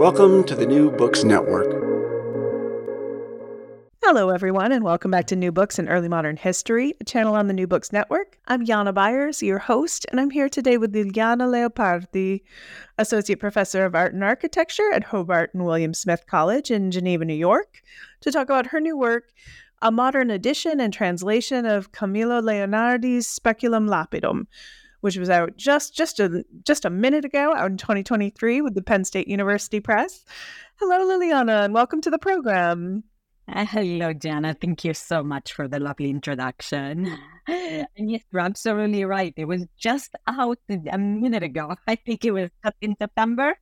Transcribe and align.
Welcome 0.00 0.44
to 0.44 0.54
the 0.54 0.64
New 0.64 0.90
Books 0.90 1.24
Network. 1.24 1.70
Hello, 4.02 4.30
everyone, 4.30 4.72
and 4.72 4.82
welcome 4.82 5.10
back 5.10 5.26
to 5.26 5.36
New 5.36 5.52
Books 5.52 5.78
in 5.78 5.90
Early 5.90 6.08
Modern 6.08 6.38
History, 6.38 6.94
a 7.02 7.04
channel 7.04 7.34
on 7.34 7.48
the 7.48 7.52
New 7.52 7.66
Books 7.66 7.92
Network. 7.92 8.38
I'm 8.48 8.64
Jana 8.64 8.94
Byars, 8.94 9.42
your 9.42 9.58
host, 9.58 10.06
and 10.10 10.18
I'm 10.18 10.30
here 10.30 10.48
today 10.48 10.78
with 10.78 10.94
Liliana 10.94 11.46
Leopardi, 11.46 12.40
Associate 12.96 13.38
Professor 13.38 13.84
of 13.84 13.94
Art 13.94 14.14
and 14.14 14.24
Architecture 14.24 14.90
at 14.90 15.04
Hobart 15.04 15.52
and 15.52 15.66
William 15.66 15.92
Smith 15.92 16.24
College 16.26 16.70
in 16.70 16.90
Geneva, 16.90 17.26
New 17.26 17.34
York, 17.34 17.82
to 18.22 18.32
talk 18.32 18.48
about 18.48 18.68
her 18.68 18.80
new 18.80 18.96
work, 18.96 19.34
a 19.82 19.92
modern 19.92 20.30
edition 20.30 20.80
and 20.80 20.94
translation 20.94 21.66
of 21.66 21.92
Camillo 21.92 22.40
Leonardi's 22.40 23.26
Speculum 23.26 23.86
Lapidum, 23.86 24.46
which 25.00 25.16
was 25.16 25.30
out 25.30 25.56
just 25.56 25.94
just 25.94 26.20
a 26.20 26.44
just 26.64 26.84
a 26.84 26.90
minute 26.90 27.24
ago, 27.24 27.54
out 27.54 27.70
in 27.70 27.76
2023 27.76 28.60
with 28.60 28.74
the 28.74 28.82
Penn 28.82 29.04
State 29.04 29.28
University 29.28 29.80
Press. 29.80 30.24
Hello, 30.76 30.98
Liliana, 30.98 31.64
and 31.64 31.74
welcome 31.74 32.00
to 32.00 32.10
the 32.10 32.18
program. 32.18 33.04
Uh, 33.52 33.64
hello, 33.64 34.12
Jana. 34.12 34.54
Thank 34.54 34.84
you 34.84 34.94
so 34.94 35.22
much 35.22 35.52
for 35.52 35.66
the 35.66 35.80
lovely 35.80 36.10
introduction. 36.10 37.18
And 37.48 38.10
yes, 38.10 38.22
you're 38.30 38.42
absolutely 38.42 39.04
right. 39.04 39.34
It 39.36 39.46
was 39.46 39.66
just 39.76 40.14
out 40.28 40.58
a 40.68 40.98
minute 40.98 41.42
ago. 41.42 41.74
I 41.88 41.96
think 41.96 42.24
it 42.24 42.30
was 42.30 42.50
in 42.80 42.94
September. 42.96 43.56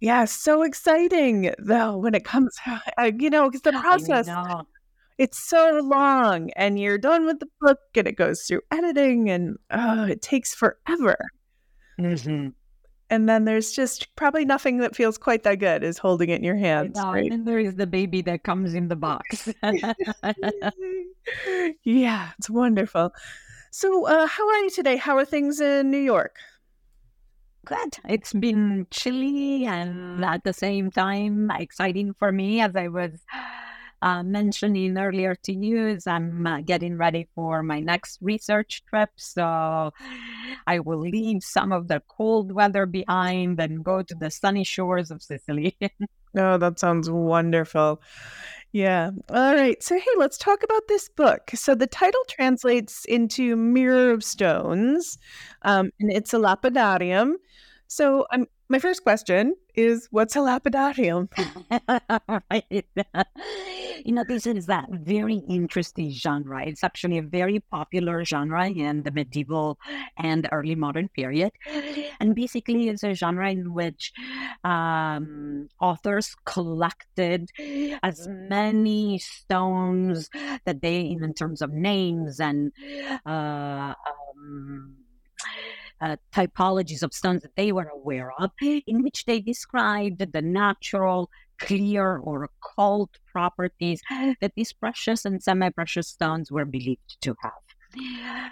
Yeah, 0.00 0.24
so 0.26 0.62
exciting 0.62 1.54
though 1.58 1.96
when 1.96 2.14
it 2.14 2.24
comes, 2.24 2.56
uh, 2.98 3.10
you 3.18 3.30
know, 3.30 3.48
because 3.48 3.62
the 3.62 3.72
process 3.72 4.28
it's 5.20 5.38
so 5.38 5.82
long 5.84 6.50
and 6.56 6.80
you're 6.80 6.96
done 6.96 7.26
with 7.26 7.40
the 7.40 7.48
book 7.60 7.78
and 7.94 8.08
it 8.08 8.16
goes 8.16 8.44
through 8.44 8.62
editing 8.70 9.28
and 9.28 9.58
oh, 9.70 10.06
it 10.06 10.22
takes 10.22 10.54
forever. 10.54 11.14
Mm-hmm. 12.00 12.48
And 13.10 13.28
then 13.28 13.44
there's 13.44 13.72
just 13.72 14.08
probably 14.16 14.46
nothing 14.46 14.78
that 14.78 14.96
feels 14.96 15.18
quite 15.18 15.42
that 15.42 15.58
good 15.58 15.84
as 15.84 15.98
holding 15.98 16.30
it 16.30 16.36
in 16.36 16.44
your 16.44 16.56
hands. 16.56 16.96
No, 16.96 17.12
right? 17.12 17.30
And 17.30 17.46
there 17.46 17.58
is 17.58 17.74
the 17.74 17.86
baby 17.86 18.22
that 18.22 18.44
comes 18.44 18.72
in 18.72 18.88
the 18.88 18.96
box. 18.96 19.52
yeah, 21.84 22.30
it's 22.38 22.48
wonderful. 22.48 23.12
So, 23.72 24.06
uh, 24.06 24.26
how 24.26 24.48
are 24.48 24.58
you 24.60 24.70
today? 24.70 24.96
How 24.96 25.18
are 25.18 25.26
things 25.26 25.60
in 25.60 25.90
New 25.90 25.98
York? 25.98 26.36
Good. 27.66 27.98
It's 28.08 28.32
been 28.32 28.86
chilly 28.90 29.66
and 29.66 30.24
at 30.24 30.44
the 30.44 30.54
same 30.54 30.90
time 30.90 31.50
exciting 31.50 32.14
for 32.14 32.32
me 32.32 32.62
as 32.62 32.74
I 32.74 32.88
was 32.88 33.20
uh, 34.02 34.22
mentioning 34.22 34.96
earlier 34.96 35.34
to 35.34 35.52
you 35.52 35.88
is 35.88 36.06
I'm 36.06 36.46
uh, 36.46 36.60
getting 36.60 36.96
ready 36.96 37.28
for 37.34 37.62
my 37.62 37.80
next 37.80 38.18
research 38.20 38.82
trip. 38.88 39.10
So 39.16 39.92
I 40.66 40.78
will 40.78 41.00
leave 41.00 41.42
some 41.42 41.72
of 41.72 41.88
the 41.88 42.02
cold 42.08 42.52
weather 42.52 42.86
behind 42.86 43.60
and 43.60 43.84
go 43.84 44.02
to 44.02 44.14
the 44.14 44.30
sunny 44.30 44.64
shores 44.64 45.10
of 45.10 45.22
Sicily. 45.22 45.76
oh, 46.36 46.58
that 46.58 46.78
sounds 46.78 47.10
wonderful. 47.10 48.00
Yeah. 48.72 49.10
All 49.28 49.54
right. 49.54 49.82
So, 49.82 49.96
hey, 49.98 50.14
let's 50.16 50.38
talk 50.38 50.62
about 50.62 50.82
this 50.86 51.08
book. 51.08 51.50
So, 51.54 51.74
the 51.74 51.88
title 51.88 52.20
translates 52.28 53.04
into 53.06 53.56
Mirror 53.56 54.12
of 54.12 54.22
Stones, 54.22 55.18
um, 55.62 55.90
and 55.98 56.12
it's 56.12 56.32
a 56.32 56.38
lapidarium. 56.38 57.32
So, 57.88 58.26
I'm 58.30 58.46
my 58.70 58.78
first 58.78 59.02
question 59.02 59.56
is 59.74 60.06
what's 60.12 60.36
a 60.36 60.38
lapidarium? 60.38 61.28
right. 62.50 62.86
you 64.04 64.12
know, 64.12 64.24
this 64.26 64.46
is 64.46 64.66
that 64.66 64.88
very 64.90 65.42
interesting 65.48 66.10
genre. 66.10 66.64
It's 66.64 66.84
actually 66.84 67.18
a 67.18 67.22
very 67.22 67.60
popular 67.60 68.24
genre 68.24 68.68
in 68.68 69.02
the 69.02 69.10
medieval 69.10 69.78
and 70.16 70.48
early 70.52 70.74
modern 70.74 71.08
period. 71.08 71.52
And 72.20 72.34
basically, 72.34 72.88
it's 72.88 73.02
a 73.02 73.14
genre 73.14 73.50
in 73.50 73.72
which 73.74 74.12
um, 74.64 75.68
authors 75.80 76.36
collected 76.44 77.50
as 78.02 78.28
many 78.28 79.18
stones 79.18 80.30
that 80.64 80.80
they, 80.82 81.00
in 81.00 81.34
terms 81.34 81.62
of 81.62 81.70
names 81.72 82.40
and 82.40 82.72
uh, 83.26 83.94
um, 84.38 84.96
uh, 86.00 86.16
typologies 86.32 87.02
of 87.02 87.12
stones 87.12 87.42
that 87.42 87.56
they 87.56 87.72
were 87.72 87.88
aware 87.88 88.32
of, 88.38 88.50
in 88.60 89.02
which 89.02 89.24
they 89.26 89.40
described 89.40 90.32
the 90.32 90.42
natural, 90.42 91.30
clear, 91.60 92.18
or 92.18 92.44
occult 92.44 93.18
properties 93.32 94.02
that 94.40 94.52
these 94.56 94.72
precious 94.72 95.24
and 95.24 95.42
semi 95.42 95.70
precious 95.70 96.08
stones 96.08 96.50
were 96.50 96.64
believed 96.64 97.20
to 97.22 97.36
have. 97.42 97.69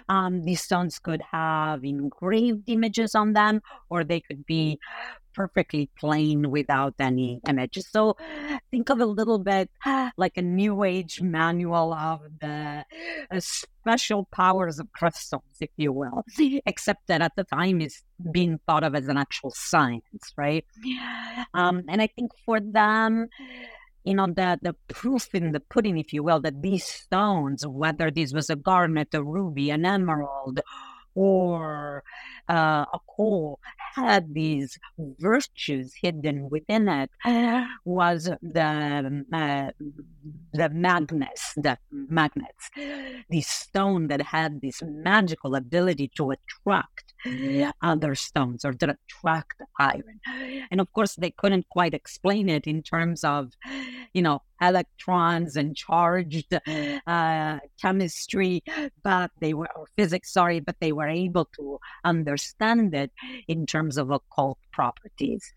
Um, 0.09 0.43
these 0.43 0.61
stones 0.61 0.99
could 0.99 1.21
have 1.31 1.83
engraved 1.83 2.63
images 2.67 3.15
on 3.15 3.33
them, 3.33 3.61
or 3.89 4.03
they 4.03 4.19
could 4.19 4.45
be 4.45 4.79
perfectly 5.33 5.89
plain 5.97 6.51
without 6.51 6.95
any 6.99 7.39
images. 7.47 7.87
So 7.91 8.17
think 8.71 8.89
of 8.89 8.99
a 8.99 9.05
little 9.05 9.39
bit 9.39 9.69
like 10.17 10.35
a 10.37 10.41
new 10.41 10.83
age 10.83 11.21
manual 11.21 11.93
of 11.93 12.21
the 12.41 12.83
uh, 13.31 13.39
special 13.39 14.27
powers 14.31 14.79
of 14.79 14.91
crystals, 14.91 15.43
if 15.61 15.69
you 15.77 15.91
will, 15.93 16.25
except 16.65 17.07
that 17.07 17.21
at 17.21 17.33
the 17.35 17.43
time 17.45 17.81
it's 17.81 18.03
being 18.31 18.59
thought 18.67 18.83
of 18.83 18.95
as 18.95 19.07
an 19.07 19.17
actual 19.17 19.51
science, 19.55 20.33
right? 20.35 20.65
Um, 21.53 21.83
and 21.87 22.01
I 22.01 22.07
think 22.07 22.31
for 22.45 22.59
them, 22.59 23.27
you 24.09 24.15
know, 24.15 24.25
the, 24.25 24.59
the 24.61 24.75
proof 24.87 25.35
in 25.35 25.51
the 25.51 25.59
pudding, 25.59 25.97
if 25.99 26.11
you 26.11 26.23
will, 26.23 26.41
that 26.41 26.63
these 26.63 26.83
stones, 26.83 27.65
whether 27.65 28.09
this 28.09 28.33
was 28.33 28.49
a 28.49 28.55
garnet, 28.55 29.13
a 29.13 29.23
ruby, 29.23 29.69
an 29.69 29.85
emerald, 29.85 30.61
or 31.13 32.03
uh, 32.49 32.85
a 32.93 32.99
coal 33.15 33.59
had 33.95 34.33
these 34.33 34.77
virtues 35.19 35.93
hidden 36.01 36.49
within 36.49 36.87
it 36.87 37.09
was 37.85 38.29
the 38.41 39.25
uh, 39.33 39.71
the 40.53 40.69
magnets, 40.69 41.53
the 41.57 41.77
magnets, 41.91 42.69
the 43.29 43.41
stone 43.41 44.07
that 44.07 44.21
had 44.21 44.61
this 44.61 44.81
magical 44.85 45.55
ability 45.55 46.09
to 46.15 46.31
attract 46.31 47.13
other 47.81 48.15
stones 48.15 48.63
or 48.63 48.73
to 48.73 48.95
attract 48.95 49.61
iron. 49.79 50.19
And 50.71 50.79
of 50.79 50.91
course, 50.93 51.15
they 51.15 51.31
couldn't 51.31 51.67
quite 51.69 51.93
explain 51.93 52.49
it 52.49 52.65
in 52.65 52.81
terms 52.81 53.23
of 53.23 53.51
you 54.13 54.21
know, 54.21 54.41
electrons 54.61 55.55
and 55.55 55.75
charged 55.75 56.53
uh, 57.07 57.59
chemistry, 57.81 58.63
but 59.03 59.31
they 59.39 59.53
were, 59.53 59.69
or 59.75 59.85
physics, 59.95 60.33
sorry, 60.33 60.59
but 60.59 60.75
they 60.81 60.91
were 60.91 61.07
able 61.07 61.45
to 61.55 61.79
understand 62.03 62.93
it 62.93 63.11
in 63.47 63.65
terms 63.65 63.97
of 63.97 64.11
occult 64.11 64.57
properties. 64.71 65.53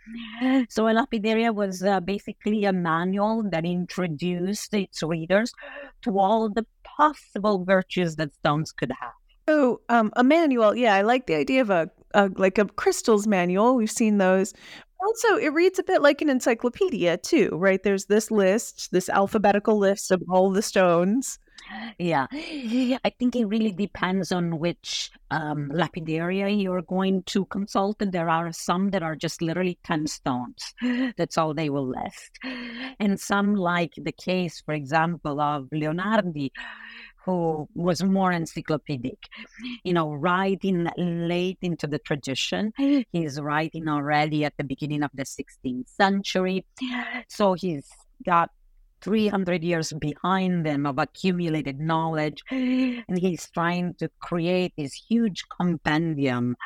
So 0.69 0.89
a 0.89 0.95
lapidaria 0.95 1.55
was 1.55 1.83
uh, 1.83 2.01
basically 2.01 2.65
a 2.65 2.73
manual 2.73 3.43
that 3.51 3.65
introduced 3.65 4.75
its 4.75 5.03
readers 5.03 5.53
to 6.03 6.19
all 6.19 6.49
the 6.49 6.67
possible 6.85 7.65
virtues 7.65 8.17
that 8.17 8.35
stones 8.35 8.73
could 8.73 8.93
have. 9.01 9.13
Oh, 9.49 9.81
um, 9.89 10.13
a 10.15 10.23
manual. 10.23 10.77
Yeah, 10.77 10.95
I 10.95 11.03
like 11.03 11.27
the 11.27 11.35
idea 11.35 11.63
of 11.63 11.71
a, 11.71 11.91
a 12.15 12.31
like 12.37 12.59
a 12.59 12.65
crystals 12.67 13.27
manual. 13.27 13.75
We've 13.75 13.91
seen 13.91 14.19
those. 14.19 14.55
Also, 15.05 15.37
it 15.37 15.53
reads 15.53 15.79
a 15.79 15.83
bit 15.83 16.01
like 16.01 16.23
an 16.23 16.31
encyclopedia 16.31 17.17
too, 17.17 17.49
right? 17.53 17.83
There's 17.83 18.07
this 18.07 18.31
list, 18.31 18.91
this 18.93 19.09
alphabetical 19.09 19.77
list 19.79 20.11
of 20.13 20.23
all 20.29 20.51
the 20.51 20.63
stones. 20.63 21.39
Yeah, 21.99 22.27
I 22.33 23.11
think 23.19 23.37
it 23.37 23.45
really 23.47 23.73
depends 23.73 24.33
on 24.33 24.59
which 24.59 25.11
um, 25.31 25.71
lapidaria 25.73 26.61
you're 26.61 26.83
going 26.83 27.23
to 27.25 27.45
consult. 27.47 28.03
And 28.03 28.13
there 28.13 28.29
are 28.29 28.53
some 28.53 28.91
that 28.91 29.03
are 29.03 29.17
just 29.17 29.43
literally 29.43 29.79
10 29.85 30.07
stones. 30.07 30.75
That's 31.17 31.39
all 31.39 31.55
they 31.55 31.71
will 31.71 31.89
list. 31.89 32.39
And 32.99 33.19
some, 33.19 33.55
like 33.55 33.93
the 33.97 34.13
case, 34.13 34.61
for 34.65 34.75
example, 34.75 35.41
of 35.41 35.69
Leonardi, 35.73 36.51
who 37.25 37.69
was 37.75 38.03
more 38.03 38.33
encyclopedic, 38.33 39.29
you 39.85 39.93
know, 39.93 40.13
writing 40.13 40.89
late 40.97 41.59
into 41.63 41.87
the 41.87 41.99
tradition. 41.99 42.73
He's 43.13 43.41
writing 43.41 43.89
already 43.89 44.45
at 44.45 44.57
the 44.57 44.65
beginning 44.65 45.03
of 45.03 45.11
the 45.15 45.25
16th 45.25 45.89
century. 45.89 46.65
So 47.29 47.55
he's 47.55 47.89
got 48.25 48.51
300 49.03 49.65
years 49.65 49.93
behind 49.93 50.65
them 50.65 50.87
of 50.87 50.99
accumulated 50.99 51.81
knowledge. 51.81 52.43
And 52.51 53.19
he's 53.19 53.51
trying 53.51 53.95
to 53.95 54.09
create 54.21 54.73
this 54.77 54.95
huge 54.95 55.45
compendium 55.61 56.57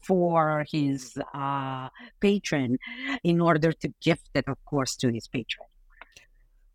for 0.00 0.64
his 0.70 1.18
uh, 1.34 1.88
patron 2.20 2.78
in 3.24 3.40
order 3.40 3.72
to 3.72 3.88
gift 4.00 4.30
it, 4.34 4.44
of 4.48 4.64
course, 4.64 4.96
to 4.96 5.10
his 5.10 5.28
patron. 5.28 5.66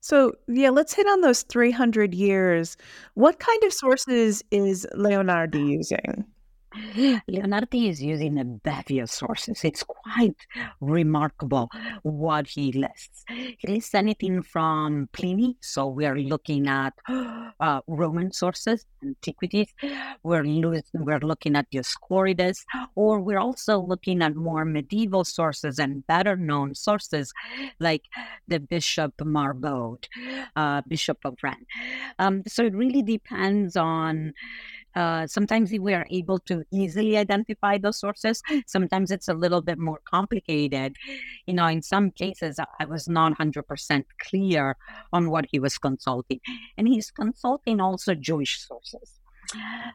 So, 0.08 0.32
yeah, 0.48 0.70
let's 0.70 0.94
hit 0.94 1.06
on 1.06 1.20
those 1.20 1.42
300 1.42 2.14
years. 2.14 2.78
What 3.16 3.40
kind 3.40 3.62
of 3.66 3.74
sources 3.74 4.42
is 4.52 4.88
Leonardi 4.96 5.68
using? 5.68 6.24
Leonardi 7.30 7.90
is 7.90 8.02
using 8.02 8.38
a 8.38 8.46
bevy 8.46 9.00
of 9.00 9.10
sources. 9.10 9.64
It's 9.64 9.84
quite 9.84 10.46
remarkable 10.82 11.70
what 12.04 12.48
he 12.48 12.72
lists. 12.72 13.24
He 13.30 13.58
lists 13.68 13.96
anything 13.96 14.42
from 14.42 15.10
Pliny, 15.14 15.58
so 15.62 15.88
we 15.88 16.06
are 16.06 16.18
looking 16.18 16.68
at 16.68 16.94
uh, 17.08 17.82
Roman 17.88 18.32
sources, 18.32 18.86
antiquities. 19.04 19.74
We're, 20.24 20.44
we're 20.94 21.20
looking 21.20 21.56
at 21.56 21.72
Dioscorides, 21.72 22.64
or 22.96 23.20
we're 23.20 23.40
also 23.40 23.80
looking 23.80 24.22
at 24.22 24.36
more 24.36 24.66
medieval 24.66 25.24
sources 25.24 25.80
and 25.80 26.06
better 26.08 26.36
known 26.36 26.76
sources 26.76 27.34
like 27.80 28.04
the 28.48 28.60
Bishop 28.60 29.18
Marbode, 29.18 30.06
uh, 30.56 30.82
Bishop 30.88 31.20
of 31.26 31.38
Rennes. 31.42 31.66
Um, 32.20 32.44
so 32.48 32.66
it 32.66 32.76
really 32.76 33.02
depends 33.02 33.76
on 33.76 34.34
uh, 34.98 35.28
sometimes 35.28 35.72
we 35.72 35.94
are 35.94 36.08
able 36.10 36.40
to 36.40 36.64
easily 36.72 37.18
identify 37.18 37.78
those 37.78 38.00
sources. 38.00 38.42
Sometimes 38.66 39.12
it's 39.12 39.28
a 39.28 39.34
little 39.34 39.62
bit 39.62 39.78
more 39.78 40.00
complicated. 40.10 40.96
You 41.46 41.54
know, 41.54 41.68
in 41.68 41.84
some 41.84 42.10
cases, 42.10 42.60
I 42.80 42.86
was 42.86 43.08
not 43.08 43.38
100% 43.38 44.04
clear 44.20 44.76
on 45.14 45.30
what 45.30 45.46
he 45.52 45.60
was 45.60 45.78
consulting. 45.78 46.40
And 46.78 46.88
he's 46.88 47.12
consulting 47.12 47.80
also 47.80 48.16
Jewish 48.16 48.60
sources 48.60 49.17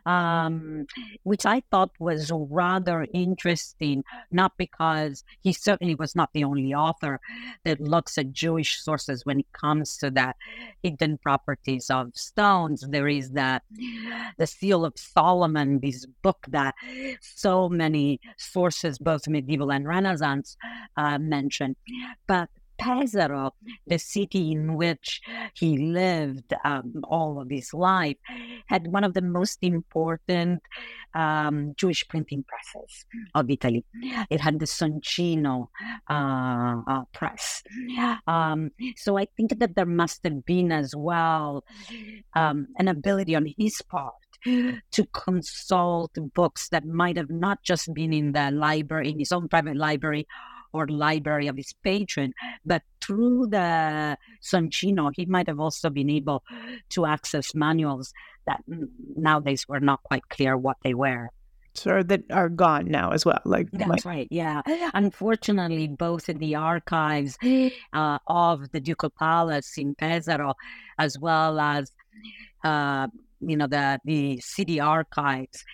um, 0.06 0.86
which 1.22 1.46
I 1.46 1.62
thought 1.70 1.90
was 1.98 2.30
rather 2.32 3.06
interesting, 3.12 4.04
not 4.30 4.52
because 4.56 5.24
he 5.40 5.52
certainly 5.52 5.94
was 5.94 6.14
not 6.14 6.30
the 6.32 6.44
only 6.44 6.74
author 6.74 7.20
that 7.64 7.80
looks 7.80 8.18
at 8.18 8.32
Jewish 8.32 8.80
sources 8.80 9.24
when 9.24 9.40
it 9.40 9.52
comes 9.52 9.96
to 9.98 10.10
the 10.10 10.34
hidden 10.82 11.18
properties 11.18 11.90
of 11.90 12.14
stones. 12.14 12.84
There 12.88 13.08
is 13.08 13.30
that 13.32 13.62
the 14.38 14.46
Seal 14.46 14.84
of 14.84 14.94
Solomon, 14.96 15.80
this 15.80 16.06
book 16.22 16.46
that 16.48 16.74
so 17.20 17.68
many 17.68 18.20
sources, 18.36 18.98
both 18.98 19.28
medieval 19.28 19.70
and 19.70 19.86
Renaissance, 19.86 20.56
uh, 20.96 21.18
mention. 21.18 21.76
But 22.26 22.48
Pesaro, 22.82 23.52
the 23.86 23.98
city 23.98 24.52
in 24.52 24.74
which 24.74 25.20
he 25.54 25.78
lived 25.78 26.52
um, 26.64 27.02
all 27.04 27.40
of 27.40 27.48
his 27.48 27.72
life, 27.72 28.16
had 28.66 28.88
one 28.88 29.04
of 29.04 29.14
the 29.14 29.22
most 29.22 29.58
important 29.62 30.60
um, 31.14 31.74
Jewish 31.76 32.06
printing 32.08 32.44
presses 32.44 33.04
of 33.34 33.50
Italy. 33.50 33.84
It 34.30 34.40
had 34.40 34.58
the 34.58 34.66
Soncino 34.66 35.68
uh, 36.10 36.80
uh, 36.88 37.04
press. 37.12 37.62
Um, 38.26 38.70
so 38.96 39.16
I 39.18 39.26
think 39.36 39.58
that 39.60 39.76
there 39.76 39.86
must 39.86 40.20
have 40.24 40.44
been 40.44 40.72
as 40.72 40.94
well 40.96 41.64
um, 42.34 42.66
an 42.78 42.88
ability 42.88 43.36
on 43.36 43.46
his 43.56 43.80
part 43.82 44.14
to 44.44 45.06
consult 45.12 46.12
books 46.34 46.68
that 46.70 46.84
might 46.84 47.16
have 47.16 47.30
not 47.30 47.62
just 47.62 47.92
been 47.94 48.12
in 48.12 48.32
the 48.32 48.50
library, 48.50 49.10
in 49.10 49.18
his 49.18 49.30
own 49.30 49.48
private 49.48 49.76
library, 49.76 50.26
or 50.72 50.86
library 50.88 51.46
of 51.46 51.56
his 51.56 51.72
patron, 51.82 52.32
but 52.64 52.82
through 53.00 53.46
the 53.48 54.16
Soncino, 54.42 55.12
he 55.14 55.26
might 55.26 55.46
have 55.48 55.60
also 55.60 55.90
been 55.90 56.10
able 56.10 56.42
to 56.90 57.06
access 57.06 57.54
manuals 57.54 58.12
that 58.46 58.62
nowadays 59.16 59.68
were 59.68 59.80
not 59.80 60.02
quite 60.02 60.28
clear 60.28 60.56
what 60.56 60.76
they 60.82 60.94
were. 60.94 61.30
So 61.74 62.02
that 62.02 62.22
are 62.30 62.50
gone 62.50 62.86
now 62.86 63.12
as 63.12 63.24
well. 63.24 63.40
Like 63.46 63.68
that's 63.72 64.04
right. 64.04 64.28
Yeah. 64.30 64.60
Unfortunately, 64.92 65.88
both 65.88 66.28
in 66.28 66.36
the 66.36 66.54
archives 66.54 67.38
uh, 67.94 68.18
of 68.26 68.70
the 68.72 68.80
Ducal 68.80 69.08
Palace 69.08 69.78
in 69.78 69.94
Pesaro, 69.94 70.52
as 70.98 71.18
well 71.18 71.58
as 71.58 71.90
uh, 72.62 73.08
you 73.40 73.56
know 73.56 73.66
the 73.66 73.98
the 74.04 74.38
city 74.40 74.80
archives 74.80 75.64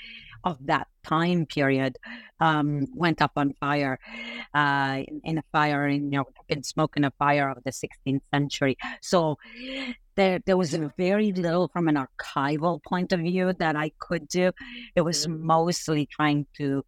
of 0.45 0.59
that 0.67 0.87
time 1.05 1.47
period 1.47 1.97
um, 2.41 2.87
went 2.95 3.21
up 3.21 3.33
on 3.37 3.55
fire 3.55 3.99
uh, 4.55 5.03
in, 5.07 5.21
in, 5.25 5.39
a 5.39 5.45
fire 5.53 5.87
in 5.89 6.13
you 6.13 6.19
know 6.19 6.25
in 6.49 6.63
smoke 6.63 6.97
in 6.97 7.05
a 7.05 7.13
fire 7.19 7.49
of 7.49 7.63
the 7.65 7.71
16th 7.71 8.21
century. 8.33 8.77
So 9.01 9.39
there 10.17 10.41
there 10.47 10.57
was 10.57 10.75
very 10.97 11.33
little 11.33 11.69
from 11.69 11.89
an 11.89 11.97
archival 11.97 12.83
point 12.83 13.13
of 13.13 13.21
view 13.21 13.53
that 13.59 13.77
I 13.77 13.93
could 13.99 14.29
do. 14.29 14.53
It 14.95 15.03
was 15.03 15.27
mostly 15.29 16.07
trying 16.07 16.47
to 16.57 16.85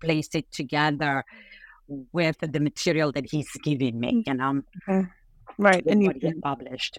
place 0.00 0.30
it 0.34 0.50
together 0.52 1.24
with 2.12 2.36
the 2.40 2.60
material 2.60 3.12
that 3.12 3.30
he's 3.30 3.50
giving 3.62 3.98
me, 4.00 4.24
you 4.26 4.34
know. 4.34 4.62
Okay. 4.88 5.06
Right, 5.58 5.84
and 5.86 6.02
you 6.02 6.40
published. 6.42 6.98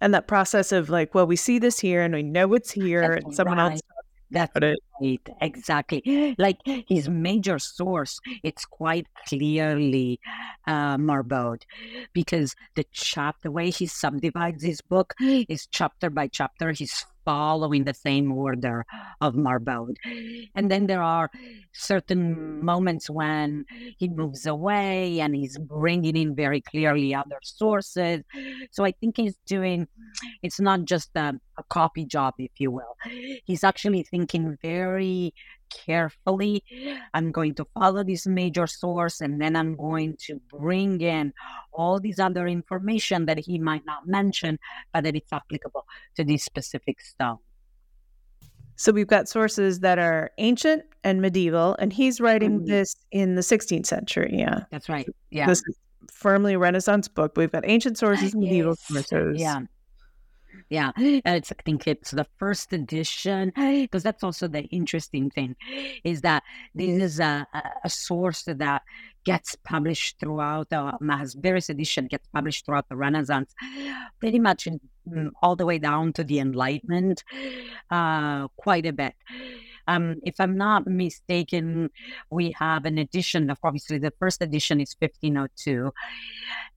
And 0.00 0.14
that 0.14 0.28
process 0.28 0.70
of 0.70 0.90
like, 0.90 1.14
well, 1.14 1.26
we 1.26 1.36
see 1.36 1.58
this 1.58 1.78
here, 1.78 2.02
and 2.02 2.14
we 2.14 2.22
know 2.22 2.54
it's 2.54 2.70
here, 2.70 3.14
That's 3.14 3.24
and 3.24 3.34
someone 3.34 3.58
right. 3.58 3.72
else 3.72 3.82
that's 4.32 4.52
right, 5.00 5.20
exactly. 5.40 6.34
Like 6.38 6.58
his 6.88 7.08
major 7.08 7.58
source, 7.58 8.18
it's 8.42 8.64
quite 8.64 9.06
clearly 9.28 10.20
uh, 10.66 10.96
because 12.12 12.54
the 12.74 12.84
chapter, 12.92 13.40
the 13.48 13.50
way 13.50 13.70
he 13.70 13.86
subdivides 13.86 14.62
his 14.62 14.80
book 14.80 15.14
is 15.20 15.66
chapter 15.70 16.10
by 16.10 16.28
chapter. 16.28 16.72
He's 16.72 17.04
following 17.24 17.84
the 17.84 17.94
same 17.94 18.32
order 18.32 18.84
of 19.20 19.34
Marbode. 19.34 19.96
And 20.54 20.70
then 20.70 20.86
there 20.86 21.02
are 21.02 21.30
certain 21.72 22.64
moments 22.64 23.08
when 23.08 23.64
he 23.98 24.08
moves 24.08 24.46
away 24.46 25.20
and 25.20 25.34
he's 25.34 25.58
bringing 25.58 26.16
in 26.16 26.34
very 26.34 26.60
clearly 26.60 27.14
other 27.14 27.38
sources. 27.42 28.22
So 28.70 28.84
I 28.84 28.92
think 28.92 29.16
he's 29.16 29.36
doing, 29.46 29.88
it's 30.42 30.60
not 30.60 30.84
just 30.84 31.10
a, 31.14 31.34
a 31.58 31.62
copy 31.64 32.04
job, 32.04 32.34
if 32.38 32.52
you 32.58 32.70
will. 32.70 32.96
He's 33.44 33.64
actually 33.64 34.02
thinking 34.02 34.56
very 34.62 35.34
carefully. 35.70 36.62
I'm 37.14 37.32
going 37.32 37.54
to 37.56 37.66
follow 37.74 38.04
this 38.04 38.26
major 38.26 38.66
source 38.66 39.20
and 39.20 39.40
then 39.40 39.56
I'm 39.56 39.76
going 39.76 40.16
to 40.26 40.40
bring 40.50 41.00
in 41.00 41.32
all 41.72 42.00
these 42.00 42.18
other 42.18 42.46
information 42.46 43.26
that 43.26 43.38
he 43.38 43.58
might 43.58 43.84
not 43.86 44.06
mention, 44.06 44.58
but 44.92 45.04
that 45.04 45.16
it's 45.16 45.32
applicable 45.32 45.86
to 46.16 46.24
this 46.24 46.44
specific 46.44 47.00
stone. 47.00 47.38
So 48.76 48.90
we've 48.90 49.06
got 49.06 49.28
sources 49.28 49.80
that 49.80 49.98
are 49.98 50.30
ancient 50.38 50.82
and 51.04 51.20
medieval, 51.20 51.76
and 51.78 51.92
he's 51.92 52.20
writing 52.20 52.60
mm-hmm. 52.60 52.66
this 52.66 52.96
in 53.12 53.34
the 53.34 53.42
16th 53.42 53.86
century. 53.86 54.30
Yeah. 54.32 54.64
That's 54.70 54.88
right. 54.88 55.08
Yeah. 55.30 55.46
This 55.46 55.58
is 55.68 55.76
firmly 56.10 56.56
Renaissance 56.56 57.06
book. 57.06 57.34
We've 57.36 57.52
got 57.52 57.64
ancient 57.66 57.98
sources, 57.98 58.34
medieval 58.34 58.74
yes. 58.90 59.08
sources. 59.08 59.40
Yeah. 59.40 59.60
Yeah. 60.72 60.90
It's, 60.96 61.52
I 61.52 61.62
think 61.66 61.86
it's 61.86 62.12
the 62.12 62.26
first 62.38 62.72
edition 62.72 63.52
because 63.54 64.02
that's 64.02 64.24
also 64.24 64.48
the 64.48 64.62
interesting 64.64 65.28
thing 65.28 65.54
is 66.02 66.22
that 66.22 66.42
this 66.74 67.02
is 67.02 67.20
a, 67.20 67.46
a 67.84 67.90
source 67.90 68.44
that 68.44 68.82
gets 69.24 69.54
published 69.64 70.18
throughout 70.18 70.72
uh, 70.72 70.92
various 71.36 71.68
edition 71.68 72.06
gets 72.06 72.26
published 72.28 72.64
throughout 72.64 72.88
the 72.88 72.96
Renaissance, 72.96 73.54
pretty 74.18 74.38
much 74.38 74.66
in, 74.66 74.80
mm, 75.06 75.30
all 75.42 75.56
the 75.56 75.66
way 75.66 75.78
down 75.78 76.12
to 76.14 76.24
the 76.24 76.38
Enlightenment, 76.38 77.22
uh, 77.90 78.48
quite 78.56 78.86
a 78.86 78.92
bit. 78.92 79.14
Um, 79.88 80.16
if 80.22 80.36
I'm 80.38 80.56
not 80.56 80.86
mistaken, 80.86 81.90
we 82.30 82.54
have 82.58 82.84
an 82.84 82.98
edition 82.98 83.50
of 83.50 83.58
obviously 83.62 83.98
the 83.98 84.12
first 84.18 84.42
edition 84.42 84.80
is 84.80 84.94
1502. 84.98 85.92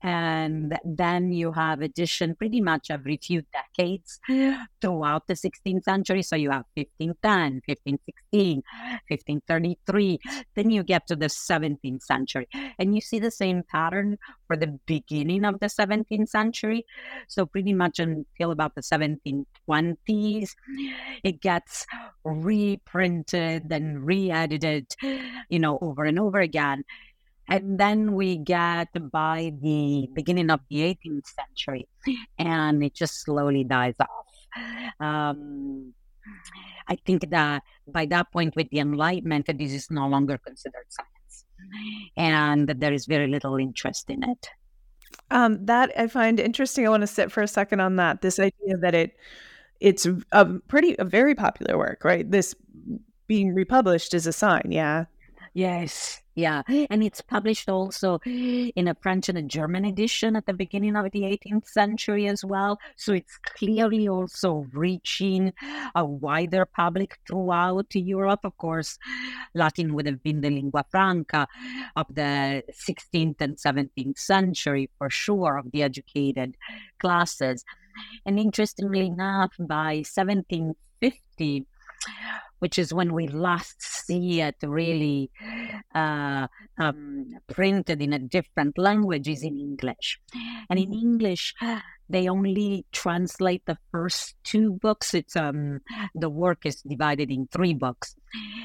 And 0.02 0.78
then 0.84 1.32
you 1.32 1.52
have 1.52 1.80
edition 1.80 2.34
pretty 2.34 2.60
much 2.60 2.90
every 2.90 3.16
few 3.16 3.42
decades 3.52 4.20
throughout 4.80 5.26
the 5.26 5.34
16th 5.34 5.84
century. 5.84 6.22
So 6.22 6.36
you 6.36 6.50
have 6.50 6.64
1510, 6.74 7.62
1516, 7.66 8.62
1533. 9.08 10.18
Then 10.54 10.70
you 10.70 10.82
get 10.82 11.06
to 11.08 11.16
the 11.16 11.26
17th 11.26 12.02
century. 12.02 12.48
And 12.78 12.94
you 12.94 13.00
see 13.00 13.18
the 13.18 13.30
same 13.30 13.62
pattern 13.62 14.18
for 14.46 14.56
the 14.56 14.78
beginning 14.86 15.44
of 15.44 15.60
the 15.60 15.66
17th 15.66 16.28
century. 16.28 16.84
So 17.26 17.46
pretty 17.46 17.72
much 17.72 17.98
until 17.98 18.50
about 18.50 18.74
the 18.74 18.82
1720s, 18.82 20.50
it 21.24 21.40
gets 21.40 21.86
reprinted 22.24 22.95
and 23.00 24.04
re-edited, 24.04 24.86
you 25.48 25.58
know, 25.58 25.78
over 25.80 26.04
and 26.04 26.18
over 26.18 26.40
again. 26.40 26.84
And 27.48 27.78
then 27.78 28.14
we 28.14 28.38
get 28.38 28.88
by 29.10 29.52
the 29.62 30.08
beginning 30.14 30.50
of 30.50 30.60
the 30.68 30.78
18th 30.78 31.26
century, 31.26 31.88
and 32.38 32.82
it 32.82 32.94
just 32.94 33.22
slowly 33.22 33.62
dies 33.62 33.94
off. 34.00 34.26
Um, 34.98 35.94
I 36.88 36.96
think 37.06 37.30
that 37.30 37.62
by 37.86 38.06
that 38.06 38.32
point, 38.32 38.56
with 38.56 38.68
the 38.70 38.80
Enlightenment, 38.80 39.46
this 39.46 39.72
is 39.72 39.90
no 39.90 40.08
longer 40.08 40.38
considered 40.38 40.86
science, 40.88 41.44
and 42.16 42.68
there 42.68 42.92
is 42.92 43.06
very 43.06 43.28
little 43.28 43.56
interest 43.56 44.10
in 44.10 44.24
it. 44.24 44.48
Um, 45.30 45.64
that 45.66 45.92
I 45.96 46.06
find 46.06 46.38
interesting. 46.38 46.86
I 46.86 46.90
want 46.90 47.02
to 47.02 47.06
sit 47.06 47.32
for 47.32 47.42
a 47.42 47.48
second 47.48 47.80
on 47.80 47.96
that. 47.96 48.22
This 48.22 48.38
idea 48.38 48.76
that 48.80 48.94
it 48.94 49.16
it's 49.80 50.06
a 50.32 50.44
pretty 50.68 50.96
a 50.98 51.04
very 51.04 51.34
popular 51.34 51.76
work, 51.78 52.04
right? 52.04 52.30
This 52.30 52.54
being 53.26 53.54
republished 53.54 54.14
is 54.14 54.26
a 54.26 54.32
sign, 54.32 54.68
yeah. 54.70 55.06
Yes, 55.54 56.20
yeah. 56.34 56.62
And 56.90 57.02
it's 57.02 57.22
published 57.22 57.70
also 57.70 58.20
in 58.26 58.88
a 58.88 58.94
French 59.00 59.30
and 59.30 59.38
a 59.38 59.42
German 59.42 59.86
edition 59.86 60.36
at 60.36 60.44
the 60.44 60.52
beginning 60.52 60.96
of 60.96 61.10
the 61.12 61.22
18th 61.22 61.66
century 61.66 62.28
as 62.28 62.44
well. 62.44 62.78
So 62.96 63.14
it's 63.14 63.38
clearly 63.38 64.06
also 64.06 64.66
reaching 64.74 65.54
a 65.94 66.04
wider 66.04 66.66
public 66.66 67.18
throughout 67.26 67.94
Europe. 67.94 68.40
Of 68.44 68.58
course, 68.58 68.98
Latin 69.54 69.94
would 69.94 70.04
have 70.04 70.22
been 70.22 70.42
the 70.42 70.50
lingua 70.50 70.84
franca 70.90 71.48
of 71.96 72.06
the 72.10 72.62
16th 72.70 73.40
and 73.40 73.56
17th 73.56 74.18
century 74.18 74.90
for 74.98 75.08
sure 75.08 75.56
of 75.56 75.72
the 75.72 75.82
educated 75.82 76.58
classes. 77.00 77.64
And 78.24 78.38
interestingly 78.38 79.06
enough, 79.06 79.52
by 79.58 80.04
1750, 80.04 81.66
which 82.58 82.78
is 82.78 82.92
when 82.92 83.12
we 83.12 83.28
last 83.28 83.82
see 83.82 84.40
it 84.40 84.56
really 84.62 85.30
uh, 85.94 86.46
um, 86.78 87.34
printed 87.48 88.00
in 88.00 88.12
a 88.12 88.18
different 88.18 88.78
language, 88.78 89.28
is 89.28 89.42
in 89.42 89.56
English. 89.56 90.18
And 90.70 90.78
in 90.78 90.92
English, 90.92 91.54
they 92.08 92.28
only 92.28 92.86
translate 92.92 93.62
the 93.66 93.78
first 93.90 94.34
two 94.44 94.72
books. 94.72 95.14
It's 95.14 95.36
um 95.36 95.80
the 96.14 96.30
work 96.30 96.64
is 96.64 96.82
divided 96.82 97.30
in 97.30 97.48
three 97.52 97.74
books, 97.74 98.14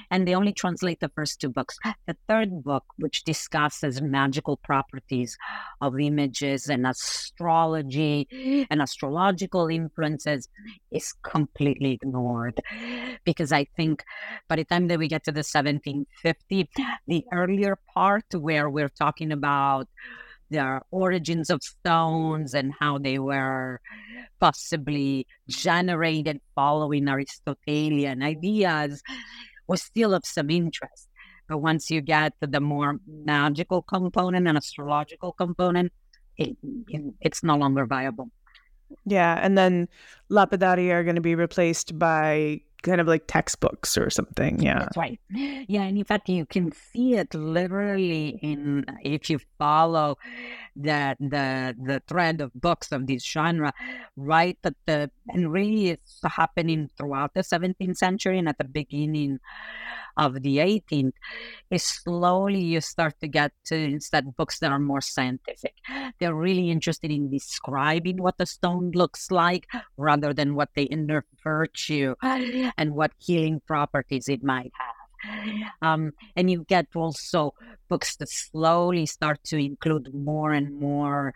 and 0.09 0.27
they 0.27 0.35
only 0.35 0.53
translate 0.53 0.99
the 0.99 1.09
first 1.09 1.41
two 1.41 1.49
books. 1.49 1.77
The 2.07 2.15
third 2.27 2.63
book, 2.63 2.83
which 2.97 3.23
discusses 3.23 4.01
magical 4.01 4.57
properties 4.57 5.37
of 5.81 5.99
images 5.99 6.67
and 6.67 6.85
astrology 6.85 8.27
and 8.69 8.81
astrological 8.81 9.67
influences, 9.67 10.47
is 10.91 11.13
completely 11.23 11.93
ignored 11.93 12.59
because 13.25 13.51
I 13.51 13.65
think 13.75 14.03
by 14.47 14.57
the 14.57 14.65
time 14.65 14.87
that 14.87 14.99
we 14.99 15.07
get 15.07 15.23
to 15.25 15.31
the 15.31 15.43
1750, 15.43 16.69
the 17.07 17.25
earlier 17.33 17.77
part 17.93 18.25
where 18.33 18.69
we're 18.69 18.89
talking 18.89 19.31
about 19.31 19.87
the 20.51 20.81
origins 20.91 21.49
of 21.49 21.63
stones 21.63 22.53
and 22.53 22.73
how 22.79 22.97
they 22.97 23.17
were 23.17 23.79
possibly 24.39 25.25
generated 25.47 26.39
following 26.53 27.07
Aristotelian 27.07 28.21
ideas 28.21 29.01
was 29.67 29.81
still 29.81 30.13
of 30.13 30.23
some 30.25 30.49
interest. 30.49 31.07
But 31.47 31.59
once 31.59 31.89
you 31.89 32.01
get 32.01 32.33
to 32.41 32.47
the 32.47 32.59
more 32.59 32.99
magical 33.07 33.81
component 33.81 34.47
and 34.47 34.57
astrological 34.57 35.31
component, 35.33 35.91
it, 36.37 36.55
it's 37.21 37.43
no 37.43 37.55
longer 37.57 37.85
viable. 37.85 38.29
Yeah, 39.05 39.39
and 39.41 39.57
then 39.57 39.87
lapidari 40.29 40.91
are 40.91 41.03
going 41.03 41.15
to 41.15 41.21
be 41.21 41.35
replaced 41.35 41.97
by 41.97 42.61
kind 42.81 43.01
of 43.01 43.07
like 43.07 43.23
textbooks 43.27 43.97
or 43.97 44.09
something. 44.09 44.61
Yeah. 44.61 44.79
That's 44.79 44.97
right. 44.97 45.19
Yeah. 45.29 45.83
And 45.83 45.97
in 45.97 46.03
fact, 46.03 46.29
you 46.29 46.45
can 46.45 46.71
see 46.71 47.15
it 47.15 47.33
literally 47.33 48.39
in, 48.41 48.85
if 49.03 49.29
you 49.29 49.39
follow 49.57 50.17
the, 50.75 51.15
the, 51.19 51.75
the 51.83 52.01
thread 52.07 52.41
of 52.41 52.51
books 52.53 52.91
of 52.91 53.07
this 53.07 53.23
genre, 53.23 53.73
right 54.15 54.57
at 54.63 54.75
the, 54.85 55.11
and 55.29 55.51
really 55.51 55.89
it's 55.89 56.19
happening 56.23 56.89
throughout 56.97 57.33
the 57.33 57.41
17th 57.41 57.97
century 57.97 58.39
and 58.39 58.49
at 58.49 58.57
the 58.57 58.63
beginning 58.63 59.39
of 60.17 60.41
the 60.41 60.57
18th 60.57 61.13
is 61.69 61.83
slowly 61.83 62.59
you 62.59 62.81
start 62.81 63.15
to 63.21 63.27
get 63.27 63.51
to 63.65 63.75
instead 63.75 64.35
books 64.35 64.59
that 64.59 64.71
are 64.71 64.79
more 64.79 65.01
scientific. 65.01 65.73
They're 66.19 66.35
really 66.35 66.69
interested 66.69 67.11
in 67.11 67.29
describing 67.29 68.17
what 68.17 68.37
the 68.37 68.45
stone 68.45 68.91
looks 68.93 69.31
like 69.31 69.67
rather 69.97 70.33
than 70.33 70.55
what 70.55 70.69
the 70.75 70.83
inner 70.83 71.25
virtue 71.43 72.15
and 72.21 72.95
what 72.95 73.11
healing 73.19 73.61
properties 73.65 74.27
it 74.27 74.43
might 74.43 74.71
have. 74.73 75.00
Um, 75.81 76.11
and 76.35 76.49
you 76.49 76.65
get 76.67 76.87
also 76.95 77.53
books 77.89 78.15
that 78.17 78.29
slowly 78.29 79.05
start 79.05 79.43
to 79.45 79.57
include 79.57 80.09
more 80.13 80.51
and 80.51 80.79
more 80.79 81.33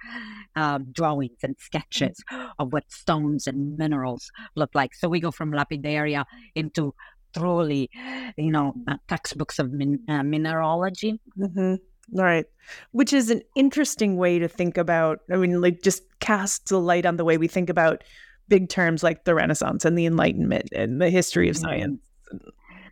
uh, 0.56 0.80
drawings 0.92 1.39
and 1.44 1.56
sketches 1.60 2.24
of 2.60 2.72
what 2.74 2.89
stones 2.92 3.48
and 3.48 3.77
minerals 3.77 4.30
look 4.56 4.72
like. 4.74 4.94
So 4.96 5.10
we 5.10 5.20
go 5.20 5.32
from 5.32 5.51
lapidaria 5.51 6.25
into 6.56 6.94
truly, 7.36 7.89
you 8.38 8.51
know, 8.51 8.74
uh, 8.88 8.98
textbooks 9.08 9.60
of 9.60 9.72
min- 9.72 10.04
uh, 10.08 10.24
mineralogy. 10.24 11.20
Mm-hmm. 11.38 11.75
Right. 12.13 12.46
Which 12.92 13.13
is 13.13 13.30
an 13.30 13.42
interesting 13.56 14.18
way 14.18 14.39
to 14.39 14.48
think 14.48 14.77
about, 14.77 15.20
I 15.32 15.38
mean, 15.38 15.60
like 15.60 15.82
just 15.82 16.04
casts 16.20 16.72
a 16.72 16.77
light 16.77 17.06
on 17.06 17.18
the 17.18 17.25
way 17.25 17.38
we 17.38 17.48
think 17.48 17.70
about 17.70 18.04
big 18.48 18.70
terms 18.70 19.04
like 19.04 19.25
the 19.25 19.34
Renaissance 19.34 19.86
and 19.86 19.98
the 19.98 20.06
Enlightenment 20.06 20.70
and 20.72 21.01
the 21.01 21.10
history 21.10 21.50
of 21.50 21.58
science. 21.58 22.00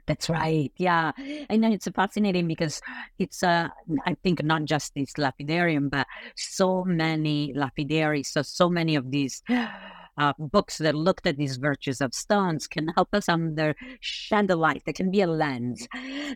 That's 0.05 0.29
right. 0.29 0.72
Yeah. 0.77 1.13
I 1.50 1.55
know 1.55 1.72
it's 1.72 1.88
fascinating 1.88 2.48
because 2.48 2.81
it's, 3.19 3.41
uh, 3.41 3.69
I 4.05 4.15
think, 4.22 4.43
not 4.43 4.65
just 4.65 4.93
this 4.95 5.13
lapidarium, 5.13 5.89
but 5.89 6.07
so 6.36 6.83
many 6.83 7.53
lapidaries. 7.55 8.29
So, 8.29 8.41
so 8.41 8.69
many 8.69 8.95
of 8.95 9.12
these 9.12 9.41
uh, 10.17 10.33
books 10.38 10.77
that 10.79 10.93
looked 10.93 11.25
at 11.25 11.38
these 11.38 11.55
virtues 11.57 12.01
of 12.01 12.13
stones 12.13 12.67
can 12.67 12.89
help 12.89 13.10
us 13.13 13.29
under 13.29 13.75
shed 14.01 14.51
a 14.51 14.55
light. 14.57 14.83
There 14.86 14.93
can 14.93 15.10
be 15.10 15.22
a 15.22 15.27
lens 15.27 15.88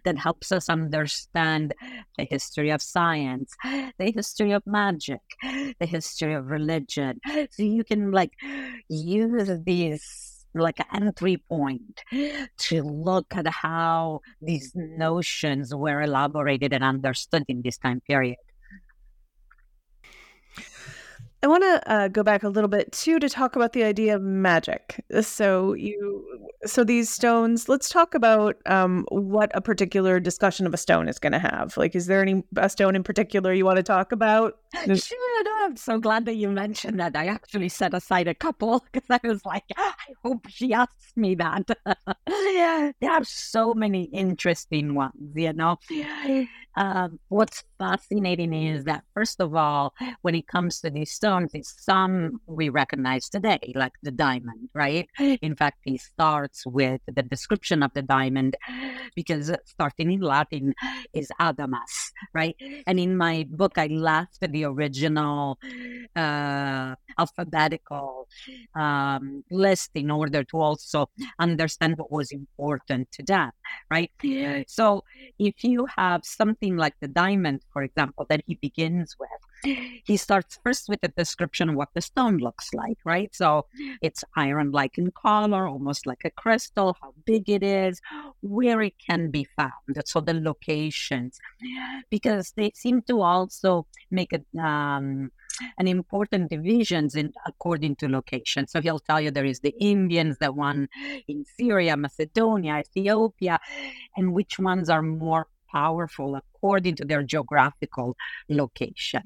that 0.05 0.17
helps 0.17 0.51
us 0.51 0.69
understand 0.69 1.73
the 2.17 2.23
history 2.23 2.69
of 2.69 2.81
science, 2.81 3.53
the 3.63 4.11
history 4.15 4.53
of 4.53 4.63
magic, 4.65 5.19
the 5.79 5.85
history 5.85 6.33
of 6.33 6.47
religion. 6.47 7.19
So 7.51 7.63
you 7.63 7.83
can 7.83 8.11
like 8.11 8.31
use 8.87 9.49
these 9.65 10.36
like 10.57 10.79
an 10.79 10.85
entry 10.93 11.37
point 11.49 12.03
to 12.57 12.83
look 12.83 13.27
at 13.31 13.47
how 13.47 14.21
these 14.41 14.71
notions 14.75 15.73
were 15.73 16.01
elaborated 16.01 16.73
and 16.73 16.83
understood 16.83 17.43
in 17.47 17.61
this 17.61 17.77
time 17.77 18.01
period. 18.01 18.37
I 21.43 21.47
want 21.47 21.63
to 21.63 21.91
uh, 21.91 22.07
go 22.07 22.23
back 22.23 22.43
a 22.43 22.49
little 22.49 22.67
bit 22.67 22.91
too 22.91 23.19
to 23.19 23.29
talk 23.29 23.55
about 23.55 23.73
the 23.73 23.83
idea 23.83 24.15
of 24.15 24.21
magic. 24.21 25.03
So 25.21 25.73
you, 25.73 26.25
so 26.65 26.83
these 26.83 27.09
stones. 27.09 27.69
Let's 27.69 27.89
talk 27.89 28.15
about 28.15 28.57
um, 28.65 29.05
what 29.09 29.51
a 29.53 29.61
particular 29.61 30.19
discussion 30.19 30.65
of 30.65 30.73
a 30.73 30.77
stone 30.77 31.07
is 31.07 31.19
going 31.19 31.33
to 31.33 31.39
have. 31.39 31.77
Like, 31.77 31.95
is 31.95 32.07
there 32.07 32.21
any 32.21 32.43
a 32.55 32.69
stone 32.69 32.95
in 32.95 33.03
particular 33.03 33.53
you 33.53 33.65
want 33.65 33.77
to 33.77 33.83
talk 33.83 34.11
about? 34.11 34.57
Sure, 34.97 35.43
no, 35.43 35.65
I'm 35.65 35.75
so 35.75 35.99
glad 35.99 36.25
that 36.25 36.35
you 36.35 36.49
mentioned 36.49 36.99
that. 36.99 37.15
I 37.15 37.27
actually 37.27 37.69
set 37.69 37.93
aside 37.93 38.27
a 38.27 38.33
couple 38.33 38.83
because 38.91 39.07
I 39.09 39.19
was 39.23 39.45
like, 39.45 39.63
I 39.75 39.93
hope 40.23 40.47
she 40.49 40.73
asks 40.73 41.13
me 41.15 41.35
that. 41.35 41.69
Yeah, 42.27 42.91
there 43.01 43.11
are 43.11 43.23
so 43.23 43.73
many 43.73 44.03
interesting 44.03 44.93
ones, 44.93 45.13
you 45.35 45.53
know. 45.53 45.77
um, 46.75 47.19
what's 47.29 47.63
fascinating 47.79 48.53
is 48.53 48.85
that, 48.85 49.03
first 49.13 49.39
of 49.39 49.55
all, 49.55 49.93
when 50.21 50.35
it 50.35 50.47
comes 50.47 50.81
to 50.81 50.89
these 50.89 51.11
stones, 51.11 51.26
some 51.63 52.41
we 52.45 52.69
recognize 52.69 53.29
today, 53.29 53.73
like 53.75 53.93
the 54.03 54.11
diamond, 54.11 54.69
right? 54.73 55.07
In 55.19 55.55
fact, 55.55 55.79
he 55.83 55.97
starts 55.97 56.65
with 56.65 57.01
the 57.07 57.23
description 57.23 57.83
of 57.83 57.91
the 57.93 58.01
diamond 58.01 58.55
because 59.15 59.51
starting 59.65 60.11
in 60.11 60.21
Latin 60.21 60.73
is 61.13 61.31
adamas, 61.39 62.11
right? 62.33 62.55
And 62.85 62.99
in 62.99 63.17
my 63.17 63.45
book, 63.49 63.77
I 63.77 63.87
left 63.87 64.39
the 64.41 64.65
original 64.65 65.59
uh, 66.15 66.95
alphabetical 67.17 68.27
um, 68.75 69.43
list 69.51 69.91
in 69.95 70.11
order 70.11 70.43
to 70.43 70.57
also 70.57 71.09
understand 71.39 71.97
what 71.97 72.11
was 72.11 72.31
important 72.31 73.11
to 73.13 73.23
them, 73.23 73.51
right? 73.89 74.11
So 74.67 75.03
if 75.39 75.63
you 75.63 75.87
have 75.95 76.21
something 76.23 76.77
like 76.77 76.95
the 77.01 77.07
diamond, 77.07 77.61
for 77.71 77.83
example, 77.83 78.25
that 78.29 78.41
he 78.45 78.55
begins 78.55 79.15
with, 79.19 79.29
he 79.63 80.17
starts 80.17 80.59
first 80.63 80.89
with 80.89 80.99
a 81.03 81.07
description 81.09 81.69
of 81.69 81.75
what 81.75 81.89
the 81.93 82.01
stone 82.01 82.37
looks 82.37 82.73
like, 82.73 82.97
right? 83.05 83.33
So 83.33 83.65
it's 84.01 84.23
iron 84.35 84.71
like 84.71 84.97
in 84.97 85.11
color, 85.11 85.67
almost 85.67 86.05
like 86.05 86.21
a 86.25 86.29
crystal, 86.29 86.95
how 87.01 87.13
big 87.25 87.49
it 87.49 87.63
is, 87.63 88.01
where 88.41 88.81
it 88.81 88.95
can 89.09 89.31
be 89.31 89.47
found. 89.55 89.71
So 90.05 90.21
the 90.21 90.33
locations, 90.33 91.39
because 92.09 92.53
they 92.55 92.71
seem 92.75 93.01
to 93.03 93.21
also 93.21 93.87
make 94.11 94.33
it. 94.33 94.45
Um, 94.59 95.31
an 95.77 95.87
important 95.87 96.49
divisions 96.49 97.15
in 97.15 97.33
according 97.47 97.95
to 97.97 98.07
location. 98.07 98.67
So 98.67 98.81
he'll 98.81 98.99
tell 98.99 99.19
you 99.19 99.31
there 99.31 99.45
is 99.45 99.61
the 99.61 99.73
Indians, 99.79 100.37
the 100.39 100.51
one 100.51 100.87
in 101.27 101.45
Syria, 101.57 101.97
Macedonia, 101.97 102.79
Ethiopia, 102.79 103.59
and 104.15 104.33
which 104.33 104.59
ones 104.59 104.89
are 104.89 105.01
more 105.01 105.47
powerful 105.71 106.35
according 106.35 106.95
to 106.95 107.05
their 107.05 107.23
geographical 107.23 108.15
location. 108.49 109.23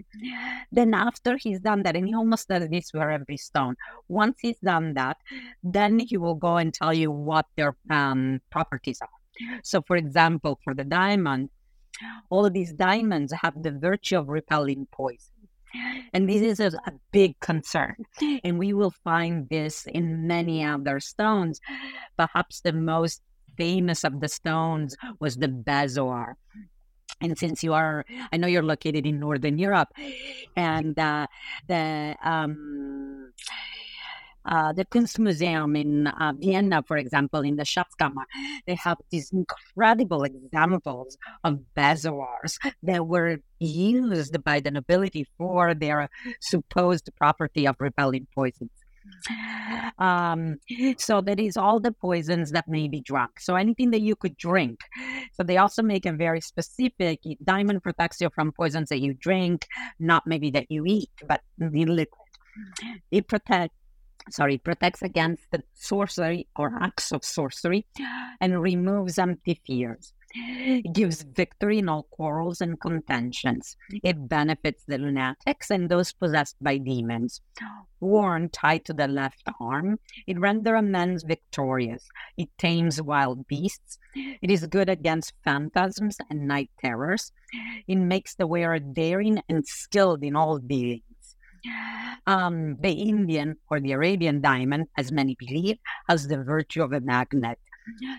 Then 0.71 0.93
after 0.93 1.37
he's 1.37 1.59
done 1.59 1.83
that, 1.83 1.95
and 1.95 2.07
he 2.07 2.13
almost 2.13 2.47
does 2.47 2.67
this 2.69 2.91
for 2.91 3.09
every 3.09 3.37
stone. 3.37 3.75
Once 4.07 4.37
he's 4.41 4.59
done 4.59 4.93
that, 4.95 5.17
then 5.63 5.99
he 5.99 6.17
will 6.17 6.35
go 6.35 6.57
and 6.57 6.73
tell 6.73 6.93
you 6.93 7.11
what 7.11 7.45
their 7.55 7.75
um, 7.89 8.41
properties 8.51 8.99
are. 9.01 9.09
So, 9.63 9.81
for 9.81 9.95
example, 9.95 10.59
for 10.63 10.73
the 10.73 10.83
diamond, 10.83 11.49
all 12.29 12.45
of 12.45 12.53
these 12.53 12.73
diamonds 12.73 13.33
have 13.41 13.61
the 13.61 13.71
virtue 13.71 14.17
of 14.17 14.27
repelling 14.27 14.87
poison. 14.91 15.33
And 16.13 16.29
this 16.29 16.41
is 16.41 16.59
a, 16.59 16.77
a, 16.85 16.91
big 17.11 17.39
concern. 17.39 17.95
And 18.43 18.59
we 18.59 18.73
will 18.73 18.93
find 19.03 19.47
this 19.49 19.85
in 19.87 20.27
many 20.27 20.65
other 20.65 20.99
stones. 20.99 21.61
Perhaps 22.17 22.61
the 22.61 22.73
most 22.73 23.21
famous 23.57 24.03
of 24.03 24.19
the 24.19 24.27
stones 24.27 24.95
was 25.19 25.37
the 25.37 25.47
bezoar. 25.47 26.35
And 27.21 27.37
since 27.37 27.63
you 27.63 27.73
are, 27.73 28.05
I 28.31 28.37
know 28.37 28.47
you're 28.47 28.63
located 28.63 29.05
in 29.05 29.19
Northern 29.19 29.59
Europe, 29.59 29.89
and 30.55 30.97
uh, 30.97 31.27
the 31.67 32.15
um, 32.23 33.31
uh, 34.45 34.73
the 34.73 34.85
Kunstmuseum 34.85 35.79
in 35.79 36.07
uh, 36.07 36.33
Vienna, 36.39 36.83
for 36.87 36.97
example, 36.97 37.41
in 37.41 37.57
the 37.57 37.63
Schatzkammer, 37.63 38.25
they 38.65 38.75
have 38.75 38.97
these 39.11 39.31
incredible 39.31 40.23
examples 40.23 41.17
of 41.43 41.59
bezoars 41.77 42.57
that 42.81 43.05
were 43.05 43.37
used 43.59 44.43
by 44.43 44.59
the 44.59 44.71
nobility 44.71 45.27
for 45.37 45.75
their 45.75 46.09
supposed 46.39 47.09
property 47.17 47.67
of 47.67 47.75
repelling 47.79 48.27
poisons. 48.33 48.71
Um, 49.97 50.57
so 50.97 51.21
that 51.21 51.39
is 51.39 51.57
all 51.57 51.79
the 51.79 51.91
poisons 51.91 52.51
that 52.51 52.67
may 52.67 52.87
be 52.87 53.01
drunk. 53.01 53.39
So 53.39 53.55
anything 53.55 53.91
that 53.91 54.01
you 54.01 54.15
could 54.15 54.37
drink. 54.37 54.79
So 55.33 55.43
they 55.43 55.57
also 55.57 55.81
make 55.83 56.05
a 56.05 56.13
very 56.13 56.41
specific 56.41 57.19
diamond 57.43 57.83
protects 57.83 58.21
you 58.21 58.29
from 58.33 58.51
poisons 58.51 58.89
that 58.89 58.99
you 58.99 59.13
drink, 59.13 59.67
not 59.99 60.25
maybe 60.25 60.51
that 60.51 60.67
you 60.69 60.85
eat, 60.85 61.11
but 61.27 61.41
the 61.57 61.85
liquid. 61.85 62.17
It 63.11 63.27
protects 63.27 63.75
sorry, 64.29 64.57
protects 64.57 65.01
against 65.01 65.49
the 65.51 65.63
sorcery 65.73 66.47
or 66.55 66.77
acts 66.79 67.11
of 67.11 67.23
sorcery 67.23 67.85
and 68.39 68.61
removes 68.61 69.17
empty 69.17 69.59
fears. 69.65 70.13
It 70.33 70.93
gives 70.93 71.23
victory 71.23 71.79
in 71.79 71.89
all 71.89 72.03
quarrels 72.03 72.61
and 72.61 72.79
contentions. 72.79 73.75
It 74.03 74.29
benefits 74.29 74.83
the 74.87 74.97
lunatics 74.97 75.69
and 75.69 75.89
those 75.89 76.13
possessed 76.13 76.55
by 76.61 76.77
demons. 76.77 77.41
Worn 77.99 78.49
tied 78.49 78.85
to 78.85 78.93
the 78.93 79.07
left 79.07 79.47
arm, 79.59 79.99
it 80.25 80.39
renders 80.39 80.79
a 80.79 80.81
man 80.81 81.17
victorious. 81.25 82.07
It 82.37 82.49
tames 82.57 83.01
wild 83.01 83.47
beasts. 83.47 83.97
It 84.15 84.49
is 84.49 84.65
good 84.67 84.89
against 84.89 85.33
phantasms 85.43 86.17
and 86.29 86.47
night 86.47 86.71
terrors. 86.79 87.31
It 87.87 87.97
makes 87.97 88.35
the 88.35 88.47
wearer 88.47 88.79
daring 88.79 89.41
and 89.49 89.67
skilled 89.67 90.23
in 90.23 90.35
all 90.35 90.57
dealings. 90.57 91.03
Um, 92.25 92.77
the 92.79 92.91
Indian 92.91 93.57
or 93.69 93.79
the 93.79 93.91
Arabian 93.91 94.41
diamond, 94.41 94.87
as 94.97 95.11
many 95.11 95.35
believe, 95.37 95.77
has 96.07 96.27
the 96.27 96.43
virtue 96.43 96.83
of 96.83 96.93
a 96.93 97.01
magnet, 97.01 97.59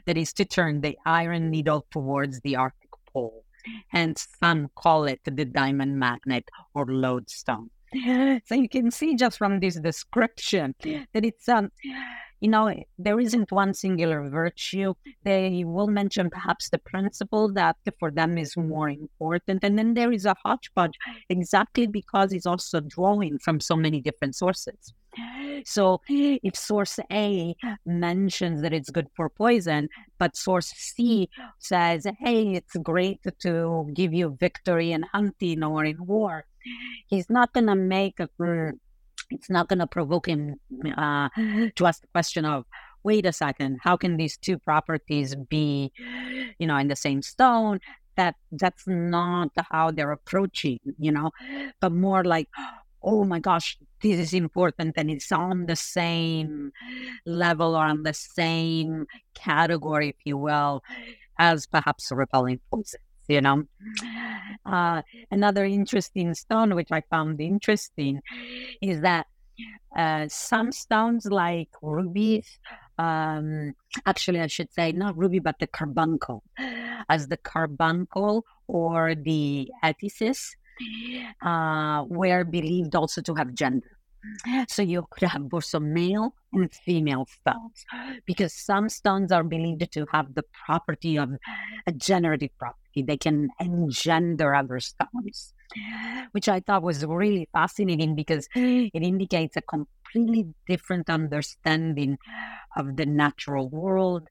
that 0.06 0.16
is 0.16 0.32
to 0.34 0.44
turn 0.44 0.80
the 0.80 0.96
iron 1.06 1.50
needle 1.50 1.86
towards 1.90 2.40
the 2.40 2.56
Arctic 2.56 2.90
Pole. 3.12 3.44
Hence, 3.88 4.28
some 4.40 4.70
call 4.74 5.04
it 5.04 5.20
the 5.24 5.44
diamond 5.44 5.98
magnet 5.98 6.48
or 6.74 6.86
lodestone. 6.86 7.70
So 8.46 8.54
you 8.54 8.68
can 8.68 8.90
see 8.90 9.14
just 9.16 9.36
from 9.36 9.60
this 9.60 9.76
description 9.76 10.74
that 11.12 11.24
it's 11.24 11.48
um, 11.48 11.70
you 12.42 12.48
know, 12.48 12.74
there 12.98 13.20
isn't 13.20 13.52
one 13.52 13.72
singular 13.72 14.28
virtue. 14.28 14.94
They 15.22 15.62
will 15.64 15.86
mention 15.86 16.28
perhaps 16.28 16.70
the 16.70 16.78
principle 16.78 17.52
that 17.52 17.76
for 18.00 18.10
them 18.10 18.36
is 18.36 18.56
more 18.56 18.90
important. 18.90 19.62
And 19.62 19.78
then 19.78 19.94
there 19.94 20.10
is 20.10 20.26
a 20.26 20.34
hodgepodge 20.42 20.98
exactly 21.28 21.86
because 21.86 22.32
it's 22.32 22.44
also 22.44 22.80
drawing 22.80 23.38
from 23.38 23.60
so 23.60 23.76
many 23.76 24.00
different 24.00 24.34
sources. 24.34 24.92
So 25.64 26.00
if 26.08 26.56
source 26.56 26.98
A 27.12 27.54
mentions 27.86 28.62
that 28.62 28.72
it's 28.72 28.90
good 28.90 29.06
for 29.14 29.28
poison, 29.28 29.88
but 30.18 30.36
source 30.36 30.72
C 30.74 31.28
says, 31.60 32.08
hey, 32.18 32.54
it's 32.54 32.74
great 32.82 33.20
to 33.42 33.88
give 33.94 34.12
you 34.12 34.36
victory 34.40 34.90
in 34.90 35.04
hunting 35.04 35.62
or 35.62 35.84
in 35.84 36.04
war, 36.04 36.44
he's 37.06 37.30
not 37.30 37.52
going 37.52 37.68
to 37.68 37.76
make 37.76 38.18
a 38.18 38.28
it's 39.32 39.50
not 39.50 39.68
going 39.68 39.78
to 39.78 39.86
provoke 39.86 40.26
him 40.28 40.56
uh, 40.96 41.28
to 41.76 41.86
ask 41.86 42.00
the 42.00 42.08
question 42.08 42.44
of, 42.44 42.64
wait 43.04 43.26
a 43.26 43.32
second, 43.32 43.78
how 43.82 43.96
can 43.96 44.16
these 44.16 44.36
two 44.36 44.58
properties 44.58 45.34
be, 45.34 45.92
you 46.58 46.66
know, 46.66 46.76
in 46.76 46.88
the 46.88 46.96
same 46.96 47.22
stone? 47.22 47.80
That 48.16 48.36
that's 48.50 48.86
not 48.86 49.50
how 49.70 49.90
they're 49.90 50.12
approaching, 50.12 50.78
you 50.98 51.10
know, 51.10 51.30
but 51.80 51.92
more 51.92 52.24
like, 52.24 52.48
oh 53.02 53.24
my 53.24 53.38
gosh, 53.38 53.78
this 54.02 54.18
is 54.18 54.34
important 54.34 54.94
and 54.96 55.10
it's 55.10 55.32
on 55.32 55.66
the 55.66 55.76
same 55.76 56.72
level 57.24 57.74
or 57.74 57.84
on 57.84 58.02
the 58.02 58.12
same 58.12 59.06
category, 59.34 60.10
if 60.10 60.16
you 60.24 60.36
will, 60.36 60.82
as 61.38 61.66
perhaps 61.66 62.10
a 62.10 62.14
repelling 62.14 62.60
poison 62.70 63.00
you 63.32 63.40
know. 63.40 63.64
Uh, 64.64 65.02
another 65.30 65.64
interesting 65.64 66.34
stone, 66.34 66.74
which 66.74 66.92
I 66.92 67.02
found 67.10 67.40
interesting, 67.40 68.20
is 68.80 69.00
that 69.00 69.26
uh, 69.96 70.26
some 70.28 70.72
stones 70.72 71.26
like 71.26 71.68
rubies, 71.82 72.58
um, 72.98 73.74
actually, 74.06 74.40
I 74.40 74.46
should 74.46 74.72
say 74.72 74.92
not 74.92 75.16
ruby, 75.16 75.38
but 75.38 75.58
the 75.58 75.66
carbuncle, 75.66 76.42
as 77.08 77.28
the 77.28 77.36
carbuncle 77.36 78.44
or 78.68 79.14
the 79.14 79.70
amethyst, 79.82 80.56
uh, 81.44 82.04
were 82.08 82.44
believed 82.44 82.94
also 82.94 83.20
to 83.22 83.34
have 83.34 83.54
gender. 83.54 83.98
So 84.68 84.82
you 84.82 85.06
could 85.10 85.28
have 85.28 85.48
both 85.48 85.72
male 85.80 86.34
and 86.52 86.72
female 86.72 87.26
stones 87.26 87.84
because 88.26 88.54
some 88.54 88.88
stones 88.88 89.32
are 89.32 89.44
believed 89.44 89.90
to 89.92 90.06
have 90.12 90.34
the 90.34 90.44
property 90.64 91.16
of 91.18 91.30
a 91.86 91.92
generative 91.92 92.50
property. 92.58 93.02
They 93.02 93.16
can 93.16 93.48
engender 93.60 94.54
other 94.54 94.80
stones, 94.80 95.54
which 96.32 96.48
I 96.48 96.60
thought 96.60 96.82
was 96.82 97.04
really 97.06 97.48
fascinating 97.52 98.14
because 98.14 98.48
it 98.54 99.02
indicates 99.02 99.56
a 99.56 99.62
completely 99.62 100.54
different 100.68 101.10
understanding 101.10 102.18
of 102.76 102.96
the 102.96 103.06
natural 103.06 103.68
world 103.70 104.28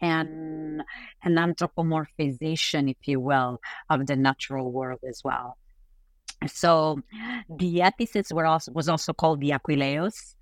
and 0.00 0.82
an 1.24 1.36
anthropomorphization, 1.36 2.90
if 2.90 3.08
you 3.08 3.20
will, 3.20 3.60
of 3.90 4.06
the 4.06 4.16
natural 4.16 4.72
world 4.72 5.00
as 5.08 5.22
well. 5.24 5.58
So 6.46 7.00
the 7.48 7.82
epithets 7.82 8.32
were 8.32 8.46
also 8.46 8.72
was 8.72 8.88
also 8.88 9.12
called 9.12 9.40
the 9.40 9.50
aquileos 9.50 10.34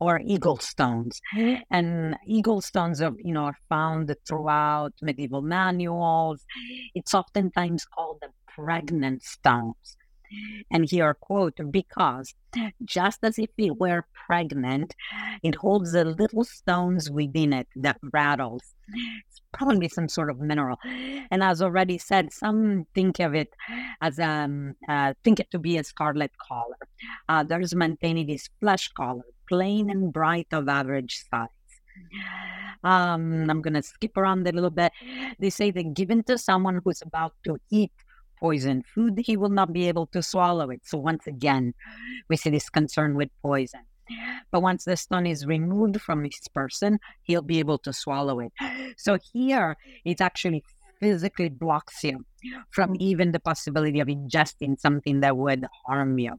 or 0.00 0.20
eagle 0.24 0.56
stones. 0.58 1.20
And 1.70 2.16
eagle 2.26 2.60
stones 2.60 3.00
are, 3.02 3.12
you 3.18 3.32
know, 3.34 3.44
are 3.44 3.58
found 3.68 4.14
throughout 4.26 4.92
medieval 5.02 5.42
manuals. 5.42 6.44
It's 6.94 7.14
oftentimes 7.14 7.84
called 7.86 8.18
the 8.22 8.28
pregnant 8.48 9.22
stones 9.22 9.96
And 10.70 10.88
here, 10.88 11.14
quote, 11.14 11.58
because 11.70 12.34
just 12.84 13.18
as 13.22 13.38
if 13.38 13.50
it 13.58 13.78
were 13.78 14.06
pregnant, 14.26 14.94
it 15.42 15.54
holds 15.56 15.92
the 15.92 16.04
little 16.04 16.44
stones 16.44 17.10
within 17.10 17.52
it 17.52 17.68
that 17.76 17.98
rattles. 18.12 18.62
It's 19.28 19.42
probably 19.52 19.88
some 19.88 20.08
sort 20.08 20.30
of 20.30 20.40
mineral. 20.40 20.78
And 21.30 21.42
as 21.42 21.60
already 21.62 21.98
said, 21.98 22.32
some 22.32 22.86
think 22.94 23.18
of 23.20 23.34
it 23.34 23.54
as 24.00 24.18
um 24.18 24.74
uh, 24.88 25.14
think 25.24 25.40
it 25.40 25.50
to 25.50 25.58
be 25.58 25.76
a 25.78 25.84
scarlet 25.84 26.32
color. 26.38 26.78
Others 27.28 27.74
maintain 27.74 28.18
it 28.18 28.30
is 28.30 28.48
flesh 28.60 28.88
color, 28.88 29.24
plain 29.48 29.90
and 29.90 30.12
bright 30.12 30.48
of 30.52 30.68
average 30.68 31.24
size. 31.30 31.48
Um, 32.84 33.48
I'm 33.50 33.62
gonna 33.62 33.82
skip 33.82 34.16
around 34.16 34.46
a 34.46 34.52
little 34.52 34.70
bit. 34.70 34.92
They 35.38 35.50
say 35.50 35.70
that 35.70 35.94
given 35.94 36.22
to 36.24 36.38
someone 36.38 36.80
who's 36.84 37.02
about 37.02 37.34
to 37.44 37.58
eat 37.70 37.92
poison 38.38 38.82
food, 38.82 39.18
he 39.18 39.36
will 39.36 39.50
not 39.50 39.72
be 39.72 39.88
able 39.88 40.06
to 40.08 40.22
swallow 40.22 40.70
it. 40.70 40.82
So 40.84 40.98
once 40.98 41.26
again, 41.26 41.74
we 42.28 42.36
see 42.36 42.50
this 42.50 42.68
concern 42.68 43.14
with 43.14 43.30
poison. 43.42 43.80
But 44.52 44.62
once 44.62 44.84
the 44.84 44.96
stone 44.96 45.26
is 45.26 45.46
removed 45.46 46.00
from 46.00 46.22
his 46.22 46.40
person, 46.54 47.00
he'll 47.22 47.42
be 47.42 47.58
able 47.58 47.78
to 47.78 47.92
swallow 47.92 48.40
it. 48.40 48.52
So 48.96 49.18
here, 49.32 49.76
it 50.04 50.20
actually 50.20 50.62
physically 51.00 51.48
blocks 51.48 52.04
you 52.04 52.24
from 52.70 52.96
even 53.00 53.32
the 53.32 53.40
possibility 53.40 54.00
of 54.00 54.08
ingesting 54.08 54.78
something 54.78 55.20
that 55.20 55.36
would 55.36 55.66
harm 55.86 56.18
you. 56.18 56.34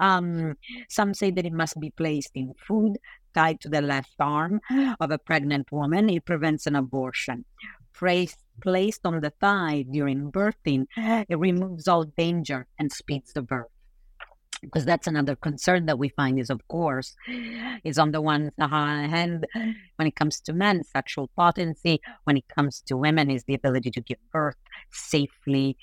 Um, 0.00 0.56
some 0.88 1.14
say 1.14 1.30
that 1.30 1.46
it 1.46 1.52
must 1.52 1.78
be 1.78 1.90
placed 1.90 2.32
in 2.34 2.54
food 2.66 2.96
tied 3.34 3.60
to 3.60 3.68
the 3.68 3.80
left 3.80 4.14
arm 4.18 4.60
of 5.00 5.10
a 5.10 5.18
pregnant 5.18 5.70
woman. 5.70 6.10
It 6.10 6.24
prevents 6.24 6.66
an 6.66 6.74
abortion. 6.74 7.44
Placed, 7.94 8.41
placed 8.60 9.00
on 9.04 9.20
the 9.20 9.30
thigh 9.40 9.84
during 9.90 10.30
birthing, 10.30 10.86
it 10.96 11.38
removes 11.38 11.88
all 11.88 12.04
danger 12.04 12.66
and 12.78 12.92
speeds 12.92 13.32
the 13.32 13.42
birth. 13.42 13.68
Because 14.60 14.84
that's 14.84 15.08
another 15.08 15.34
concern 15.34 15.86
that 15.86 15.98
we 15.98 16.08
find 16.10 16.38
is 16.38 16.48
of 16.48 16.60
course 16.68 17.16
is 17.82 17.98
on 17.98 18.12
the 18.12 18.20
one 18.20 18.52
hand 18.58 19.44
when 19.96 20.06
it 20.06 20.14
comes 20.14 20.40
to 20.42 20.52
men 20.52 20.84
sexual 20.84 21.28
potency 21.36 22.00
when 22.24 22.36
it 22.36 22.44
comes 22.46 22.80
to 22.86 22.96
women 22.96 23.28
is 23.28 23.42
the 23.42 23.54
ability 23.54 23.90
to 23.90 24.00
give 24.00 24.18
birth 24.32 24.54
safely 24.92 25.76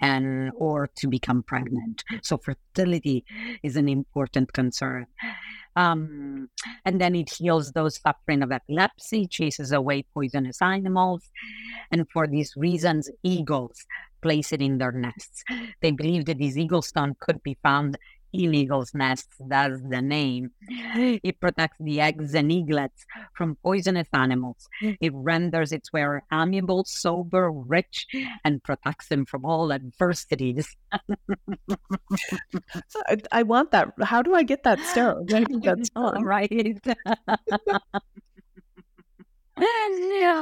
and 0.00 0.50
or 0.56 0.88
to 0.96 1.06
become 1.06 1.44
pregnant. 1.44 2.02
So 2.24 2.36
fertility 2.36 3.24
is 3.62 3.76
an 3.76 3.88
important 3.88 4.52
concern 4.52 5.06
um, 5.76 6.48
and 6.84 7.00
then 7.00 7.14
it 7.14 7.30
heals 7.30 7.72
those 7.72 8.00
suffering 8.00 8.42
of 8.42 8.52
epilepsy 8.52 9.26
chases 9.26 9.72
away 9.72 10.04
poisonous 10.14 10.62
animals 10.62 11.30
and 11.90 12.06
for 12.12 12.26
these 12.26 12.54
reasons 12.56 13.10
eagles 13.22 13.84
place 14.22 14.52
it 14.52 14.62
in 14.62 14.78
their 14.78 14.92
nests. 14.92 15.44
They 15.82 15.90
believe 15.90 16.24
that 16.24 16.38
this 16.38 16.56
eagle 16.56 16.80
stone 16.80 17.14
could 17.20 17.42
be 17.42 17.58
found 17.62 17.98
eagle's 18.34 18.92
nests, 18.94 19.36
that's 19.48 19.80
the 19.88 20.02
name. 20.02 20.50
It 21.22 21.40
protects 21.40 21.76
the 21.80 22.00
eggs 22.00 22.34
and 22.34 22.50
eaglets 22.50 23.04
from 23.34 23.56
poisonous 23.62 24.08
animals. 24.12 24.68
Mm. 24.82 24.96
It 25.00 25.12
renders 25.14 25.72
its 25.72 25.92
wearer 25.92 26.22
amiable, 26.32 26.84
sober, 26.86 27.50
rich, 27.50 28.06
and 28.44 28.62
protects 28.62 29.08
them 29.08 29.24
from 29.26 29.44
all 29.44 29.72
adversities. 29.72 30.68
I, 33.06 33.16
I, 33.32 33.42
want 33.42 33.70
that. 33.72 33.92
How 34.02 34.22
do 34.22 34.34
I 34.34 34.42
get 34.42 34.62
that 34.64 34.80
stone? 34.80 35.26
That's 35.62 35.90
all 35.96 36.22
right. 36.22 36.78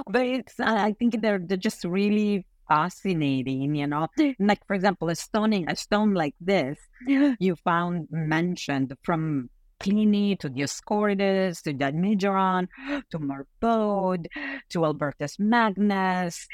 but 0.06 0.26
it's, 0.26 0.58
I 0.60 0.92
think 0.92 1.20
they're, 1.20 1.38
they're 1.38 1.56
just 1.56 1.84
really 1.84 2.46
fascinating, 2.68 3.74
you 3.74 3.86
know. 3.86 4.08
Like 4.38 4.66
for 4.66 4.74
example, 4.74 5.08
a 5.08 5.14
stoning 5.14 5.68
a 5.68 5.76
stone 5.76 6.14
like 6.14 6.34
this, 6.40 6.78
you 7.06 7.56
found 7.64 8.08
mentioned 8.10 8.94
from 9.02 9.50
Pliny 9.78 10.36
to 10.36 10.48
Dioscorides 10.48 11.62
to 11.62 11.74
Damigeron 11.74 12.68
to 13.10 13.18
Marbode 13.18 14.26
to 14.68 14.84
Albertus 14.84 15.38
Magnus. 15.40 16.46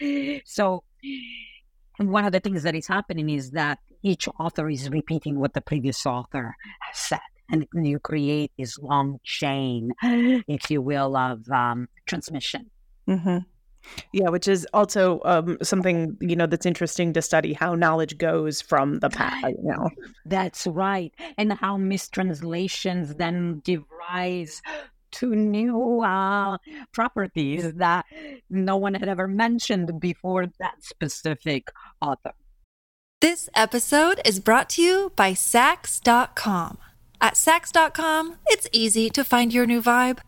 So 0.46 0.82
one 1.98 2.24
of 2.24 2.32
the 2.32 2.40
things 2.40 2.62
that 2.62 2.74
is 2.74 2.86
happening 2.86 3.28
is 3.28 3.50
that 3.50 3.78
each 4.02 4.28
author 4.38 4.70
is 4.70 4.88
repeating 4.88 5.38
what 5.38 5.52
the 5.52 5.60
previous 5.60 6.06
author 6.06 6.56
has 6.80 6.98
said. 6.98 7.20
And 7.50 7.66
you 7.74 7.98
create 7.98 8.52
this 8.58 8.78
long 8.78 9.20
chain, 9.24 9.92
if 10.02 10.70
you 10.70 10.80
will, 10.82 11.16
of 11.16 11.48
um, 11.50 11.88
transmission. 12.06 12.70
Mm-hmm. 13.08 13.38
Yeah, 14.12 14.28
which 14.28 14.48
is 14.48 14.66
also 14.72 15.20
um, 15.24 15.58
something 15.62 16.16
you 16.20 16.36
know 16.36 16.46
that's 16.46 16.66
interesting 16.66 17.12
to 17.14 17.22
study 17.22 17.52
how 17.52 17.74
knowledge 17.74 18.18
goes 18.18 18.60
from 18.60 18.98
the 19.00 19.10
past. 19.10 19.46
You 19.46 19.72
know, 19.72 19.90
that's 20.26 20.66
right, 20.66 21.12
and 21.36 21.52
how 21.52 21.76
mistranslations 21.76 23.14
then 23.14 23.60
give 23.64 23.84
rise 24.10 24.62
to 25.10 25.34
new 25.34 26.02
uh, 26.02 26.58
properties 26.92 27.72
that 27.74 28.04
no 28.50 28.76
one 28.76 28.94
had 28.94 29.08
ever 29.08 29.26
mentioned 29.26 30.00
before 30.00 30.46
that 30.58 30.82
specific 30.82 31.70
author. 32.00 32.32
This 33.20 33.48
episode 33.54 34.20
is 34.24 34.38
brought 34.38 34.68
to 34.70 34.82
you 34.82 35.12
by 35.16 35.32
Saks.com. 35.32 36.78
At 37.20 37.34
Saks.com, 37.34 38.36
it's 38.46 38.68
easy 38.72 39.10
to 39.10 39.24
find 39.24 39.52
your 39.52 39.66
new 39.66 39.82
vibe. 39.82 40.18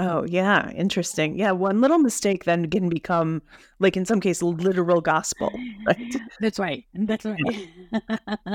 Oh, 0.00 0.24
yeah. 0.24 0.70
Interesting. 0.70 1.36
Yeah. 1.36 1.50
One 1.50 1.80
little 1.80 1.98
mistake 1.98 2.44
then 2.44 2.70
can 2.70 2.88
become, 2.88 3.42
like, 3.80 3.96
in 3.96 4.04
some 4.06 4.20
cases, 4.20 4.42
literal 4.44 5.00
gospel. 5.00 5.52
Right? 5.86 6.16
That's 6.40 6.58
right. 6.58 6.84
That's 6.94 7.24
right. 7.24 7.68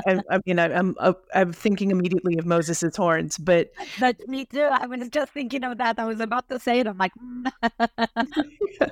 I, 0.05 0.21
I, 0.29 0.39
mean, 0.45 0.59
I, 0.59 0.65
am 0.65 0.71
I'm, 0.71 0.95
uh, 0.99 1.13
I'm 1.33 1.51
thinking 1.51 1.89
immediately 1.89 2.37
of 2.37 2.45
Moses's 2.45 2.95
horns, 2.95 3.37
but. 3.37 3.71
Uh, 3.79 3.85
that's 3.99 4.27
me 4.27 4.45
too. 4.45 4.69
I 4.71 4.85
was 4.85 5.09
just 5.09 5.33
thinking 5.33 5.63
of 5.63 5.79
that. 5.79 5.99
I 5.99 6.05
was 6.05 6.19
about 6.19 6.47
to 6.49 6.59
say 6.59 6.79
it. 6.79 6.87
I'm 6.87 6.97
like, 6.97 7.11
mm. 7.21 8.91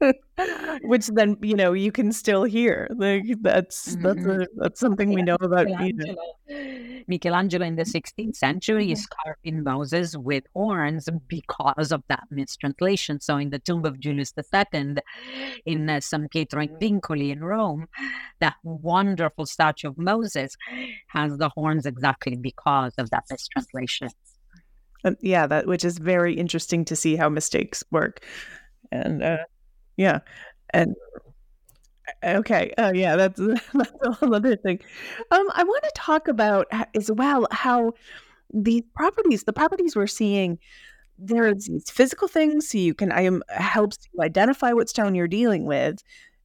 which 0.82 1.08
then 1.08 1.36
you 1.42 1.54
know 1.54 1.72
you 1.72 1.92
can 1.92 2.12
still 2.12 2.44
hear 2.44 2.88
like 2.96 3.24
that's 3.42 3.96
that's 3.96 4.20
mm-hmm. 4.20 4.42
a, 4.42 4.46
that's 4.56 4.80
something 4.80 5.10
yeah. 5.10 5.16
we 5.16 5.22
know 5.22 5.36
about 5.40 5.66
Michelangelo. 5.66 6.16
Michelangelo 7.08 7.66
in 7.66 7.76
the 7.76 7.82
16th 7.82 8.36
century 8.36 8.92
is 8.92 9.06
carving 9.06 9.64
Moses 9.64 10.16
with 10.16 10.44
horns 10.54 11.08
because 11.26 11.92
of 11.92 12.02
that 12.08 12.24
mistranslation. 12.30 13.20
So 13.20 13.36
in 13.36 13.50
the 13.50 13.58
tomb 13.58 13.84
of 13.84 13.98
Julius 13.98 14.32
II 14.36 14.94
in 15.66 15.90
uh, 15.90 16.00
San 16.00 16.28
Pietro 16.28 16.62
in 16.62 16.76
Vincoli 16.76 17.30
in 17.30 17.42
Rome, 17.42 17.86
that 18.40 18.54
wonderful 18.62 19.46
statue 19.46 19.88
of 19.88 19.98
Moses 19.98 20.56
has 21.08 21.36
the 21.36 21.48
horns 21.48 21.84
exactly 21.84 22.36
because 22.36 22.92
of 22.96 23.10
that 23.10 23.24
mistranslation. 23.30 24.10
Uh, 25.04 25.12
yeah, 25.20 25.46
that 25.46 25.66
which 25.66 25.84
is 25.84 25.98
very 25.98 26.34
interesting 26.34 26.84
to 26.84 26.94
see 26.94 27.16
how 27.16 27.28
mistakes 27.28 27.82
work, 27.90 28.24
and. 28.92 29.22
Uh, 29.22 29.38
yeah. 30.00 30.20
And 30.72 30.96
okay, 32.24 32.72
oh 32.78 32.92
yeah, 32.92 33.16
that's 33.16 33.38
that's 33.74 33.92
a 34.02 34.12
whole 34.12 34.34
other 34.34 34.56
thing. 34.56 34.80
Um, 35.30 35.46
I 35.54 35.64
want 35.64 35.82
to 35.84 35.92
talk 35.94 36.28
about 36.28 36.66
as 36.94 37.10
well 37.10 37.46
how 37.50 37.92
these 38.52 38.82
properties, 38.94 39.44
the 39.44 39.52
properties 39.52 39.96
we're 39.96 40.06
seeing, 40.06 40.58
there's 41.18 41.66
these 41.66 41.90
physical 41.90 42.28
things, 42.28 42.70
so 42.70 42.78
you 42.78 42.94
can 42.94 43.12
I 43.12 43.22
am 43.22 43.42
helps 43.50 43.98
you 44.12 44.22
identify 44.22 44.72
what 44.72 44.88
stone 44.88 45.14
you're 45.14 45.28
dealing 45.28 45.66
with, 45.66 46.02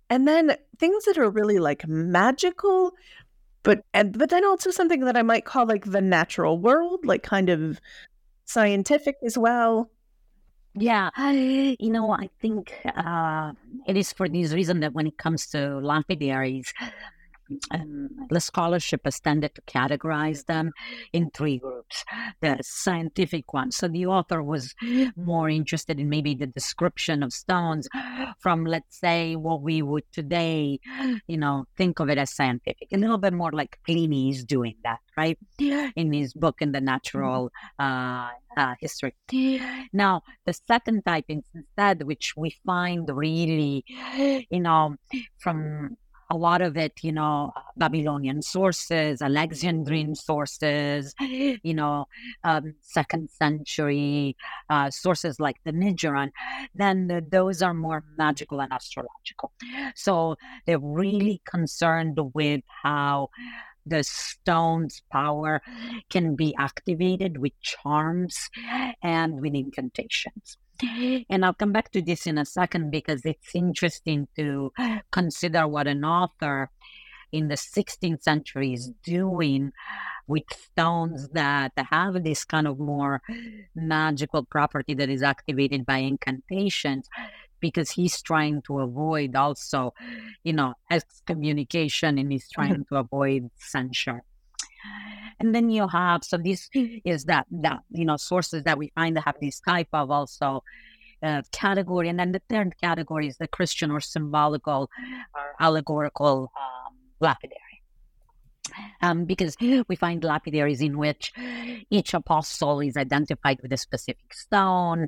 and 0.09 0.27
then 0.27 0.57
things 0.79 1.05
that 1.05 1.17
are 1.17 1.29
really 1.29 1.59
like 1.59 1.87
magical, 1.87 2.93
but 3.63 3.81
and 3.93 4.17
but 4.17 4.29
then 4.29 4.45
also 4.45 4.71
something 4.71 5.01
that 5.01 5.17
I 5.17 5.23
might 5.23 5.45
call 5.45 5.67
like 5.67 5.85
the 5.85 6.01
natural 6.01 6.59
world, 6.59 7.05
like 7.05 7.23
kind 7.23 7.49
of 7.49 7.79
scientific 8.45 9.17
as 9.25 9.37
well. 9.37 9.89
Yeah, 10.77 11.09
you 11.31 11.89
know, 11.89 12.11
I 12.11 12.29
think 12.41 12.73
uh, 12.85 13.53
it 13.87 13.95
is 13.95 14.11
for 14.11 14.27
this 14.27 14.51
reason 14.51 14.81
that 14.81 14.93
when 14.93 15.07
it 15.07 15.17
comes 15.17 15.47
to 15.51 15.79
lapidaries, 15.79 16.73
um, 17.71 18.09
the 18.29 18.39
scholarship 18.39 19.01
has 19.05 19.19
tended 19.19 19.55
to 19.55 19.61
categorize 19.61 20.45
them 20.45 20.71
in 21.13 21.29
three 21.31 21.57
groups 21.57 22.03
the 22.41 22.57
scientific 22.61 23.53
ones. 23.53 23.75
So 23.75 23.87
the 23.87 24.05
author 24.05 24.41
was 24.41 24.73
more 25.15 25.49
interested 25.49 25.99
in 25.99 26.09
maybe 26.09 26.35
the 26.35 26.47
description 26.47 27.23
of 27.23 27.33
stones 27.33 27.87
from, 28.39 28.65
let's 28.65 28.99
say, 28.99 29.35
what 29.35 29.61
we 29.61 29.81
would 29.81 30.03
today, 30.11 30.79
you 31.27 31.37
know, 31.37 31.65
think 31.77 31.99
of 31.99 32.09
it 32.09 32.17
as 32.17 32.31
scientific. 32.35 32.87
A 32.91 32.97
little 32.97 33.17
bit 33.17 33.33
more 33.33 33.51
like 33.51 33.79
Pliny 33.85 34.29
is 34.29 34.43
doing 34.43 34.75
that, 34.83 34.99
right? 35.17 35.37
In 35.95 36.13
his 36.13 36.33
book, 36.33 36.61
in 36.61 36.71
the 36.71 36.81
natural 36.81 37.51
uh, 37.79 38.29
uh, 38.57 38.75
history. 38.79 39.13
Now, 39.93 40.23
the 40.45 40.53
second 40.53 41.05
type 41.05 41.25
instead, 41.27 42.03
which 42.03 42.35
we 42.37 42.55
find 42.65 43.09
really, 43.09 43.83
you 44.49 44.59
know, 44.59 44.95
from 45.37 45.97
a 46.29 46.35
lot 46.35 46.61
of 46.61 46.77
it, 46.77 46.93
you 47.01 47.11
know, 47.11 47.53
Babylonian 47.77 48.41
sources, 48.41 49.21
Alexandrian 49.21 50.15
sources, 50.15 51.13
you 51.19 51.73
know, 51.73 52.05
um, 52.43 52.75
second 52.81 53.29
century 53.29 54.35
uh, 54.69 54.89
sources 54.89 55.39
like 55.39 55.57
the 55.65 55.71
Nijiran, 55.71 56.31
then 56.73 57.07
the, 57.07 57.23
those 57.29 57.61
are 57.61 57.73
more 57.73 58.03
magical 58.17 58.59
and 58.59 58.71
astrological. 58.71 59.51
So 59.95 60.35
they're 60.65 60.79
really 60.79 61.41
concerned 61.45 62.17
with 62.33 62.61
how 62.83 63.29
the 63.85 64.03
stone's 64.03 65.03
power 65.11 65.61
can 66.09 66.35
be 66.35 66.55
activated 66.57 67.37
with 67.37 67.53
charms 67.61 68.49
and 69.03 69.39
with 69.41 69.53
incantations. 69.53 70.57
And 71.29 71.45
I'll 71.45 71.53
come 71.53 71.71
back 71.71 71.91
to 71.91 72.01
this 72.01 72.27
in 72.27 72.37
a 72.37 72.45
second 72.45 72.91
because 72.91 73.25
it's 73.25 73.55
interesting 73.55 74.27
to 74.35 74.71
consider 75.11 75.67
what 75.67 75.87
an 75.87 76.03
author 76.03 76.69
in 77.31 77.47
the 77.47 77.55
16th 77.55 78.23
century 78.23 78.73
is 78.73 78.91
doing 79.03 79.71
with 80.27 80.43
stones 80.51 81.29
that 81.29 81.71
have 81.75 82.23
this 82.23 82.45
kind 82.45 82.67
of 82.67 82.79
more 82.79 83.21
magical 83.75 84.43
property 84.43 84.93
that 84.95 85.09
is 85.09 85.21
activated 85.21 85.85
by 85.85 85.97
incantations 85.97 87.07
because 87.59 87.91
he's 87.91 88.21
trying 88.21 88.61
to 88.63 88.79
avoid 88.79 89.35
also, 89.35 89.93
you 90.43 90.53
know, 90.53 90.73
excommunication 90.89 92.17
and 92.17 92.31
he's 92.31 92.49
trying 92.53 92.85
to 92.85 92.95
avoid 92.95 93.49
censure. 93.57 94.23
And 95.39 95.53
then 95.53 95.69
you 95.69 95.87
have 95.87 96.23
so 96.23 96.37
this 96.37 96.69
is 96.73 97.25
that 97.25 97.45
that 97.51 97.79
you 97.91 98.05
know 98.05 98.17
sources 98.17 98.63
that 98.63 98.77
we 98.77 98.91
find 98.95 99.17
that 99.17 99.25
have 99.25 99.35
this 99.41 99.59
type 99.59 99.89
of 99.91 100.09
also 100.09 100.63
uh, 101.21 101.41
category, 101.51 102.09
and 102.09 102.19
then 102.19 102.31
the 102.31 102.41
third 102.49 102.75
category 102.81 103.27
is 103.27 103.37
the 103.37 103.47
Christian 103.47 103.91
or 103.91 103.99
symbolical 103.99 104.89
or 105.33 105.55
allegorical 105.59 106.51
um, 106.55 106.95
lapidary 107.19 107.64
um, 109.01 109.25
because 109.25 109.55
we 109.87 109.95
find 109.95 110.23
lapidaries 110.23 110.81
in 110.81 110.97
which 110.97 111.31
each 111.89 112.13
apostle 112.13 112.79
is 112.79 112.97
identified 112.97 113.59
with 113.61 113.71
a 113.71 113.77
specific 113.77 114.33
stone. 114.33 115.07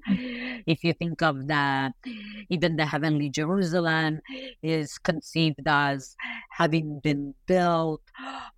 If 0.66 0.84
you 0.84 0.94
think 0.94 1.22
of 1.22 1.48
the 1.48 1.94
even 2.50 2.76
the 2.76 2.86
heavenly 2.86 3.30
Jerusalem 3.30 4.22
is 4.62 4.98
conceived 4.98 5.62
as 5.66 6.16
having 6.52 7.00
been 7.04 7.34
built 7.46 8.02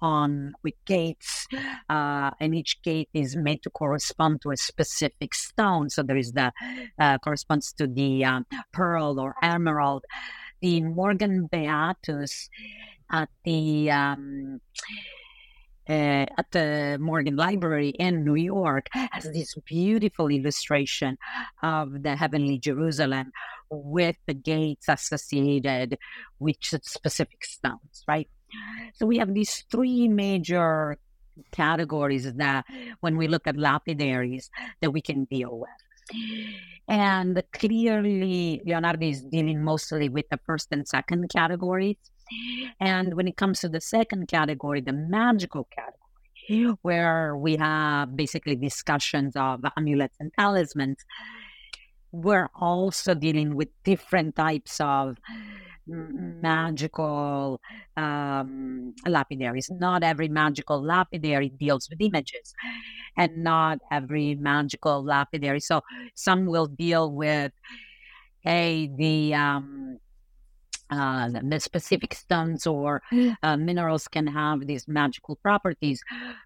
on 0.02 0.54
with 0.64 0.74
gates, 0.86 1.48
uh, 1.90 2.32
and 2.40 2.56
each 2.56 2.82
gate 2.82 3.10
is 3.14 3.36
made 3.36 3.64
to 3.64 3.70
correspond 3.70 4.42
to 4.42 4.52
a 4.52 4.58
specific 4.58 5.34
stone. 5.34 5.90
So 5.90 6.04
there 6.04 6.18
is 6.18 6.32
the 6.34 6.52
uh, 7.00 7.18
corresponds 7.20 7.74
to 7.74 7.88
the 7.88 8.26
um, 8.26 8.46
pearl 8.72 9.20
or 9.20 9.36
emerald. 9.42 10.06
The 10.62 10.82
Morgan 10.82 11.48
Beatus 11.48 12.50
at 13.12 13.30
the 13.44 13.92
um, 13.92 14.62
uh, 15.90 16.26
at 16.38 16.52
the 16.52 16.98
Morgan 17.02 17.36
Library 17.36 17.90
in 17.90 18.24
New 18.24 18.36
York 18.36 18.88
has 18.94 19.24
this 19.24 19.56
beautiful 19.66 20.28
illustration 20.28 21.18
of 21.64 22.04
the 22.04 22.16
heavenly 22.16 22.60
Jerusalem 22.60 23.32
with 23.72 24.16
the 24.28 24.36
gates 24.36 24.88
associated 24.88 25.98
with 26.38 26.58
specific 26.62 27.44
stones, 27.44 28.04
right? 28.08 28.30
So 28.96 29.06
we 29.06 29.18
have 29.18 29.34
these 29.34 29.64
three 29.72 30.08
major 30.08 30.98
categories 31.52 32.32
that 32.34 32.66
when 33.00 33.18
we 33.18 33.28
look 33.28 33.48
at 33.48 33.58
lapidaries 33.58 34.50
that 34.82 34.92
we 34.92 35.02
can 35.02 35.26
deal 35.26 35.58
with. 35.60 35.70
And 36.88 37.42
clearly, 37.54 38.62
Leonardi 38.66 39.12
is 39.12 39.22
dealing 39.24 39.64
mostly 39.64 40.10
with 40.10 40.26
the 40.30 40.40
first 40.46 40.70
and 40.72 40.88
second 40.88 41.30
categories. 41.30 41.98
And 42.80 43.14
when 43.16 43.28
it 43.28 43.38
comes 43.38 43.60
to 43.62 43.70
the 43.70 43.82
second 43.82 44.28
category, 44.28 44.82
the 44.82 44.94
magical 44.94 45.68
category, 45.76 46.76
where 46.82 47.38
we 47.38 47.58
have 47.58 48.16
basically 48.16 48.56
discussions 48.56 49.36
of 49.36 49.64
amulets 49.78 50.16
and 50.20 50.32
talismans, 50.38 50.98
we're 52.12 52.50
also 52.56 53.14
dealing 53.14 53.56
with 53.56 53.68
different 53.84 54.36
types 54.36 54.80
of 54.80 55.18
magical 55.86 57.60
um, 57.98 58.94
lapidaries. 59.08 59.70
Not 59.72 60.04
every 60.04 60.28
magical 60.28 60.82
lapidary 60.82 61.50
deals 61.50 61.90
with 61.90 62.02
images, 62.02 62.54
and 63.18 63.44
not 63.44 63.80
every 63.92 64.36
magical 64.36 65.04
lapidary. 65.04 65.60
So 65.60 65.82
some 66.16 66.46
will 66.46 66.68
deal 66.68 67.12
with, 67.12 67.52
hey, 68.42 68.90
the 68.98 69.34
um, 69.36 70.00
uh, 70.90 71.30
the 71.30 71.60
specific 71.60 72.14
stones 72.14 72.66
or 72.66 73.02
uh, 73.44 73.58
minerals 73.58 74.08
can 74.08 74.28
have 74.28 74.66
these 74.68 74.88
magical 74.88 75.36
properties, 75.38 76.02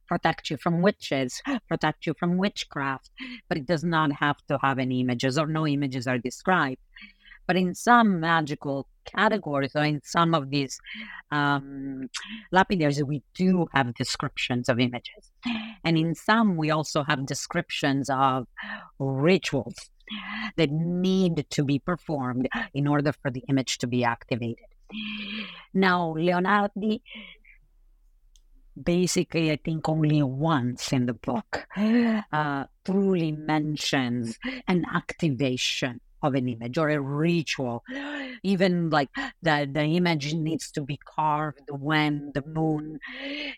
protect 0.07 0.49
you 0.49 0.57
from 0.57 0.81
witches, 0.81 1.41
protect 1.67 2.05
you 2.05 2.13
from 2.19 2.37
witchcraft, 2.37 3.09
but 3.49 3.57
it 3.57 3.65
does 3.65 3.83
not 3.83 4.11
have 4.11 4.37
to 4.47 4.57
have 4.61 4.79
any 4.79 4.99
images 5.01 5.37
or 5.37 5.47
no 5.47 5.65
images 5.67 6.07
are 6.07 6.17
described. 6.17 6.81
But 7.45 7.57
in 7.57 7.75
some 7.75 8.21
magical 8.21 8.87
categories 9.05 9.71
or 9.75 9.83
in 9.83 10.01
some 10.03 10.33
of 10.33 10.49
these 10.49 10.79
um, 11.31 12.09
lapidaries, 12.51 13.03
we 13.03 13.21
do 13.33 13.67
have 13.73 13.93
descriptions 13.95 14.69
of 14.69 14.79
images. 14.79 15.31
And 15.83 15.97
in 15.97 16.15
some, 16.15 16.55
we 16.55 16.71
also 16.71 17.03
have 17.03 17.25
descriptions 17.25 18.09
of 18.09 18.47
rituals 18.99 19.89
that 20.57 20.71
need 20.71 21.45
to 21.49 21.63
be 21.63 21.79
performed 21.79 22.47
in 22.73 22.87
order 22.87 23.11
for 23.11 23.31
the 23.31 23.43
image 23.49 23.77
to 23.79 23.87
be 23.87 24.03
activated. 24.03 24.65
Now, 25.73 26.13
Leonardi 26.15 27.01
basically, 28.81 29.51
I 29.51 29.57
think 29.63 29.87
only 29.87 30.21
once 30.23 30.91
in 30.91 31.05
the 31.05 31.13
book 31.13 31.67
uh, 31.75 32.65
truly 32.85 33.31
mentions 33.31 34.37
an 34.67 34.85
activation 34.93 36.01
of 36.21 36.35
an 36.35 36.47
image 36.47 36.77
or 36.77 36.89
a 36.89 36.99
ritual. 36.99 37.83
Even 38.43 38.89
like 38.89 39.09
the, 39.41 39.69
the 39.71 39.83
image 39.83 40.33
needs 40.33 40.71
to 40.71 40.81
be 40.81 40.97
carved 40.97 41.69
when 41.69 42.31
the 42.33 42.43
moon, 42.47 42.99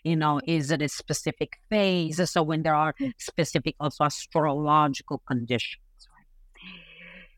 you 0.02 0.16
know, 0.16 0.40
is 0.46 0.72
at 0.72 0.82
a 0.82 0.88
specific 0.88 1.58
phase. 1.70 2.20
So 2.30 2.42
when 2.42 2.62
there 2.62 2.74
are 2.74 2.94
specific 3.18 3.76
also 3.78 4.04
astrological 4.04 5.22
conditions 5.26 5.85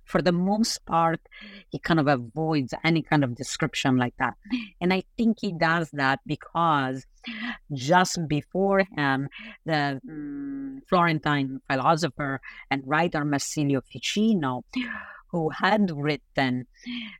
for 0.09 0.23
the 0.23 0.33
most 0.33 0.85
part, 0.87 1.21
he 1.69 1.79
kind 1.79 2.01
of 2.01 2.09
avoids 2.09 2.73
any 2.83 3.03
kind 3.03 3.23
of 3.23 3.37
description 3.37 3.97
like 3.97 4.15
that. 4.19 4.35
And 4.81 4.93
I 4.93 5.05
think 5.17 5.39
he 5.41 5.53
does 5.53 5.91
that 5.93 6.21
because 6.27 7.07
just 7.73 8.27
before 8.27 8.85
him, 8.97 9.29
the 9.67 10.01
um, 10.09 10.81
Florentine 10.89 11.61
philosopher 11.71 12.41
and 12.71 12.83
writer 12.87 13.23
Marsilio 13.25 13.83
Ficino 13.83 14.65
who 15.31 15.51
had 15.51 15.91
written 15.91 16.67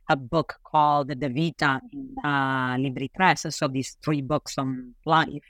a 0.09 0.15
book 0.15 0.55
called 0.63 1.09
the 1.09 1.29
Vita 1.29 1.81
uh, 2.23 2.75
Libri 2.79 3.11
Tres, 3.15 3.45
so 3.55 3.67
these 3.67 3.97
three 4.03 4.21
books 4.21 4.57
on 4.57 4.95
life, 5.05 5.43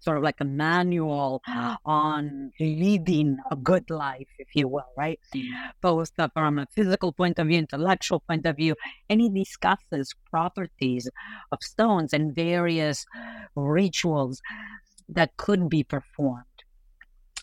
sort 0.00 0.18
of 0.18 0.22
like 0.22 0.40
a 0.40 0.44
manual 0.44 1.42
on 1.84 2.52
leading 2.60 3.38
a 3.50 3.56
good 3.56 3.88
life, 3.90 4.28
if 4.38 4.48
you 4.54 4.68
will, 4.68 4.92
right? 4.96 5.18
Both 5.80 6.12
from 6.32 6.58
a 6.58 6.66
physical 6.66 7.12
point 7.12 7.38
of 7.38 7.48
view, 7.48 7.58
intellectual 7.58 8.20
point 8.20 8.46
of 8.46 8.56
view, 8.56 8.74
and 9.08 9.20
he 9.20 9.28
discusses 9.30 10.14
properties 10.30 11.08
of 11.52 11.58
stones 11.62 12.12
and 12.12 12.34
various 12.34 13.06
rituals 13.56 14.40
that 15.08 15.36
could 15.36 15.68
be 15.68 15.84
performed 15.84 16.44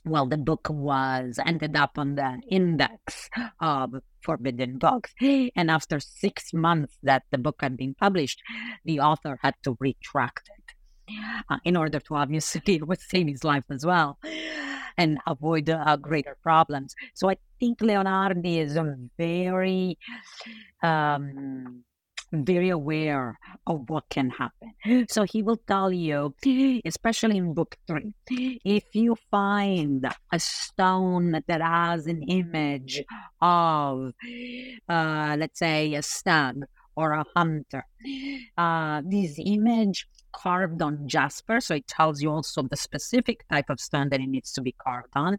well, 0.04 0.26
the 0.26 0.38
book 0.38 0.68
was 0.70 1.40
ended 1.46 1.76
up 1.76 1.98
on 1.98 2.16
the 2.16 2.42
index 2.50 3.30
of 3.60 3.96
forbidden 4.22 4.78
books. 4.78 5.14
And 5.56 5.70
after 5.70 6.00
six 6.00 6.54
months 6.54 6.98
that 7.04 7.24
the 7.32 7.38
book 7.38 7.58
had 7.62 7.78
been 7.78 7.94
published, 7.94 8.42
the 8.86 9.00
author 9.00 9.40
had 9.42 9.56
to 9.64 9.78
retract 9.80 10.50
it 10.58 11.16
uh, 11.50 11.58
in 11.64 11.76
order 11.76 12.00
to 12.00 12.16
obviously 12.16 12.82
save 13.00 13.28
his 13.28 13.44
life 13.44 13.66
as 13.70 13.86
well 13.86 14.18
and 14.98 15.20
avoid 15.28 15.70
uh, 15.70 15.98
greater 15.98 16.38
problems. 16.42 16.96
So 17.14 17.30
I 17.30 17.38
think 17.60 17.80
Leonardi 17.80 18.58
is 18.58 18.76
a 18.76 18.96
very 19.18 19.98
um, 20.84 21.84
very 22.32 22.70
aware 22.70 23.38
of 23.68 23.90
what 23.90 24.10
can 24.10 24.30
happen. 24.30 24.74
So 25.10 25.24
he 25.24 25.44
will 25.44 25.58
tell 25.68 25.92
you, 25.92 26.34
especially 26.86 27.38
in 27.38 27.54
book 27.54 27.78
three, 27.88 28.14
if 28.64 28.84
you 28.94 29.18
find 29.30 30.06
a 30.32 30.40
stone 30.40 31.42
that 31.48 31.62
has 31.62 32.08
an 32.08 32.24
image 32.24 33.04
of, 33.42 34.14
uh, 34.90 35.36
let's 35.38 35.60
say, 35.60 35.94
a 35.96 36.02
stag 36.02 36.64
or 36.96 37.14
a 37.14 37.26
hunter, 37.36 37.86
uh, 38.58 39.02
this 39.06 39.40
image 39.44 40.08
carved 40.34 40.82
on 40.82 41.08
jasper, 41.08 41.60
so 41.60 41.76
it 41.76 41.88
tells 41.88 42.22
you 42.22 42.32
also 42.32 42.62
the 42.64 42.78
specific 42.78 43.46
type 43.50 43.70
of 43.70 43.80
stone 43.80 44.08
that 44.10 44.22
it 44.22 44.28
needs 44.28 44.54
to 44.54 44.62
be 44.62 44.72
carved 44.72 45.12
on, 45.14 45.38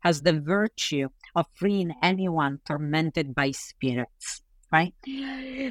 has 0.00 0.22
the 0.22 0.40
virtue 0.40 1.08
of 1.34 1.46
freeing 1.54 1.92
anyone 2.02 2.58
tormented 2.66 3.34
by 3.34 3.50
spirits 3.50 4.42
right? 4.72 4.94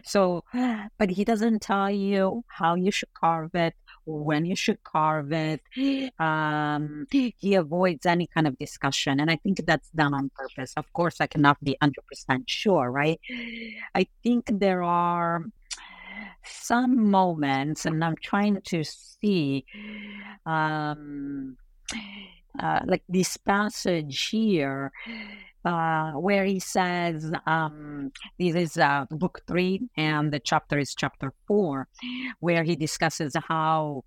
So, 0.05 0.43
but 0.97 1.09
he 1.09 1.25
doesn't 1.25 1.61
tell 1.61 1.89
you 1.89 2.43
how 2.47 2.75
you 2.75 2.91
should 2.91 3.13
carve 3.13 3.55
it, 3.55 3.73
when 4.05 4.45
you 4.45 4.55
should 4.55 4.83
carve 4.83 5.31
it. 5.33 5.61
Um, 6.19 7.07
he 7.09 7.55
avoids 7.55 8.05
any 8.05 8.27
kind 8.27 8.45
of 8.45 8.57
discussion. 8.57 9.19
And 9.19 9.31
I 9.31 9.37
think 9.37 9.65
that's 9.65 9.89
done 9.89 10.13
on 10.13 10.29
purpose. 10.35 10.73
Of 10.77 10.91
course, 10.93 11.19
I 11.19 11.27
cannot 11.27 11.57
be 11.63 11.75
100% 11.81 12.43
sure, 12.45 12.91
right? 12.91 13.19
I 13.95 14.07
think 14.23 14.51
there 14.51 14.83
are 14.83 15.45
some 16.43 17.09
moments, 17.09 17.85
and 17.85 18.03
I'm 18.03 18.15
trying 18.21 18.61
to 18.61 18.83
see. 18.83 19.65
Um, 20.45 21.57
uh, 22.59 22.79
like 22.85 23.03
this 23.07 23.37
passage 23.37 24.29
here 24.29 24.91
uh, 25.63 26.11
where 26.13 26.45
he 26.45 26.59
says, 26.59 27.31
um, 27.45 28.11
this 28.39 28.55
is 28.55 28.77
uh, 28.77 29.05
book 29.11 29.41
three, 29.47 29.81
and 29.97 30.31
the 30.31 30.39
chapter 30.39 30.79
is 30.79 30.95
chapter 30.95 31.33
four, 31.47 31.87
where 32.39 32.63
he 32.63 32.75
discusses 32.75 33.35
how 33.47 34.03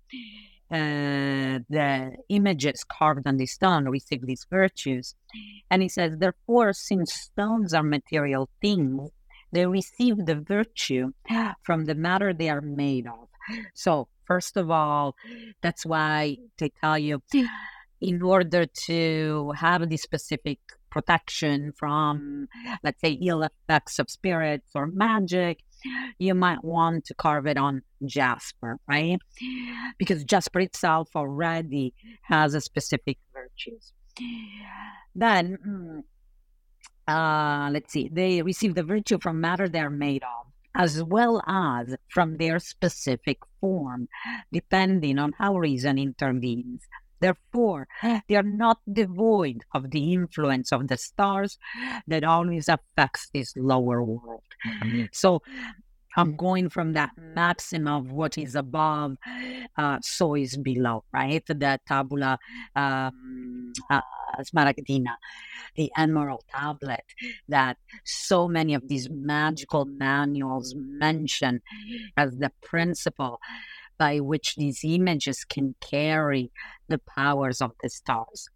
uh, 0.71 1.59
the 1.69 2.11
images 2.29 2.83
carved 2.83 3.27
on 3.27 3.37
the 3.37 3.45
stone 3.45 3.87
receive 3.87 4.25
these 4.25 4.45
virtues. 4.49 5.15
And 5.69 5.81
he 5.81 5.89
says, 5.89 6.17
therefore, 6.17 6.73
since 6.73 7.13
stones 7.13 7.73
are 7.73 7.83
material 7.83 8.49
things, 8.61 9.11
they 9.51 9.65
receive 9.65 10.25
the 10.25 10.35
virtue 10.35 11.11
from 11.63 11.85
the 11.85 11.95
matter 11.95 12.33
they 12.33 12.49
are 12.49 12.61
made 12.61 13.07
of. 13.07 13.29
So, 13.73 14.07
first 14.25 14.57
of 14.57 14.71
all, 14.71 15.15
that's 15.61 15.85
why 15.85 16.37
they 16.57 16.71
tell 16.81 16.97
you 16.97 17.21
in 18.05 18.21
order 18.21 18.65
to 18.65 19.51
have 19.57 19.89
this 19.89 20.03
specific 20.03 20.59
protection 20.89 21.73
from, 21.75 22.47
let's 22.83 23.01
say, 23.01 23.13
ill 23.21 23.43
effects 23.43 23.99
of 23.99 24.09
spirits 24.09 24.69
or 24.75 24.87
magic, 24.87 25.59
you 26.19 26.33
might 26.33 26.63
want 26.63 27.05
to 27.05 27.13
carve 27.13 27.47
it 27.47 27.57
on 27.57 27.81
jasper, 28.05 28.77
right? 28.87 29.17
Because 29.97 30.23
jasper 30.23 30.61
itself 30.61 31.09
already 31.15 31.93
has 32.23 32.53
a 32.53 32.61
specific 32.61 33.17
virtues. 33.33 33.93
Then, 35.13 35.57
mm, 35.67 36.03
uh, 37.07 37.69
let's 37.71 37.91
see, 37.91 38.09
they 38.11 38.41
receive 38.41 38.75
the 38.75 38.83
virtue 38.83 39.19
from 39.19 39.41
matter 39.41 39.67
they're 39.67 39.89
made 39.89 40.23
of 40.23 40.45
as 40.77 41.01
well 41.01 41.41
as 41.47 41.95
from 42.09 42.35
their 42.37 42.59
specific 42.59 43.39
form, 43.61 44.09
depending 44.51 45.17
on 45.17 45.31
how 45.37 45.57
reason 45.57 45.97
intervenes. 45.97 46.81
Therefore, 47.19 47.87
they 48.27 48.35
are 48.35 48.43
not 48.43 48.79
devoid 48.91 49.63
of 49.73 49.91
the 49.91 50.13
influence 50.13 50.71
of 50.71 50.87
the 50.87 50.97
stars 50.97 51.57
that 52.07 52.23
always 52.23 52.69
affects 52.69 53.29
this 53.33 53.53
lower 53.55 54.03
world. 54.03 54.43
Mm-hmm. 54.65 55.05
So 55.11 55.41
I'm 56.17 56.35
going 56.35 56.69
from 56.69 56.93
that 56.93 57.11
maxim 57.17 57.87
of 57.87 58.11
what 58.11 58.37
is 58.37 58.55
above, 58.55 59.17
uh, 59.77 59.99
so 60.01 60.35
is 60.35 60.55
below, 60.57 61.03
right? 61.11 61.45
The 61.45 61.79
tabula 61.85 62.39
um, 62.75 63.73
uh, 63.89 64.01
smaragdina, 64.39 65.15
the 65.75 65.91
emerald 65.97 66.43
tablet 66.49 67.03
that 67.49 67.77
so 68.05 68.47
many 68.47 68.73
of 68.73 68.87
these 68.87 69.09
magical 69.09 69.85
manuals 69.85 70.73
mention 70.77 71.61
as 72.15 72.37
the 72.37 72.51
principle 72.61 73.39
by 73.97 74.19
which 74.19 74.55
these 74.55 74.81
images 74.83 75.43
can 75.43 75.75
carry 75.81 76.51
the 76.87 76.97
powers 76.97 77.61
of 77.61 77.71
the 77.81 77.89
stars. 77.89 78.49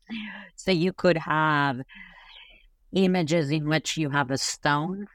So 0.56 0.72
you 0.72 0.94
could 0.94 1.18
have 1.18 1.82
images 2.92 3.52
in 3.52 3.68
which 3.68 3.98
you 3.98 4.10
have 4.10 4.32
a 4.32 4.38
stone 4.38 5.08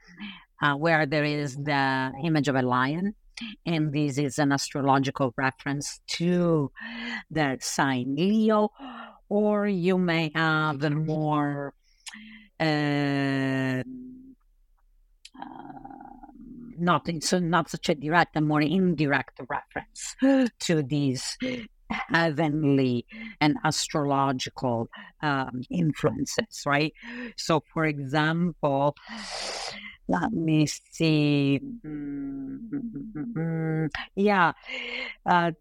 uh, 0.61 0.75
where 0.75 1.05
there 1.05 1.25
is 1.25 1.55
the 1.55 2.11
image 2.23 2.47
of 2.47 2.55
a 2.55 2.61
lion. 2.61 3.15
And 3.65 3.91
this 3.91 4.17
is 4.17 4.39
an 4.39 4.53
astrological 4.53 5.33
reference 5.37 5.99
to 6.07 6.71
the 7.29 7.57
sign 7.59 8.15
Leo, 8.15 8.69
or 9.27 9.67
you 9.67 9.97
may 9.97 10.31
have 10.33 10.81
a 10.83 10.89
more 10.89 11.73
uh, 12.59 13.83
uh, 15.37 16.04
not 16.77 17.09
in, 17.09 17.21
so 17.21 17.39
not 17.39 17.69
such 17.69 17.89
a 17.89 17.95
direct 17.95 18.35
and 18.35 18.47
more 18.47 18.61
indirect 18.61 19.39
reference 19.49 20.15
to 20.59 20.83
these 20.83 21.37
heavenly 21.89 23.05
and 23.39 23.57
astrological 23.63 24.89
um, 25.21 25.61
influences, 25.69 26.63
right? 26.65 26.93
So, 27.37 27.63
for 27.73 27.85
example, 27.85 28.95
let 30.07 30.31
me 30.31 30.67
see. 30.67 31.59
Mm-hmm. 31.85 33.85
Yeah, 34.15 34.53
uh, 35.25 35.51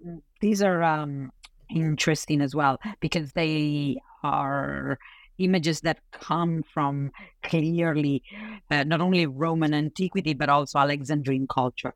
these 0.41 0.63
are 0.63 0.83
um, 0.83 1.33
interesting 1.71 2.41
as 2.41 2.55
well 2.55 2.79
because 3.01 3.33
they 3.33 3.99
are 4.23 4.99
images 5.39 5.81
that 5.81 5.99
come 6.13 6.63
from 6.63 7.11
clearly 7.43 8.23
uh, 8.71 8.85
not 8.85 9.01
only 9.01 9.27
Roman 9.27 9.75
antiquity, 9.75 10.35
but 10.35 10.49
also 10.49 10.79
Alexandrine 10.79 11.47
culture. 11.49 11.93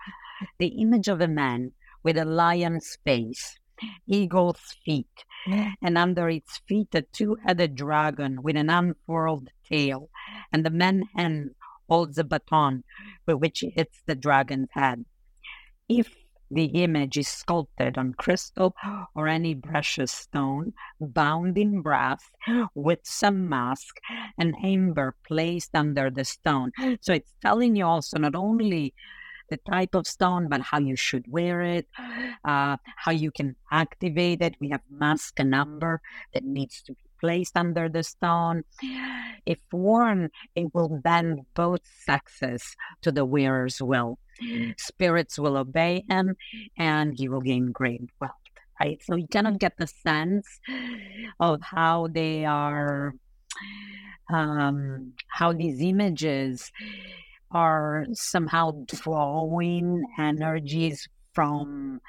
The 0.59 0.69
image 0.69 1.09
of 1.09 1.21
a 1.21 1.29
man 1.29 1.73
with 2.03 2.17
a 2.17 2.25
lion's 2.25 2.97
face, 3.05 3.59
eagle's 4.07 4.77
feet, 4.85 5.25
and 5.83 5.99
under 5.99 6.29
its 6.29 6.59
feet 6.69 6.95
a 6.95 7.03
two 7.03 7.37
headed 7.45 7.75
dragon 7.75 8.43
with 8.43 8.57
an 8.57 8.71
unfurled 8.71 9.51
tail, 9.69 10.11
and 10.53 10.65
the 10.65 10.71
man 10.71 11.03
hand 11.15 11.51
holds 11.89 12.19
a 12.19 12.25
baton 12.25 12.85
with 13.27 13.37
which 13.37 13.63
it 13.63 13.73
hits 13.75 14.03
the 14.07 14.15
dragon's 14.15 14.69
head. 14.73 15.05
If 15.89 16.15
the 16.51 16.65
image 16.83 17.17
is 17.17 17.29
sculpted 17.29 17.99
on 17.99 18.15
crystal 18.15 18.75
or 19.15 19.29
any 19.29 19.55
precious 19.55 20.11
stone, 20.13 20.73
bound 21.01 21.59
in 21.59 21.83
brass 21.83 22.23
with 22.75 23.01
some 23.05 23.49
mask 23.49 23.99
and 24.39 24.55
amber 24.63 25.15
placed 25.27 25.71
under 25.75 26.11
the 26.11 26.25
stone. 26.25 26.73
So 27.01 27.13
it's 27.13 27.35
telling 27.43 27.77
you 27.77 27.85
also 27.87 28.19
not 28.19 28.35
only 28.35 28.95
the 29.51 29.59
type 29.71 29.95
of 29.95 30.07
stone, 30.07 30.49
but 30.49 30.61
how 30.61 30.79
you 30.79 30.97
should 30.97 31.25
wear 31.29 31.63
it, 31.63 31.87
uh, 32.45 32.77
how 32.97 33.13
you 33.13 33.31
can 33.31 33.57
activate 33.71 34.43
it. 34.43 34.55
We 34.61 34.69
have 34.71 34.83
mask 34.91 35.41
and 35.41 35.51
number 35.51 36.01
that 36.35 36.45
needs 36.45 36.83
to 36.83 36.93
be 36.93 36.99
placed 37.21 37.57
under 37.57 37.89
the 37.89 38.03
stone. 38.03 38.65
If 39.47 39.59
worn, 39.73 40.31
it 40.55 40.75
will 40.75 41.01
bend 41.03 41.41
both 41.55 41.81
sexes 42.05 42.77
to 43.03 43.11
the 43.11 43.25
wearer's 43.25 43.81
will. 43.81 44.19
Spirits 44.77 45.39
will 45.39 45.57
obey 45.57 46.05
him 46.09 46.37
and 46.77 47.15
he 47.17 47.29
will 47.29 47.41
gain 47.41 47.73
great 47.73 48.03
wealth, 48.21 48.33
right? 48.81 49.01
So 49.05 49.17
you 49.17 49.27
cannot 49.29 49.59
get 49.59 49.77
the 49.79 49.87
sense 49.87 50.61
of 51.41 51.61
how 51.63 52.09
they 52.09 52.45
are, 52.45 53.15
um, 54.33 55.13
how 55.29 55.53
these 55.53 55.81
images 55.81 56.71
are 57.51 58.07
somehow 58.13 58.85
drawing 58.87 60.05
energies 60.19 61.09
from 61.33 62.01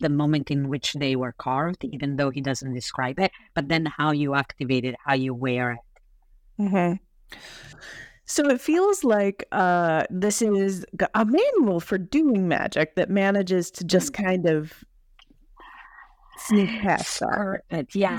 the 0.00 0.08
moment 0.08 0.50
in 0.50 0.68
which 0.68 0.92
they 0.94 1.16
were 1.16 1.34
carved, 1.38 1.84
even 1.84 2.16
though 2.16 2.30
he 2.30 2.40
doesn't 2.40 2.74
describe 2.74 3.18
it, 3.18 3.30
but 3.54 3.68
then 3.68 3.86
how 3.86 4.10
you 4.12 4.34
activate 4.34 4.84
it, 4.84 4.94
how 5.04 5.14
you 5.14 5.34
wear 5.34 5.72
it. 5.72 5.78
Mm-hmm. 6.60 7.38
So 8.26 8.48
it 8.48 8.60
feels 8.60 9.04
like 9.04 9.46
uh, 9.52 10.04
this 10.10 10.40
is 10.40 10.86
a 11.14 11.24
manual 11.24 11.80
for 11.80 11.98
doing 11.98 12.48
magic 12.48 12.94
that 12.96 13.10
manages 13.10 13.70
to 13.72 13.84
just 13.84 14.12
mm. 14.12 14.24
kind 14.24 14.46
of 14.46 14.84
sneak 16.38 16.70
past 16.80 17.20
that. 17.20 17.94
Yeah, 17.94 18.18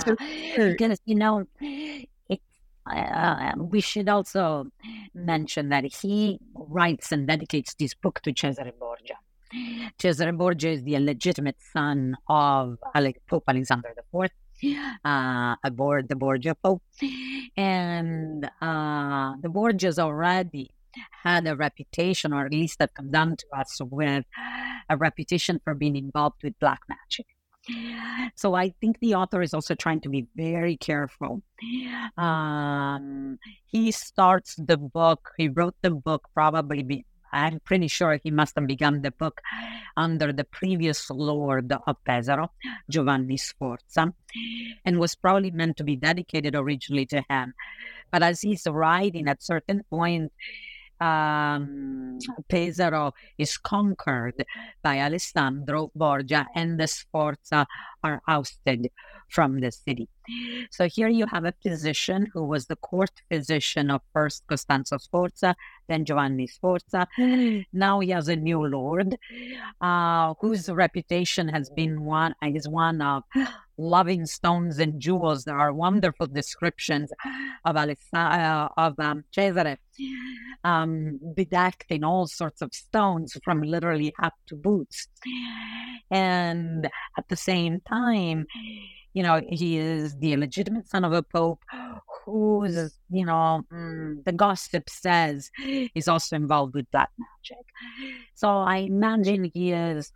because 0.56 1.00
you 1.06 1.16
know, 1.16 1.46
it, 1.60 2.42
uh, 2.86 3.54
we 3.58 3.82
should 3.82 4.10
also 4.10 4.68
mention 5.14 5.70
that 5.70 5.86
he 5.86 6.40
writes 6.54 7.12
and 7.12 7.28
dedicates 7.28 7.74
this 7.76 7.94
book 7.94 8.22
to 8.22 8.32
Cesare 8.32 8.74
Borgia. 8.80 9.18
Cesare 10.00 10.34
Borgia 10.34 10.70
is 10.70 10.84
the 10.84 10.96
illegitimate 10.96 11.58
son 11.74 12.16
of 12.28 12.78
Pope 13.28 13.44
Alexander 13.48 13.94
IV, 14.14 14.32
uh, 15.04 15.56
aboard 15.64 16.10
the 16.10 16.16
Borgia 16.16 16.56
Pope. 16.56 16.84
And 17.58 18.25
uh, 18.62 19.34
the 19.42 19.50
Borgias 19.50 20.00
already 20.00 20.72
had 21.24 21.46
a 21.48 21.56
reputation, 21.56 22.34
or 22.34 22.46
at 22.46 22.52
least 22.52 22.80
that 22.80 22.94
come 22.94 23.12
down 23.12 23.36
to 23.38 23.46
us 23.58 23.80
with 23.82 24.26
a 24.90 24.98
reputation 24.98 25.60
for 25.64 25.74
being 25.74 25.96
involved 25.96 26.42
with 26.44 26.58
black 26.60 26.80
magic. 26.88 27.26
So 28.36 28.54
I 28.54 28.70
think 28.80 29.00
the 29.00 29.16
author 29.16 29.42
is 29.42 29.54
also 29.54 29.74
trying 29.74 30.02
to 30.02 30.10
be 30.10 30.28
very 30.36 30.78
careful. 30.78 31.42
Um, 32.16 33.40
he 33.66 33.92
starts 33.92 34.56
the 34.56 34.78
book, 34.78 35.32
he 35.38 35.50
wrote 35.50 35.76
the 35.82 35.90
book 35.90 36.30
probably, 36.34 36.84
be, 36.84 37.06
I'm 37.34 37.60
pretty 37.62 37.88
sure 37.88 38.20
he 38.24 38.30
must 38.30 38.56
have 38.56 38.68
begun 38.68 39.02
the 39.02 39.12
book 39.12 39.42
under 39.98 40.32
the 40.32 40.44
previous 40.44 41.10
lord 41.10 41.74
of 41.88 41.98
Pesaro, 42.08 42.50
Giovanni 42.90 43.38
Sforza, 43.38 44.14
and 44.86 45.00
was 45.00 45.16
probably 45.16 45.52
meant 45.52 45.78
to 45.78 45.84
be 45.84 45.96
dedicated 45.96 46.56
originally 46.56 47.08
to 47.08 47.24
him. 47.30 47.54
But 48.16 48.24
as 48.24 48.40
he's 48.40 48.66
writing 48.66 49.28
at 49.28 49.44
certain 49.44 49.84
point, 49.90 50.32
um, 51.02 52.18
Pesaro 52.48 53.12
is 53.38 53.58
conquered 53.58 54.46
by 54.82 55.00
Alessandro 55.00 55.92
Borgia 55.94 56.48
and 56.56 56.80
the 56.80 56.88
Sforza 56.88 57.68
are 58.02 58.22
ousted 58.26 58.88
from 59.36 59.60
the 59.60 59.70
city. 59.70 60.08
So 60.72 60.88
here 60.88 61.10
you 61.10 61.26
have 61.28 61.44
a 61.44 61.54
physician 61.62 62.28
who 62.34 62.46
was 62.46 62.68
the 62.68 62.78
court 62.78 63.12
physician 63.30 63.92
of 63.92 64.02
first 64.14 64.48
Costanzo 64.48 64.98
Sforza, 64.98 65.56
then 65.90 66.06
Giovanni 66.06 66.48
Sforza. 66.48 67.06
Now 67.74 68.00
he 68.00 68.10
has 68.12 68.30
a 68.30 68.36
new 68.38 68.62
lord, 68.66 69.18
uh, 69.82 70.34
whose 70.40 70.70
reputation 70.70 71.50
has 71.50 71.70
been 71.70 72.06
one 72.06 72.34
is 72.42 72.68
one 72.68 73.02
of 73.02 73.24
loving 73.78 74.26
stones 74.26 74.80
and 74.80 75.02
jewels. 75.02 75.44
There 75.44 75.60
are 75.60 75.74
wonderful 75.74 76.28
descriptions 76.28 77.12
of 77.66 77.76
Alessa- 77.76 78.32
uh, 78.42 78.70
of 78.78 78.98
um, 79.00 79.26
Cesare 79.34 79.78
um, 80.64 81.20
bedecked 81.36 81.92
in 81.92 82.04
all 82.04 82.26
sorts 82.28 82.62
of 82.62 82.74
stones, 82.74 83.38
from 83.44 83.62
literally 83.62 84.14
hat 84.20 84.34
to 84.48 84.56
boots. 84.56 85.08
And 86.10 86.90
at 87.18 87.28
the 87.30 87.36
same 87.36 87.82
time, 87.82 88.48
you 89.16 89.24
know, 89.24 89.42
he 89.50 89.78
is 89.78 90.18
the 90.18 90.34
illegitimate 90.34 90.90
son 90.90 91.06
of 91.06 91.14
a 91.14 91.24
pope 91.24 91.64
who's, 92.26 93.00
you 93.10 93.26
know, 93.26 93.64
mm, 93.72 94.22
the 94.26 94.34
gossip 94.34 94.90
says 94.90 95.50
is 95.96 96.10
also 96.10 96.36
involved 96.36 96.74
with 96.76 96.92
black 96.92 97.10
magic. 97.18 97.66
So 98.36 98.50
I 98.50 98.78
imagine 98.80 99.50
he 99.54 99.72
is 99.72 100.12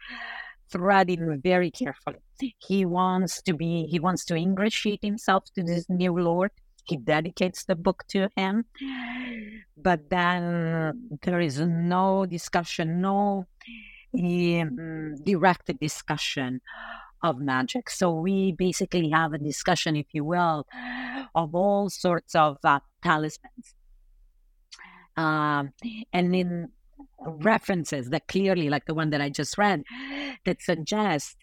threading 0.70 1.40
very 1.42 1.72
carefully. 1.72 2.18
He 2.58 2.86
wants 2.86 3.42
to 3.44 3.54
be, 3.54 3.88
he 3.90 4.02
wants 4.02 4.26
to 4.26 4.36
ingratiate 4.36 5.00
himself 5.02 5.46
to 5.56 5.64
this 5.64 5.86
new 5.88 6.12
Lord. 6.12 6.52
He 6.84 6.98
dedicates 6.98 7.64
the 7.64 7.76
book 7.76 8.04
to 8.10 8.28
him. 8.36 8.66
But 9.78 10.10
then 10.10 11.20
there 11.24 11.40
is 11.40 11.58
no 11.62 12.26
discussion, 12.26 13.00
no 13.00 13.48
um, 14.14 15.16
direct 15.24 15.72
discussion 15.80 16.60
of 17.24 17.40
magic. 17.40 17.90
So 17.90 18.12
we 18.12 18.52
basically 18.52 19.10
have 19.10 19.34
a 19.34 19.38
discussion, 19.38 19.96
if 19.96 20.08
you 20.14 20.24
will, 20.24 20.66
of 21.36 21.56
all 21.56 21.90
sorts 21.90 22.36
of 22.36 22.58
uh, 22.64 22.80
talismans. 23.04 23.76
Um, 25.18 25.74
and 26.14 26.36
in 26.36 26.70
references 27.22 28.10
that 28.10 28.28
clearly, 28.28 28.70
like 28.70 28.86
the 28.86 28.94
one 28.94 29.10
that 29.10 29.22
I 29.22 29.30
just 29.30 29.58
read, 29.58 29.84
that 30.46 30.62
suggest 30.62 31.36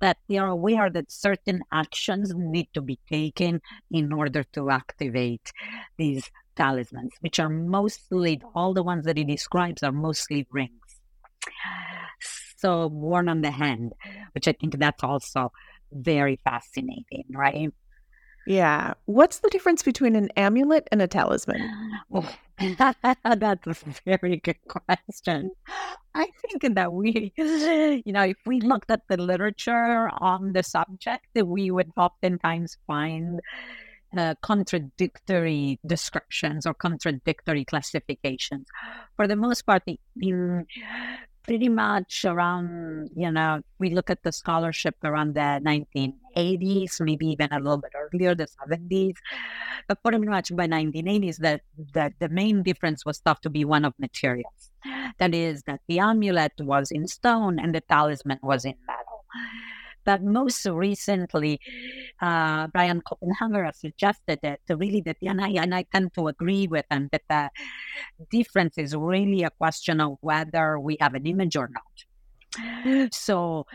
that 0.00 0.16
they 0.28 0.38
are 0.38 0.48
aware 0.48 0.88
that 0.90 1.12
certain 1.12 1.62
actions 1.72 2.32
need 2.34 2.68
to 2.74 2.80
be 2.80 2.98
taken 3.08 3.60
in 3.90 4.12
order 4.12 4.44
to 4.54 4.70
activate 4.70 5.52
these 5.98 6.30
talismans, 6.56 7.12
which 7.20 7.38
are 7.38 7.48
mostly 7.48 8.40
all 8.54 8.74
the 8.74 8.82
ones 8.82 9.04
that 9.04 9.16
he 9.16 9.24
describes 9.24 9.82
are 9.82 9.92
mostly 9.92 10.46
rings. 10.50 11.00
So 12.60 12.88
worn 12.88 13.28
on 13.28 13.40
the 13.40 13.50
hand, 13.50 13.92
which 14.34 14.46
I 14.46 14.52
think 14.52 14.78
that's 14.78 15.02
also 15.02 15.52
very 15.92 16.38
fascinating, 16.44 17.24
right? 17.30 17.70
Yeah. 18.46 18.94
What's 19.06 19.40
the 19.40 19.48
difference 19.48 19.82
between 19.82 20.16
an 20.16 20.28
amulet 20.36 20.88
and 20.92 21.00
a 21.00 21.06
talisman? 21.06 21.70
Oh, 22.12 22.28
that's 22.78 22.98
a 23.24 23.74
very 24.04 24.36
good 24.38 24.58
question. 24.68 25.50
I 26.14 26.26
think 26.42 26.74
that 26.74 26.92
we, 26.92 27.32
you 28.04 28.12
know, 28.12 28.24
if 28.24 28.38
we 28.44 28.60
looked 28.60 28.90
at 28.90 29.02
the 29.08 29.16
literature 29.16 30.10
on 30.18 30.52
the 30.52 30.62
subject, 30.62 31.26
we 31.34 31.70
would 31.70 31.90
oftentimes 31.96 32.76
find 32.86 33.40
uh, 34.16 34.34
contradictory 34.42 35.78
descriptions 35.86 36.66
or 36.66 36.74
contradictory 36.74 37.64
classifications. 37.64 38.66
For 39.16 39.28
the 39.28 39.36
most 39.36 39.62
part, 39.62 39.84
in 39.86 40.66
pretty 41.50 41.68
much 41.68 42.24
around, 42.24 43.10
you 43.16 43.28
know, 43.28 43.60
we 43.80 43.90
look 43.90 44.08
at 44.08 44.22
the 44.22 44.30
scholarship 44.30 44.94
around 45.02 45.34
the 45.34 45.60
1980s, 45.66 47.00
maybe 47.00 47.26
even 47.26 47.48
a 47.50 47.58
little 47.58 47.76
bit 47.76 47.90
earlier, 47.96 48.36
the 48.36 48.46
70s. 48.46 49.16
But 49.88 50.00
pretty 50.04 50.18
much 50.18 50.54
by 50.54 50.68
1980s, 50.68 51.38
that, 51.38 51.62
that 51.92 52.12
the 52.20 52.28
main 52.28 52.62
difference 52.62 53.04
was 53.04 53.18
thought 53.18 53.42
to 53.42 53.50
be 53.50 53.64
one 53.64 53.84
of 53.84 53.94
materials. 53.98 54.70
That 55.18 55.34
is, 55.34 55.64
that 55.64 55.80
the 55.88 55.98
amulet 55.98 56.52
was 56.60 56.92
in 56.92 57.08
stone 57.08 57.58
and 57.58 57.74
the 57.74 57.80
talisman 57.80 58.38
was 58.44 58.64
in 58.64 58.76
metal. 58.86 59.24
But 60.10 60.24
most 60.24 60.66
recently, 60.66 61.60
uh, 62.20 62.66
Brian 62.66 63.00
Copenhaver 63.00 63.64
has 63.64 63.78
suggested 63.78 64.40
that 64.42 64.58
really 64.68 65.00
that, 65.02 65.18
and 65.22 65.40
I, 65.40 65.50
and 65.50 65.72
I 65.72 65.84
tend 65.84 66.14
to 66.14 66.26
agree 66.26 66.66
with 66.66 66.84
him, 66.90 67.10
that 67.12 67.22
the 67.28 67.48
difference 68.28 68.76
is 68.76 68.96
really 68.96 69.44
a 69.44 69.50
question 69.50 70.00
of 70.00 70.18
whether 70.20 70.80
we 70.80 70.96
have 71.00 71.14
an 71.14 71.28
image 71.28 71.54
or 71.54 71.70
not. 71.78 73.12
So 73.14 73.66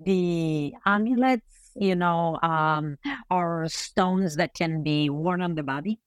the 0.00 0.74
amulets, 0.84 1.70
you 1.76 1.94
know, 1.94 2.40
um, 2.42 2.96
are 3.30 3.68
stones 3.68 4.34
that 4.34 4.54
can 4.54 4.82
be 4.82 5.08
worn 5.10 5.42
on 5.42 5.54
the 5.54 5.62
body 5.62 6.00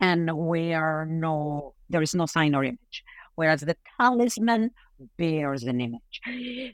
and 0.00 0.34
where 0.34 1.04
no, 1.04 1.74
there 1.90 2.00
is 2.00 2.14
no 2.14 2.24
sign 2.24 2.54
or 2.54 2.64
image 2.64 3.04
whereas 3.38 3.60
the 3.60 3.76
talisman 3.96 4.68
bears 5.16 5.64
an 5.64 5.80
image. 5.80 6.20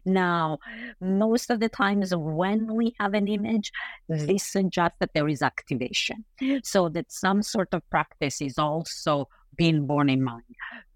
Now, 0.04 0.58
most 1.00 1.50
of 1.50 1.60
the 1.60 1.68
times 1.68 2.14
when 2.14 2.74
we 2.74 2.94
have 3.00 3.14
an 3.14 3.28
image, 3.28 3.72
this 4.08 4.44
suggests 4.44 4.96
that 5.00 5.10
there 5.14 5.28
is 5.28 5.42
activation. 5.42 6.24
So 6.62 6.88
that 6.90 7.12
some 7.12 7.42
sort 7.42 7.72
of 7.72 7.88
practice 7.90 8.40
is 8.40 8.58
also 8.58 9.28
being 9.56 9.86
borne 9.86 10.10
in 10.10 10.22
mind, 10.22 10.42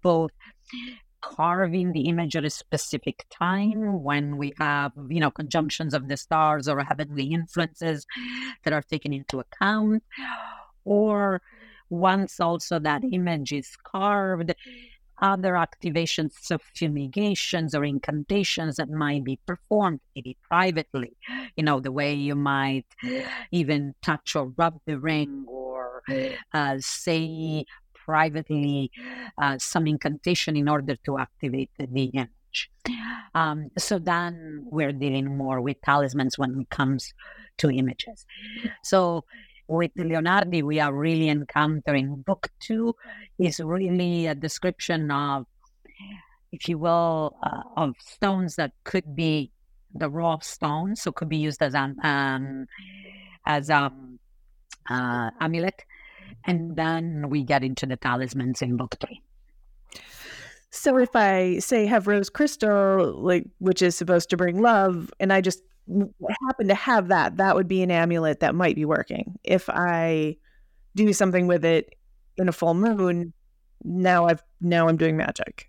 both 0.01 0.31
carving 1.21 1.91
the 1.91 2.07
image 2.07 2.35
at 2.35 2.45
a 2.45 2.49
specific 2.49 3.25
time 3.29 4.03
when 4.03 4.37
we 4.37 4.53
have, 4.57 4.93
you 5.09 5.19
know, 5.19 5.31
conjunctions 5.31 5.93
of 5.93 6.07
the 6.07 6.15
stars 6.15 6.67
or 6.67 6.81
heavenly 6.81 7.25
influences 7.33 8.05
that 8.63 8.73
are 8.73 8.81
taken 8.81 9.11
into 9.11 9.39
account, 9.39 10.01
or 10.85 11.41
once 11.89 12.39
also 12.39 12.79
that 12.79 13.03
image 13.11 13.51
is 13.51 13.75
carved, 13.83 14.53
other 15.21 15.53
activations 15.53 16.51
of 16.51 16.61
fumigations 16.61 17.75
or 17.75 17.83
incantations 17.83 18.77
that 18.77 18.89
might 18.89 19.23
be 19.23 19.39
performed, 19.45 19.99
maybe 20.15 20.37
privately, 20.47 21.15
you 21.55 21.63
know, 21.63 21.79
the 21.79 21.91
way 21.91 22.13
you 22.13 22.35
might 22.35 22.85
even 23.51 23.95
touch 24.01 24.35
or 24.35 24.53
rub 24.57 24.79
the 24.85 24.97
ring 24.99 25.45
or 25.47 26.03
uh, 26.53 26.75
say 26.79 27.65
privately 27.93 28.91
uh, 29.37 29.57
some 29.59 29.85
incantation 29.87 30.55
in 30.55 30.67
order 30.67 30.95
to 31.05 31.17
activate 31.17 31.69
the 31.77 32.05
image. 32.05 32.71
Um, 33.35 33.69
so 33.77 33.99
then 33.99 34.65
we're 34.71 34.91
dealing 34.91 35.37
more 35.37 35.61
with 35.61 35.79
talismans 35.81 36.37
when 36.37 36.61
it 36.61 36.69
comes 36.69 37.13
to 37.59 37.69
images. 37.69 38.25
So 38.83 39.25
with 39.69 39.93
Leonardi, 39.95 40.63
we 40.63 40.79
are 40.79 40.93
really 40.93 41.29
encountering 41.29 42.15
book 42.25 42.49
two 42.59 42.95
is 43.37 43.59
really 43.59 44.25
a 44.25 44.35
description 44.35 45.11
of, 45.11 45.45
if 46.51 46.67
you 46.67 46.77
will, 46.77 47.37
uh, 47.43 47.61
of 47.77 47.95
stones 47.99 48.55
that 48.55 48.71
could 48.83 49.15
be 49.15 49.51
the 49.93 50.09
raw 50.09 50.39
stones, 50.39 51.01
so 51.01 51.11
could 51.11 51.29
be 51.29 51.37
used 51.37 51.61
as 51.61 51.75
an 51.75 51.95
um, 52.03 52.65
as 53.45 53.69
um 53.69 54.19
uh, 54.89 55.29
amulet, 55.39 55.85
and 56.45 56.75
then 56.75 57.29
we 57.29 57.43
get 57.43 57.63
into 57.63 57.85
the 57.85 57.95
talismans 57.95 58.61
in 58.61 58.75
book 58.75 58.95
three. 58.99 59.21
So 60.71 60.97
if 60.97 61.15
I 61.15 61.59
say 61.59 61.85
have 61.87 62.07
rose 62.07 62.29
crystal, 62.29 63.19
like 63.19 63.45
which 63.59 63.81
is 63.81 63.95
supposed 63.95 64.29
to 64.31 64.37
bring 64.37 64.61
love, 64.61 65.11
and 65.19 65.31
I 65.33 65.41
just 65.41 65.61
happen 66.41 66.67
to 66.67 66.75
have 66.75 67.07
that, 67.09 67.37
that 67.37 67.55
would 67.55 67.67
be 67.67 67.81
an 67.81 67.91
amulet 67.91 68.39
that 68.41 68.55
might 68.55 68.75
be 68.75 68.85
working. 68.85 69.39
If 69.43 69.69
I 69.69 70.37
do 70.95 71.13
something 71.13 71.47
with 71.47 71.65
it 71.65 71.95
in 72.37 72.49
a 72.49 72.51
full 72.51 72.73
moon, 72.73 73.33
now 73.83 74.27
I've 74.27 74.43
now 74.61 74.87
I'm 74.87 74.97
doing 74.97 75.17
magic. 75.17 75.67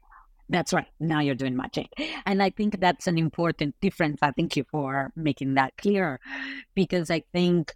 That's 0.48 0.72
right. 0.72 0.88
Now 0.98 1.20
you're 1.20 1.36
doing 1.36 1.56
magic. 1.56 1.86
And 2.26 2.42
I 2.42 2.50
think 2.50 2.80
that's 2.80 3.06
an 3.06 3.16
important 3.16 3.76
difference. 3.80 4.18
I 4.20 4.32
thank 4.32 4.56
you 4.56 4.64
for 4.68 5.12
making 5.14 5.54
that 5.54 5.76
clear 5.78 6.18
because 6.74 7.08
I 7.08 7.22
think 7.32 7.72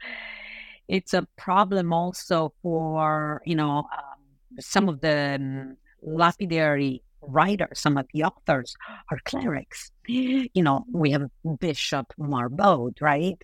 it's 0.88 1.14
a 1.14 1.26
problem 1.36 1.92
also 1.92 2.52
for, 2.62 3.42
you 3.46 3.54
know, 3.54 3.78
um, 3.78 4.58
some 4.58 4.88
of 4.88 5.00
the 5.00 5.36
um, 5.36 5.76
lapidary 6.02 7.03
writers, 7.26 7.80
some 7.80 7.96
of 7.96 8.06
the 8.12 8.24
authors 8.24 8.74
are 9.10 9.18
clerics. 9.24 9.90
You 10.06 10.48
know, 10.54 10.84
we 10.92 11.10
have 11.12 11.28
Bishop 11.58 12.12
Marbode, 12.18 13.00
right? 13.00 13.40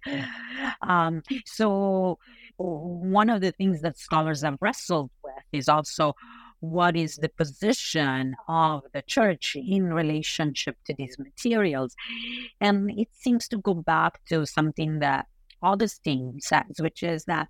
Um, 0.83 1.23
so 1.47 2.19
one 2.57 3.31
of 3.31 3.41
the 3.41 3.53
things 3.53 3.81
that 3.83 3.99
scholars 3.99 4.43
have 4.43 4.59
wrestled 4.61 5.11
with 5.25 5.45
is 5.53 5.69
also 5.69 6.15
what 6.61 6.95
is 6.95 7.17
the 7.17 7.31
position 7.31 8.35
of 8.47 8.83
the 8.93 9.03
church 9.03 9.57
in 9.57 9.93
relationship 9.93 10.77
to 10.85 10.95
these 10.95 11.19
materials. 11.19 11.95
And 12.61 12.91
it 12.91 13.09
seems 13.13 13.49
to 13.49 13.59
go 13.59 13.75
back 13.75 14.23
to 14.27 14.45
something 14.47 14.99
that 14.99 15.27
Augustine 15.63 16.39
says, 16.41 16.81
which 16.81 17.03
is 17.03 17.25
that 17.25 17.49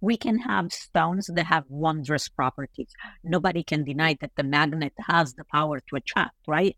we 0.00 0.16
can 0.16 0.38
have 0.38 0.72
stones 0.72 1.30
that 1.34 1.46
have 1.46 1.64
wondrous 1.68 2.28
properties. 2.28 2.92
Nobody 3.24 3.62
can 3.62 3.84
deny 3.84 4.16
that 4.20 4.32
the 4.36 4.42
magnet 4.42 4.92
has 5.08 5.34
the 5.34 5.44
power 5.44 5.80
to 5.88 5.96
attract, 5.96 6.36
right? 6.46 6.76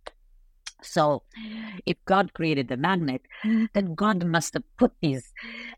So, 0.82 1.22
if 1.86 1.96
God 2.04 2.34
created 2.34 2.68
the 2.68 2.76
magnet, 2.76 3.22
then 3.42 3.94
God 3.94 4.22
must 4.26 4.52
have 4.52 4.64
put 4.76 4.92
this 5.00 5.32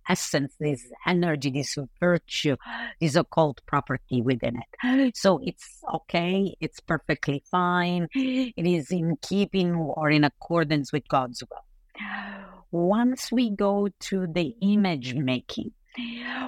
essence, 0.09 0.55
this 0.59 0.85
energy, 1.07 1.51
this 1.51 1.79
virtue, 2.01 2.57
this 3.01 3.15
occult 3.15 3.61
property 3.67 4.21
within 4.21 4.57
it. 4.57 5.17
So, 5.17 5.39
it's 5.45 5.81
okay, 5.95 6.57
it's 6.61 6.81
perfectly 6.81 7.45
fine, 7.49 8.09
it 8.15 8.67
is 8.67 8.91
in 8.91 9.17
keeping 9.23 9.77
or 9.77 10.11
in 10.11 10.25
accordance 10.25 10.93
with 10.93 11.07
God's 11.07 11.43
will. 11.49 12.56
Once 12.71 13.31
we 13.33 13.51
go 13.51 13.89
to 14.01 14.27
the 14.27 14.55
image 14.61 15.15
making, 15.15 15.73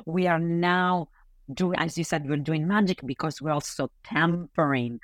we 0.07 0.27
are 0.27 0.39
now 0.39 1.09
doing, 1.53 1.79
as 1.79 1.97
you 1.97 2.05
said, 2.05 2.29
we're 2.29 2.37
doing 2.37 2.69
magic 2.69 3.01
because 3.07 3.41
we're 3.41 3.53
also 3.53 3.91
tempering. 4.05 5.01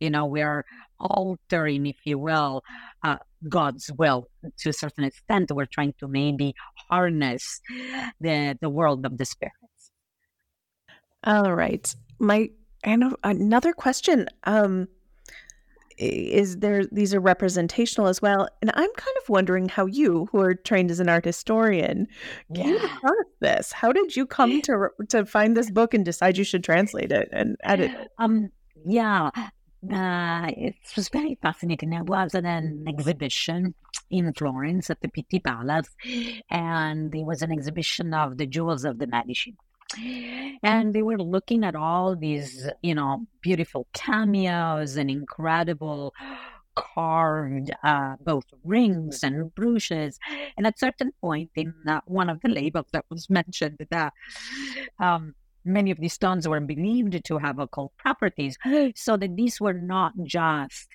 You 0.00 0.10
know, 0.10 0.26
we're 0.26 0.64
altering, 1.00 1.86
if 1.86 1.96
you 2.04 2.18
will, 2.18 2.62
uh, 3.02 3.16
God's 3.48 3.90
will 3.96 4.28
to 4.58 4.70
a 4.70 4.72
certain 4.72 5.04
extent. 5.04 5.50
We're 5.50 5.66
trying 5.66 5.94
to 6.00 6.08
maybe 6.08 6.54
harness 6.90 7.60
the 8.20 8.58
the 8.60 8.68
world 8.68 9.06
of 9.06 9.16
the 9.16 9.24
spirits. 9.24 9.90
All 11.24 11.54
right, 11.54 11.94
my 12.18 12.50
and 12.84 13.14
another 13.24 13.72
question. 13.72 14.28
Um, 14.44 14.88
is 15.98 16.58
there 16.58 16.84
these 16.92 17.14
are 17.14 17.20
representational 17.20 18.06
as 18.06 18.22
well 18.22 18.48
and 18.62 18.70
i'm 18.74 18.90
kind 18.96 19.16
of 19.22 19.28
wondering 19.28 19.68
how 19.68 19.86
you 19.86 20.28
who 20.30 20.40
are 20.40 20.54
trained 20.54 20.90
as 20.90 21.00
an 21.00 21.08
art 21.08 21.24
historian 21.24 22.06
came 22.54 22.74
yeah. 22.74 22.96
across 22.96 23.26
this 23.40 23.72
how 23.72 23.92
did 23.92 24.16
you 24.16 24.26
come 24.26 24.62
to 24.62 24.88
to 25.08 25.24
find 25.26 25.56
this 25.56 25.70
book 25.70 25.94
and 25.94 26.04
decide 26.04 26.38
you 26.38 26.44
should 26.44 26.64
translate 26.64 27.12
it 27.12 27.28
and 27.32 27.56
edit 27.64 27.90
it 27.90 28.08
um 28.18 28.50
yeah 28.86 29.30
uh, 29.92 30.50
it 30.56 30.74
was 30.96 31.08
very 31.08 31.38
fascinating. 31.40 31.94
I 31.94 32.02
was 32.02 32.34
at 32.34 32.44
an 32.44 32.84
exhibition 32.88 33.74
in 34.10 34.32
Florence 34.32 34.90
at 34.90 35.00
the 35.02 35.08
Pitti 35.08 35.38
Palace, 35.38 35.88
and 36.50 37.14
it 37.14 37.24
was 37.24 37.42
an 37.42 37.52
exhibition 37.52 38.12
of 38.12 38.38
the 38.38 38.46
jewels 38.46 38.84
of 38.84 38.98
the 38.98 39.06
Medici 39.06 39.54
and 40.62 40.94
they 40.94 41.02
were 41.02 41.18
looking 41.18 41.64
at 41.64 41.74
all 41.74 42.14
these 42.14 42.68
you 42.82 42.94
know 42.94 43.26
beautiful 43.40 43.86
cameos 43.94 44.96
and 44.96 45.10
incredible 45.10 46.12
carved 46.78 47.70
uh, 47.82 48.14
both 48.20 48.44
rings 48.64 49.24
and 49.24 49.52
brooches. 49.54 50.18
And 50.56 50.66
at 50.66 50.78
certain 50.78 51.12
point 51.20 51.50
in 51.56 51.74
uh, 51.88 52.00
one 52.06 52.30
of 52.30 52.40
the 52.40 52.48
labels 52.48 52.86
that 52.92 53.04
was 53.10 53.28
mentioned 53.28 53.78
that 53.90 54.12
um, 55.00 55.34
many 55.64 55.90
of 55.90 55.98
these 55.98 56.12
stones 56.12 56.46
were 56.46 56.60
believed 56.60 57.24
to 57.24 57.38
have 57.38 57.58
occult 57.58 57.92
properties. 57.98 58.56
So 58.94 59.16
that 59.16 59.36
these 59.36 59.60
were 59.60 59.74
not 59.74 60.12
just 60.22 60.88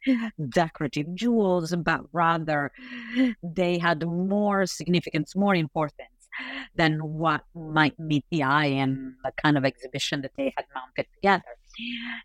decorative 0.49 1.13
jewels 1.15 1.75
but 1.75 2.01
rather 2.11 2.71
they 3.43 3.77
had 3.77 4.05
more 4.05 4.65
significance 4.65 5.35
more 5.35 5.55
importance 5.55 6.12
than 6.75 6.99
what 6.99 7.43
might 7.55 7.97
meet 7.99 8.25
the 8.31 8.43
eye 8.43 8.65
in 8.65 9.15
the 9.23 9.31
kind 9.43 9.57
of 9.57 9.65
exhibition 9.65 10.21
that 10.21 10.31
they 10.37 10.53
had 10.55 10.65
mounted 10.73 11.07
together. 11.15 11.43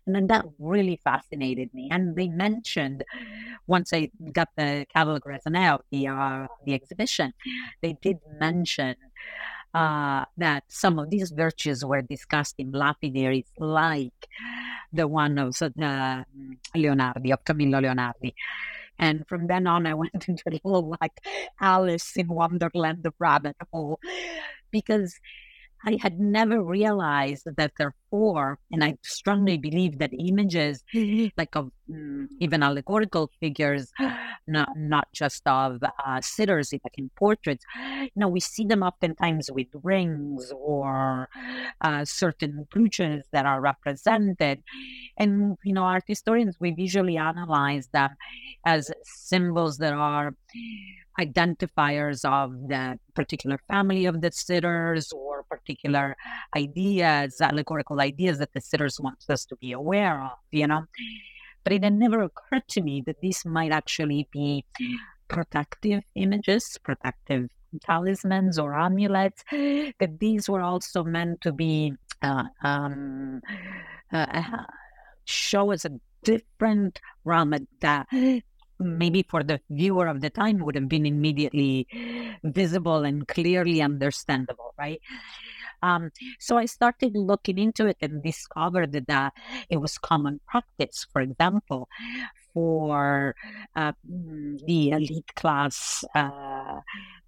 And 0.05 0.15
then 0.15 0.27
that 0.27 0.45
really 0.59 0.99
fascinated 1.03 1.73
me. 1.73 1.89
And 1.91 2.15
they 2.15 2.27
mentioned 2.27 3.03
once 3.67 3.93
I 3.93 4.11
got 4.31 4.49
the 4.55 4.85
catalogue 4.93 5.23
raisonné 5.25 5.73
of 5.73 5.81
the 5.91 6.07
uh, 6.07 6.47
the 6.65 6.73
exhibition, 6.73 7.33
they 7.81 7.97
did 8.01 8.19
mention 8.39 8.95
uh, 9.73 10.25
that 10.37 10.63
some 10.67 10.99
of 10.99 11.09
these 11.09 11.31
virtues 11.31 11.83
were 11.85 12.01
discussed 12.01 12.55
in 12.57 12.71
lapidaries 12.71 13.45
like 13.57 14.27
the 14.91 15.07
one 15.07 15.37
of 15.37 15.49
uh, 15.61 16.23
Leonardi, 16.75 17.31
of 17.31 17.43
Camillo 17.43 17.79
Leonardi. 17.81 18.33
And 18.99 19.25
from 19.27 19.47
then 19.47 19.67
on, 19.67 19.87
I 19.87 19.93
went 19.95 20.27
into 20.27 20.43
a 20.47 20.51
little 20.51 20.95
like 21.01 21.13
Alice 21.61 22.15
in 22.17 22.27
Wonderland, 22.27 23.03
the 23.03 23.13
rabbit 23.19 23.55
hole, 23.71 23.99
because 24.71 25.15
I 25.85 25.97
had 26.01 26.19
never 26.19 26.61
realized 26.63 27.47
that 27.57 27.73
there 27.77 27.95
four, 28.09 28.59
and 28.71 28.83
I 28.83 28.97
strongly 29.03 29.57
believe 29.57 29.99
that 29.99 30.11
images, 30.17 30.83
like 31.37 31.55
of 31.55 31.71
um, 31.89 32.29
even 32.39 32.63
allegorical 32.63 33.29
figures, 33.39 33.91
not 34.47 34.69
not 34.75 35.07
just 35.13 35.47
of 35.47 35.81
uh, 35.83 36.21
sitters, 36.21 36.73
like 36.73 36.97
in 36.97 37.09
portraits, 37.17 37.63
you 38.01 38.09
know, 38.15 38.27
we 38.27 38.39
see 38.39 38.65
them 38.65 38.83
oftentimes 38.83 39.49
with 39.51 39.67
rings 39.83 40.51
or 40.55 41.29
uh, 41.81 42.05
certain 42.05 42.67
brooches 42.71 43.23
that 43.31 43.45
are 43.45 43.61
represented, 43.61 44.63
and 45.17 45.57
you 45.63 45.73
know, 45.73 45.83
art 45.83 46.03
historians 46.07 46.57
we 46.59 46.71
visually 46.71 47.17
analyze 47.17 47.87
them 47.89 48.11
as 48.65 48.91
symbols 49.03 49.77
that 49.77 49.93
are 49.93 50.33
identifiers 51.19 52.23
of 52.23 52.51
the 52.69 52.97
particular 53.13 53.59
family 53.67 54.05
of 54.05 54.21
the 54.21 54.31
sitters 54.31 55.11
or 55.11 55.43
particular 55.49 56.15
ideas, 56.55 57.41
allegorical 57.41 57.98
ideas 57.99 58.39
that 58.39 58.53
the 58.53 58.61
sitters 58.61 58.99
want 58.99 59.23
us 59.29 59.45
to 59.45 59.55
be 59.57 59.71
aware 59.71 60.21
of, 60.21 60.37
you 60.51 60.67
know. 60.67 60.85
But 61.63 61.73
it 61.73 61.83
had 61.83 61.93
never 61.93 62.21
occurred 62.21 62.67
to 62.69 62.81
me 62.81 63.01
that 63.05 63.21
these 63.21 63.45
might 63.45 63.71
actually 63.71 64.27
be 64.31 64.65
protective 65.27 66.03
images, 66.15 66.77
protective 66.83 67.49
talismans 67.81 68.57
or 68.57 68.75
amulets, 68.75 69.43
that 69.51 70.17
these 70.19 70.49
were 70.49 70.61
also 70.61 71.03
meant 71.03 71.41
to 71.41 71.51
be 71.51 71.93
uh, 72.21 72.43
um, 72.63 73.41
uh, 74.11 74.25
uh 74.33 74.63
show 75.25 75.71
us 75.71 75.85
a 75.85 75.91
different 76.23 76.99
realm 77.23 77.53
that 77.81 78.07
maybe 78.79 79.23
for 79.29 79.43
the 79.43 79.59
viewer 79.69 80.07
of 80.07 80.21
the 80.21 80.29
time 80.29 80.59
would 80.59 80.75
have 80.75 80.89
been 80.89 81.05
immediately 81.05 81.87
visible 82.43 83.03
and 83.03 83.27
clearly 83.27 83.81
understandable, 83.81 84.73
right? 84.77 85.01
Um, 85.81 86.11
so 86.39 86.57
I 86.57 86.65
started 86.65 87.15
looking 87.15 87.57
into 87.57 87.87
it 87.87 87.97
and 88.01 88.21
discovered 88.23 88.91
that 89.07 89.33
it 89.69 89.77
was 89.77 89.97
common 89.97 90.39
practice, 90.47 91.05
for 91.11 91.21
example, 91.21 91.87
for 92.53 93.35
uh, 93.75 93.91
the 94.65 94.89
elite 94.89 95.35
class 95.35 96.03
uh, 96.15 96.79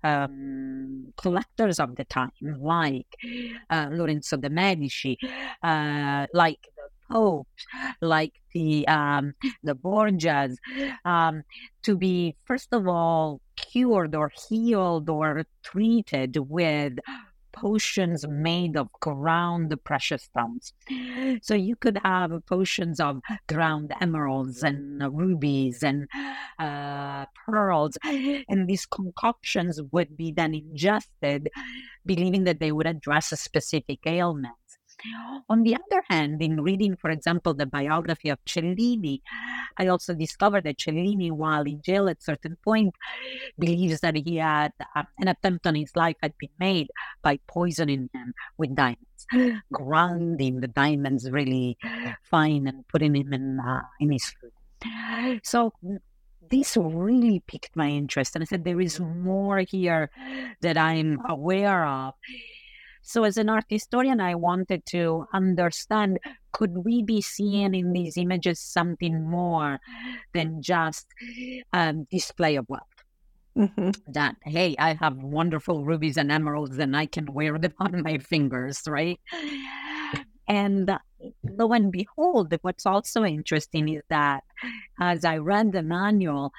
um, 0.03 1.13
collectors 1.17 1.79
of 1.79 1.95
the 1.95 2.05
time, 2.05 2.31
like 2.59 3.07
uh, 3.69 3.87
Lorenzo 3.91 4.37
de' 4.37 4.49
Medici, 4.49 5.17
uh, 5.63 6.25
like 6.33 6.67
popes, 7.09 7.65
like 8.01 8.33
the 8.53 8.87
um, 8.87 9.33
the 9.63 9.75
Borgias, 9.75 10.57
um, 11.05 11.43
to 11.83 11.95
be 11.97 12.35
first 12.45 12.69
of 12.73 12.87
all 12.87 13.41
cured 13.55 14.15
or 14.15 14.31
healed 14.49 15.09
or 15.09 15.45
treated 15.63 16.37
with 16.49 16.93
potions 17.53 18.27
made 18.27 18.75
of 18.77 18.91
ground 18.99 19.73
precious 19.83 20.23
stones. 20.23 20.73
So 21.41 21.53
you 21.53 21.75
could 21.75 21.99
have 22.03 22.31
potions 22.45 22.99
of 22.99 23.21
ground 23.47 23.93
emeralds 24.01 24.63
and 24.63 25.01
rubies 25.15 25.83
and 25.83 26.07
uh, 26.59 27.25
pearls, 27.45 27.97
and 28.03 28.67
these 28.67 28.85
concoctions 28.85 29.79
would 29.91 30.15
be 30.17 30.31
then 30.31 30.53
ingested, 30.53 31.49
believing 32.05 32.43
that 32.45 32.59
they 32.59 32.71
would 32.71 32.87
address 32.87 33.31
a 33.31 33.37
specific 33.37 33.99
ailment. 34.05 34.55
On 35.49 35.63
the 35.63 35.75
other 35.75 36.03
hand, 36.09 36.41
in 36.41 36.61
reading, 36.61 36.95
for 36.95 37.09
example, 37.09 37.53
the 37.53 37.65
biography 37.65 38.29
of 38.29 38.39
Cellini, 38.45 39.21
I 39.77 39.87
also 39.87 40.13
discovered 40.13 40.63
that 40.65 40.77
Cellini, 40.77 41.31
while 41.31 41.63
in 41.63 41.81
jail 41.81 42.07
at 42.09 42.21
certain 42.21 42.57
point, 42.63 42.93
believes 43.57 44.01
that 44.01 44.15
he 44.15 44.37
had 44.37 44.73
uh, 44.95 45.03
an 45.19 45.27
attempt 45.27 45.67
on 45.67 45.75
his 45.75 45.95
life 45.95 46.17
had 46.21 46.37
been 46.37 46.49
made 46.59 46.89
by 47.21 47.39
poisoning 47.47 48.09
him 48.13 48.33
with 48.57 48.75
diamonds, 48.75 49.27
grinding 49.71 50.61
the 50.61 50.67
diamonds 50.67 51.29
really 51.29 51.77
fine 52.23 52.67
and 52.67 52.87
putting 52.87 53.15
him 53.15 53.33
in 53.33 53.59
uh, 53.59 53.81
in 53.99 54.11
his 54.11 54.25
food. 54.25 54.51
So 55.43 55.73
this 56.49 56.75
really 56.77 57.41
piqued 57.47 57.75
my 57.75 57.87
interest, 57.87 58.35
and 58.35 58.43
I 58.43 58.45
said 58.45 58.63
there 58.63 58.81
is 58.81 58.99
more 58.99 59.59
here 59.59 60.09
that 60.61 60.77
I'm 60.77 61.19
aware 61.27 61.85
of 61.85 62.13
So, 63.01 63.23
as 63.23 63.37
an 63.37 63.49
art 63.49 63.65
historian, 63.69 64.21
I 64.21 64.35
wanted 64.35 64.85
to 64.87 65.25
understand 65.33 66.19
could 66.51 66.85
we 66.85 67.01
be 67.03 67.21
seeing 67.21 67.73
in 67.73 67.93
these 67.93 68.17
images 68.17 68.59
something 68.59 69.23
more 69.29 69.79
than 70.33 70.61
just 70.61 71.07
um, 71.73 72.07
display 72.11 72.55
of 72.55 72.65
wealth? 72.69 72.83
Mm-hmm. 73.57 73.91
That, 74.11 74.35
hey, 74.43 74.75
I 74.79 74.93
have 74.93 75.17
wonderful 75.17 75.85
rubies 75.85 76.17
and 76.17 76.31
emeralds 76.31 76.77
and 76.77 76.95
I 76.95 77.05
can 77.05 77.31
wear 77.33 77.57
them 77.57 77.73
on 77.79 78.01
my 78.03 78.17
fingers, 78.17 78.81
right? 78.87 79.19
And 80.47 80.91
lo 81.43 81.71
and 81.71 81.91
behold, 81.91 82.53
what's 82.61 82.85
also 82.85 83.23
interesting 83.23 83.89
is 83.89 84.01
that 84.09 84.43
as 84.99 85.23
I 85.23 85.37
read 85.37 85.71
the 85.71 85.83
manual, 85.83 86.51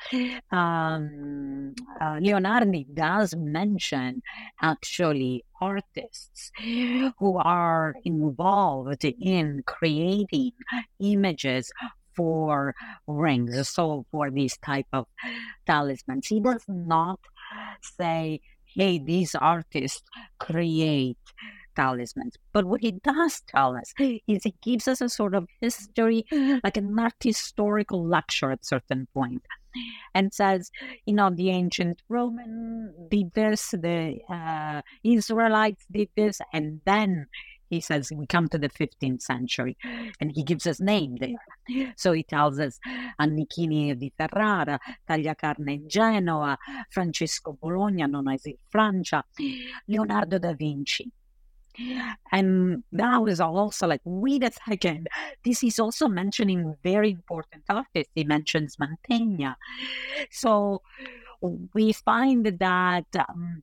um, 0.50 1.74
uh, 2.00 2.16
Leonardi 2.18 2.86
does 2.94 3.34
mention 3.36 4.22
actually 4.60 5.44
artists 5.60 6.50
who 7.18 7.36
are 7.38 7.94
involved 8.04 9.04
in 9.04 9.62
creating 9.66 10.52
images 11.00 11.70
for 12.14 12.74
rings, 13.06 13.68
so 13.68 14.04
for 14.10 14.30
these 14.30 14.56
type 14.58 14.86
of 14.92 15.06
talismans. 15.66 16.26
He 16.26 16.40
does 16.40 16.64
not 16.68 17.20
say, 17.80 18.40
hey, 18.64 18.98
these 18.98 19.34
artists 19.34 20.02
create 20.38 21.16
talismans. 21.74 22.36
But 22.52 22.64
what 22.64 22.80
he 22.80 22.92
does 22.92 23.42
tell 23.48 23.76
us 23.76 23.92
is 23.98 24.44
he 24.44 24.54
gives 24.62 24.88
us 24.88 25.00
a 25.00 25.08
sort 25.08 25.34
of 25.34 25.46
history, 25.60 26.24
like 26.64 26.76
an 26.76 26.98
art 26.98 27.14
historical 27.22 28.06
lecture 28.06 28.50
at 28.50 28.64
certain 28.64 29.08
point, 29.14 29.42
and 30.14 30.32
says, 30.32 30.70
you 31.06 31.14
know, 31.14 31.30
the 31.30 31.50
ancient 31.50 32.02
Roman 32.08 32.94
did 33.10 33.32
this, 33.34 33.70
the 33.70 34.18
uh, 34.28 34.82
Israelites 35.02 35.84
did 35.90 36.08
this, 36.16 36.40
and 36.52 36.80
then 36.84 37.26
he 37.72 37.80
says 37.80 38.12
we 38.14 38.26
come 38.26 38.48
to 38.48 38.58
the 38.58 38.68
15th 38.68 39.22
century 39.22 39.78
and 40.20 40.30
he 40.32 40.44
gives 40.44 40.66
us 40.66 40.78
name 40.78 41.16
there 41.16 41.42
so 41.96 42.12
he 42.12 42.22
tells 42.22 42.60
us 42.60 42.78
Annichini 43.18 43.98
di 43.98 44.12
Ferrara 44.14 44.78
Tagliacarne 45.08 45.72
in 45.72 45.88
Genoa 45.88 46.58
Francesco 46.90 47.56
Bologna 47.58 48.06
non 48.06 48.28
as 48.28 48.44
in 48.44 48.56
Francia 48.68 49.24
Leonardo 49.86 50.38
da 50.38 50.52
Vinci 50.52 51.10
and 52.32 52.82
that 52.92 53.22
was 53.22 53.40
also 53.40 53.86
like, 53.86 54.00
wait 54.04 54.44
a 54.44 54.52
second, 54.52 55.08
this 55.44 55.62
is 55.64 55.78
also 55.78 56.08
mentioning 56.08 56.76
very 56.82 57.10
important 57.10 57.64
artists. 57.68 58.12
He 58.14 58.24
mentions 58.24 58.76
Mantegna. 58.76 59.56
So 60.30 60.82
we 61.74 61.92
find 61.92 62.46
that, 62.46 63.06
um, 63.18 63.62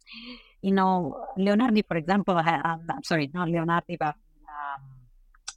you 0.62 0.72
know, 0.72 1.26
Leonardi, 1.38 1.86
for 1.88 1.98
example, 1.98 2.38
um, 2.38 2.82
I'm 2.90 3.04
sorry, 3.04 3.30
not 3.34 3.48
Leonardi, 3.48 3.98
but 3.98 4.16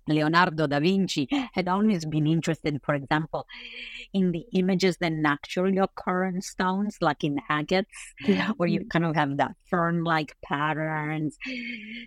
Leonardo 0.09 0.67
da 0.67 0.81
Vinci 0.81 1.29
had 1.53 1.69
always 1.69 2.05
been 2.05 2.27
interested, 2.27 2.81
for 2.83 2.95
example, 2.95 3.47
in 4.13 4.33
the 4.33 4.45
images 4.53 4.97
that 4.99 5.13
naturally 5.13 5.79
occur 5.79 6.25
in 6.27 6.43
stones, 6.43 6.99
like 7.01 7.25
in 7.25 7.39
agates, 7.51 8.15
where 8.57 8.69
you 8.69 8.85
kind 8.91 9.05
of 9.05 9.15
have 9.15 9.37
that 9.37 9.53
fern 9.71 10.05
like 10.05 10.37
patterns. 10.45 11.39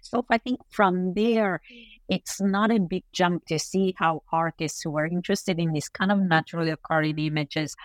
So 0.03 0.25
I 0.29 0.37
think 0.37 0.59
from 0.69 1.13
there, 1.13 1.61
it's 2.07 2.39
not 2.39 2.69
a 2.71 2.79
big 2.79 3.03
jump 3.13 3.45
to 3.47 3.57
see 3.57 3.95
how 3.97 4.21
artists 4.31 4.81
who 4.83 4.95
are 4.97 5.07
interested 5.07 5.57
in 5.59 5.73
these 5.73 5.89
kind 5.89 6.11
of 6.11 6.19
naturally 6.19 6.69
occurring 6.71 7.17
images, 7.17 7.75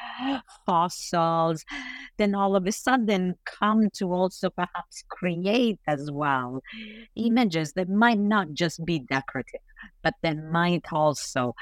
fossils, 0.66 1.64
then 2.18 2.34
all 2.34 2.54
of 2.54 2.66
a 2.66 2.72
sudden 2.72 3.36
come 3.46 3.88
to 3.94 4.12
also 4.12 4.50
perhaps 4.50 5.04
create 5.08 5.78
as 5.86 6.10
well 6.10 6.60
images 7.16 7.72
that 7.72 7.88
might 7.88 8.18
not 8.18 8.52
just 8.52 8.84
be 8.84 8.98
decorative, 8.98 9.60
but 10.02 10.14
then 10.22 10.50
might 10.50 10.92
also 10.92 11.54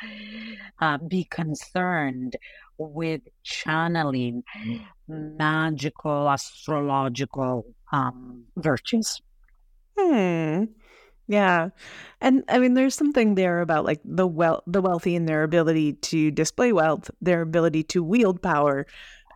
uh, 0.80 0.98
be 0.98 1.24
concerned 1.24 2.36
with 2.78 3.22
channeling 3.42 4.44
magical 5.08 6.28
astrological 6.28 7.64
um, 7.92 8.44
virtues. 8.56 9.20
Hmm. 9.98 10.64
Yeah. 11.26 11.68
And 12.20 12.42
I 12.48 12.58
mean 12.58 12.74
there's 12.74 12.94
something 12.94 13.34
there 13.34 13.60
about 13.60 13.84
like 13.84 14.00
the 14.04 14.26
well 14.26 14.62
the 14.66 14.80
wealthy 14.80 15.14
and 15.14 15.28
their 15.28 15.42
ability 15.42 15.94
to 15.94 16.30
display 16.30 16.72
wealth, 16.72 17.10
their 17.20 17.42
ability 17.42 17.82
to 17.84 18.02
wield 18.02 18.42
power. 18.42 18.86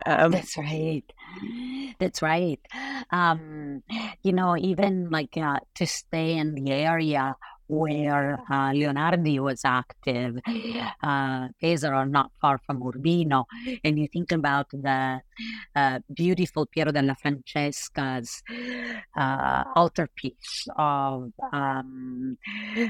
Um, 0.05 0.31
That's 0.31 0.57
right. 0.57 1.03
That's 1.99 2.21
right. 2.21 2.59
Um, 3.11 3.83
you 4.23 4.33
know, 4.33 4.57
even 4.57 5.09
like 5.11 5.37
uh, 5.37 5.59
to 5.75 5.85
stay 5.85 6.35
in 6.35 6.55
the 6.55 6.71
area 6.71 7.35
where 7.67 8.39
uh, 8.49 8.71
Leonardi 8.71 9.39
was 9.39 9.61
active. 9.65 10.37
Uh, 11.01 11.47
Pesaro, 11.61 12.09
not 12.09 12.31
far 12.41 12.59
from 12.65 12.81
Urbino. 12.83 13.45
And 13.83 13.97
you 13.97 14.07
think 14.07 14.31
about 14.31 14.69
the 14.71 15.21
uh, 15.75 15.99
beautiful 16.13 16.65
Piero 16.65 16.91
della 16.91 17.15
Francesca's 17.15 18.41
uh, 19.17 19.63
altarpiece 19.75 20.67
of 20.77 21.31
um, 21.51 22.37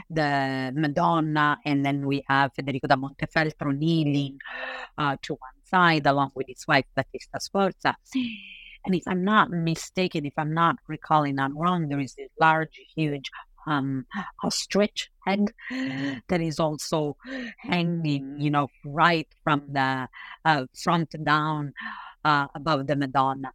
the 0.09 0.71
Madonna, 0.75 1.57
and 1.65 1.85
then 1.85 2.05
we 2.05 2.23
have 2.27 2.51
Federico 2.55 2.87
da 2.87 2.95
Montefeltro 2.95 3.77
kneeling 3.77 4.37
uh, 4.97 5.15
to 5.21 5.33
one 5.33 5.59
side 5.65 6.05
along 6.05 6.31
with 6.35 6.47
his 6.47 6.65
wife 6.67 6.85
Battista 6.95 7.39
Sforza. 7.39 7.95
And 8.85 8.95
if 8.95 9.03
I'm 9.07 9.23
not 9.23 9.49
mistaken, 9.49 10.25
if 10.25 10.33
I'm 10.37 10.53
not 10.53 10.75
recalling 10.87 11.39
I'm 11.39 11.57
wrong, 11.57 11.87
there 11.87 11.99
is 11.99 12.15
this 12.15 12.29
large, 12.39 12.79
huge 12.95 13.29
um, 13.67 14.05
ostrich 14.43 15.09
head 15.25 15.53
that 16.27 16.41
is 16.41 16.59
also 16.59 17.17
hanging, 17.57 18.35
you 18.39 18.49
know, 18.49 18.67
right 18.85 19.27
from 19.43 19.63
the 19.71 20.07
uh, 20.45 20.65
front 20.81 21.13
down 21.23 21.73
uh, 22.25 22.47
above 22.55 22.87
the 22.87 22.95
Madonna. 22.95 23.51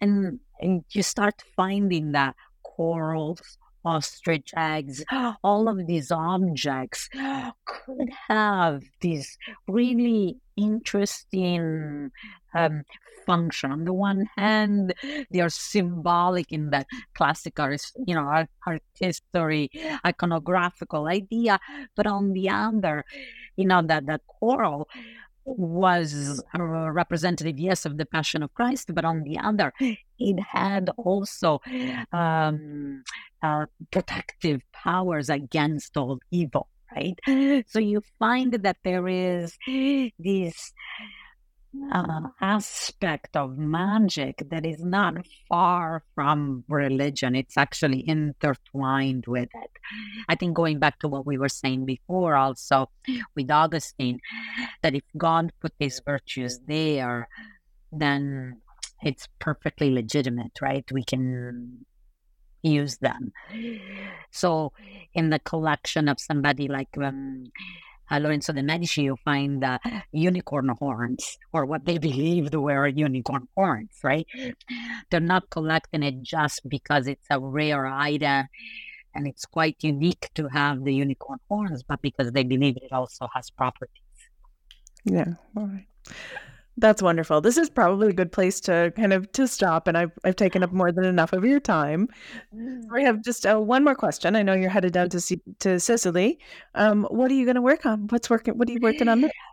And, 0.00 0.40
and 0.60 0.84
you 0.90 1.02
start 1.02 1.42
finding 1.56 2.12
that 2.12 2.34
corals, 2.62 3.58
ostrich 3.84 4.52
eggs, 4.56 5.04
all 5.44 5.68
of 5.68 5.86
these 5.86 6.10
objects 6.10 7.08
could 7.64 8.10
have 8.28 8.82
these 9.00 9.36
really 9.68 10.36
interesting 10.56 12.10
um, 12.54 12.82
function. 13.26 13.72
On 13.72 13.84
the 13.84 13.92
one 13.92 14.28
hand, 14.36 14.94
they 15.30 15.40
are 15.40 15.50
symbolic 15.50 16.50
in 16.52 16.70
that 16.70 16.86
classic 17.14 17.58
you 18.06 18.14
know, 18.14 18.22
art, 18.22 18.48
art 18.66 18.82
history, 18.98 19.70
iconographical 20.04 21.10
idea, 21.10 21.58
but 21.96 22.06
on 22.06 22.32
the 22.32 22.48
other, 22.48 23.04
you 23.56 23.66
know, 23.66 23.82
that 23.82 24.06
that 24.06 24.22
coral 24.26 24.88
was 25.44 26.42
representative, 26.56 27.58
yes, 27.58 27.84
of 27.84 27.98
the 27.98 28.06
Passion 28.06 28.42
of 28.42 28.52
Christ, 28.54 28.94
but 28.94 29.04
on 29.04 29.22
the 29.22 29.38
other, 29.38 29.72
it 30.18 30.40
had 30.40 30.90
also 30.96 31.60
um, 32.12 33.02
uh, 33.42 33.66
protective 33.90 34.60
powers 34.72 35.28
against 35.28 35.96
all 35.96 36.18
evil, 36.30 36.68
right? 36.94 37.18
So 37.66 37.78
you 37.78 38.02
find 38.18 38.52
that 38.52 38.76
there 38.84 39.08
is 39.08 39.56
this 40.18 40.72
uh, 41.92 42.28
aspect 42.40 43.36
of 43.36 43.56
magic 43.56 44.42
that 44.50 44.66
is 44.66 44.82
not 44.82 45.26
far 45.48 46.02
from 46.14 46.64
religion. 46.68 47.34
It's 47.34 47.56
actually 47.56 48.06
intertwined 48.08 49.26
with 49.26 49.48
it. 49.54 49.70
I 50.28 50.34
think 50.34 50.54
going 50.54 50.78
back 50.78 50.98
to 51.00 51.08
what 51.08 51.26
we 51.26 51.38
were 51.38 51.48
saying 51.48 51.86
before, 51.86 52.34
also 52.34 52.90
with 53.36 53.50
Augustine, 53.50 54.20
that 54.82 54.94
if 54.94 55.04
God 55.16 55.52
put 55.60 55.72
these 55.78 56.00
virtues 56.04 56.60
there, 56.66 57.28
then 57.92 58.60
it's 59.02 59.28
perfectly 59.38 59.90
legitimate, 59.90 60.58
right? 60.60 60.84
We 60.92 61.04
can 61.04 61.86
use 62.62 62.98
them. 62.98 63.32
So, 64.30 64.72
in 65.14 65.30
the 65.30 65.38
collection 65.38 66.08
of 66.08 66.20
somebody 66.20 66.68
like 66.68 66.96
um, 66.98 67.44
Lorenzo 68.18 68.52
de 68.52 68.62
Medici, 68.62 69.02
you 69.02 69.16
find 69.24 69.62
uh, 69.62 69.78
unicorn 70.12 70.68
horns, 70.68 71.38
or 71.52 71.64
what 71.66 71.84
they 71.84 71.98
believed 71.98 72.54
were 72.54 72.88
unicorn 72.88 73.46
horns, 73.56 73.98
right? 74.02 74.26
They're 75.10 75.20
not 75.20 75.50
collecting 75.50 76.02
it 76.02 76.22
just 76.22 76.68
because 76.68 77.06
it's 77.06 77.26
a 77.30 77.38
rare 77.38 77.86
item 77.86 78.48
and 79.14 79.26
it's 79.26 79.44
quite 79.44 79.76
unique 79.80 80.30
to 80.34 80.48
have 80.48 80.84
the 80.84 80.94
unicorn 80.94 81.38
horns, 81.48 81.82
but 81.82 82.00
because 82.02 82.32
they 82.32 82.44
believe 82.44 82.76
it 82.76 82.92
also 82.92 83.28
has 83.34 83.50
properties. 83.50 84.02
Yeah. 85.04 85.34
All 85.56 85.66
right. 85.66 85.86
That's 86.80 87.02
wonderful. 87.02 87.42
This 87.42 87.58
is 87.58 87.68
probably 87.68 88.08
a 88.08 88.12
good 88.12 88.32
place 88.32 88.58
to 88.62 88.90
kind 88.96 89.12
of 89.12 89.30
to 89.32 89.46
stop, 89.46 89.86
and 89.86 89.98
I've 89.98 90.12
I've 90.24 90.36
taken 90.36 90.62
up 90.62 90.72
more 90.72 90.90
than 90.90 91.04
enough 91.04 91.34
of 91.34 91.44
your 91.44 91.60
time. 91.60 92.08
We 92.52 93.04
have 93.04 93.22
just 93.22 93.44
uh, 93.44 93.58
one 93.60 93.84
more 93.84 93.94
question. 93.94 94.34
I 94.34 94.42
know 94.42 94.54
you're 94.54 94.70
headed 94.70 94.94
down 94.94 95.10
to 95.10 95.20
see, 95.20 95.42
to 95.58 95.78
Sicily. 95.78 96.38
Um, 96.74 97.04
what 97.10 97.30
are 97.30 97.34
you 97.34 97.44
going 97.44 97.56
to 97.56 97.62
work 97.62 97.84
on? 97.84 98.08
What's 98.08 98.30
working? 98.30 98.56
What 98.56 98.68
are 98.70 98.72
you 98.72 98.80
working 98.80 99.08
on? 99.08 99.30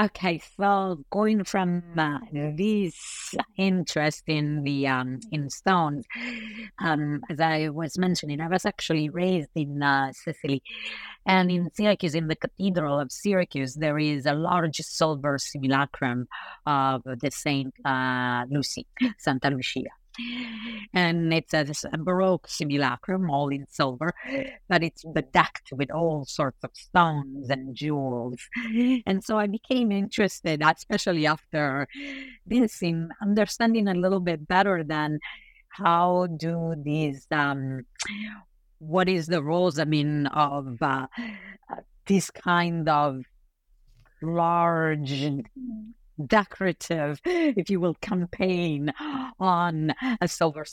Okay, 0.00 0.40
so 0.56 1.00
going 1.10 1.42
from 1.42 1.82
uh, 1.98 2.18
this 2.32 3.34
interest 3.56 4.22
in 4.28 4.62
the 4.62 4.86
um, 4.86 5.18
in 5.32 5.50
stones, 5.50 6.06
um, 6.78 7.20
as 7.28 7.40
I 7.40 7.70
was 7.70 7.98
mentioning, 7.98 8.40
I 8.40 8.46
was 8.46 8.64
actually 8.64 9.08
raised 9.08 9.50
in 9.56 9.82
uh, 9.82 10.12
Sicily, 10.12 10.62
and 11.26 11.50
in 11.50 11.70
Syracuse, 11.74 12.14
in 12.14 12.28
the 12.28 12.36
Cathedral 12.36 13.00
of 13.00 13.10
Syracuse, 13.10 13.74
there 13.74 13.98
is 13.98 14.24
a 14.24 14.34
large 14.34 14.76
silver 14.76 15.36
simulacrum 15.36 16.28
of 16.64 17.02
the 17.02 17.30
Saint 17.32 17.74
uh, 17.84 18.44
Lucy, 18.48 18.86
Santa 19.18 19.50
Lucia 19.50 19.97
and 20.94 21.32
it's 21.32 21.54
a, 21.54 21.66
a, 21.92 21.98
baroque 21.98 22.48
simulacrum 22.48 23.30
all 23.30 23.48
in 23.48 23.66
silver 23.68 24.12
but 24.68 24.82
it's 24.82 25.04
bedecked 25.04 25.70
with 25.72 25.90
all 25.90 26.24
sorts 26.24 26.58
of 26.64 26.70
stones 26.74 27.50
and 27.50 27.74
jewels. 27.74 28.38
And 29.06 29.22
so 29.22 29.38
i 29.38 29.46
became 29.46 29.92
interested 29.92 30.62
especially 30.62 31.26
after 31.26 31.86
this 32.46 32.82
in 32.82 33.10
understanding 33.22 33.88
a 33.88 33.94
little 33.94 34.20
bit 34.20 34.46
better 34.46 34.82
than 34.84 35.18
how 35.70 36.26
do 36.36 36.74
these 36.82 37.26
um, 37.30 37.84
what 38.78 39.08
is 39.08 39.26
the 39.26 39.42
roles 39.42 39.78
i 39.78 39.84
mean 39.84 40.26
of 40.28 40.76
uh, 40.82 41.06
uh, 41.70 41.76
this 42.06 42.30
kind 42.30 42.88
of 42.88 43.22
large 44.22 45.24
decorative, 46.26 47.20
if 47.24 47.70
you 47.70 47.80
will, 47.80 47.94
campaign 47.94 48.92
on 49.38 49.94
a 50.20 50.28
silver 50.28 50.64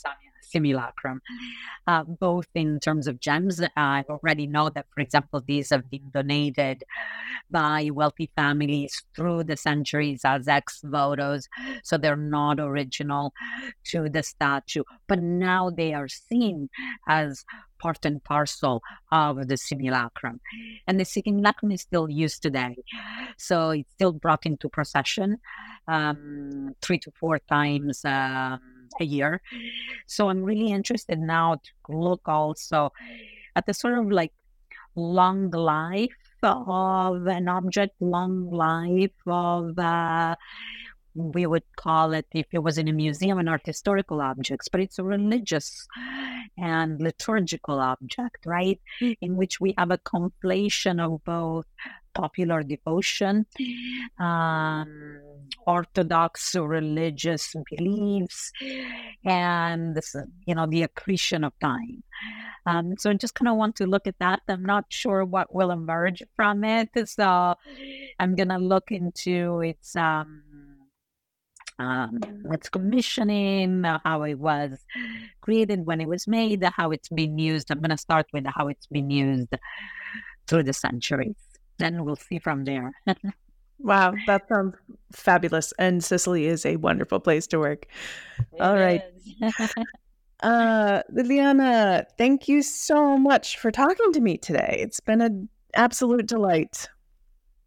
simulacrum, 0.46 1.20
uh, 1.86 2.04
both 2.04 2.48
in 2.54 2.80
terms 2.80 3.06
of 3.06 3.20
gems. 3.20 3.60
I 3.76 4.04
already 4.08 4.46
know 4.46 4.70
that, 4.70 4.86
for 4.94 5.00
example, 5.00 5.42
these 5.46 5.70
have 5.70 5.90
been 5.90 6.10
donated 6.12 6.84
by 7.50 7.90
wealthy 7.92 8.30
families 8.36 9.02
through 9.14 9.44
the 9.44 9.56
centuries 9.56 10.22
as 10.24 10.48
ex 10.48 10.80
votos, 10.84 11.48
so 11.82 11.96
they're 11.96 12.16
not 12.16 12.58
original 12.60 13.32
to 13.84 14.08
the 14.08 14.22
statue, 14.22 14.82
but 15.06 15.22
now 15.22 15.70
they 15.70 15.94
are 15.94 16.08
seen 16.08 16.68
as 17.08 17.44
part 17.78 18.04
and 18.04 18.22
parcel 18.24 18.82
of 19.12 19.48
the 19.48 19.56
simulacrum. 19.56 20.40
And 20.86 20.98
the 20.98 21.04
simulacrum 21.04 21.72
is 21.72 21.82
still 21.82 22.08
used 22.08 22.42
today. 22.42 22.76
So 23.36 23.70
it's 23.70 23.92
still 23.92 24.12
brought 24.12 24.46
into 24.46 24.68
procession 24.68 25.38
um, 25.88 26.74
three 26.82 26.98
to 27.00 27.10
four 27.12 27.38
times 27.38 28.04
um, 28.04 28.60
a 29.00 29.04
year. 29.04 29.40
So 30.06 30.28
I'm 30.28 30.42
really 30.42 30.70
interested 30.72 31.18
now 31.18 31.56
to 31.56 31.70
look 31.88 32.22
also 32.26 32.92
at 33.54 33.66
the 33.66 33.74
sort 33.74 33.98
of 33.98 34.10
like 34.10 34.32
long 34.94 35.50
life 35.50 36.10
of 36.42 37.26
an 37.26 37.48
object, 37.48 37.94
long 38.00 38.50
life 38.50 39.10
of 39.26 39.78
uh, 39.78 40.36
we 41.16 41.46
would 41.46 41.62
call 41.76 42.12
it, 42.12 42.26
if 42.32 42.46
it 42.52 42.58
was 42.58 42.76
in 42.78 42.88
a 42.88 42.92
museum, 42.92 43.38
an 43.38 43.48
art 43.48 43.62
historical 43.64 44.20
objects, 44.20 44.68
but 44.68 44.80
it's 44.80 44.98
a 44.98 45.04
religious 45.04 45.86
and 46.58 47.00
liturgical 47.00 47.80
object, 47.80 48.44
right? 48.44 48.80
In 49.20 49.36
which 49.36 49.60
we 49.60 49.74
have 49.78 49.90
a 49.90 49.98
conflation 49.98 51.00
of 51.00 51.24
both 51.24 51.66
popular 52.16 52.62
devotion, 52.62 53.46
um, 54.18 55.20
orthodox 55.66 56.54
religious 56.54 57.54
beliefs, 57.70 58.52
and 59.24 59.94
this, 59.94 60.16
you 60.46 60.54
know 60.54 60.66
the 60.66 60.82
accretion 60.82 61.44
of 61.44 61.52
time. 61.60 62.02
Um, 62.66 62.94
so 62.98 63.10
I 63.10 63.14
just 63.14 63.34
kind 63.34 63.48
of 63.48 63.56
want 63.56 63.76
to 63.76 63.86
look 63.86 64.06
at 64.06 64.18
that. 64.18 64.40
I'm 64.48 64.64
not 64.64 64.86
sure 64.88 65.24
what 65.24 65.54
will 65.54 65.70
emerge 65.70 66.22
from 66.34 66.64
it, 66.64 66.88
so 67.04 67.54
I'm 68.18 68.34
gonna 68.34 68.58
look 68.58 68.90
into 68.90 69.60
its 69.60 69.94
um, 69.96 70.42
um, 71.78 72.18
its 72.52 72.68
commissioning, 72.68 73.84
uh, 73.84 73.98
how 74.04 74.22
it 74.22 74.38
was 74.38 74.84
created, 75.42 75.86
when 75.86 76.00
it 76.00 76.08
was 76.08 76.26
made, 76.26 76.64
how 76.64 76.90
it's 76.90 77.10
been 77.10 77.38
used. 77.38 77.70
I'm 77.70 77.82
to 77.82 77.98
start 77.98 78.26
with 78.32 78.46
how 78.46 78.68
it's 78.68 78.86
been 78.86 79.10
used 79.10 79.54
through 80.46 80.62
the 80.62 80.72
centuries. 80.72 81.45
Then 81.78 82.04
we'll 82.04 82.16
see 82.16 82.38
from 82.38 82.64
there. 82.64 82.92
wow, 83.78 84.14
that 84.26 84.48
sounds 84.48 84.76
fabulous. 85.12 85.72
And 85.78 86.02
Sicily 86.02 86.46
is 86.46 86.64
a 86.64 86.76
wonderful 86.76 87.20
place 87.20 87.46
to 87.48 87.58
work. 87.58 87.86
It 88.52 88.60
All 88.60 88.76
right. 88.76 89.02
uh, 90.42 91.02
Liliana, 91.14 92.04
thank 92.16 92.48
you 92.48 92.62
so 92.62 93.18
much 93.18 93.58
for 93.58 93.70
talking 93.70 94.12
to 94.12 94.20
me 94.20 94.38
today. 94.38 94.78
It's 94.80 95.00
been 95.00 95.20
an 95.20 95.48
absolute 95.74 96.26
delight. 96.26 96.88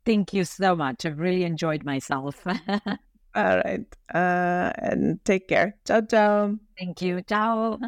Thank 0.05 0.33
you 0.33 0.43
so 0.43 0.75
much. 0.75 1.05
I've 1.05 1.19
really 1.19 1.43
enjoyed 1.43 1.83
myself. 1.83 2.45
All 3.35 3.61
right. 3.63 3.85
Uh, 4.13 4.71
and 4.75 5.23
take 5.23 5.47
care. 5.47 5.75
Ciao, 5.85 6.01
ciao. 6.01 6.55
Thank 6.77 7.01
you. 7.01 7.21
Ciao. 7.21 7.79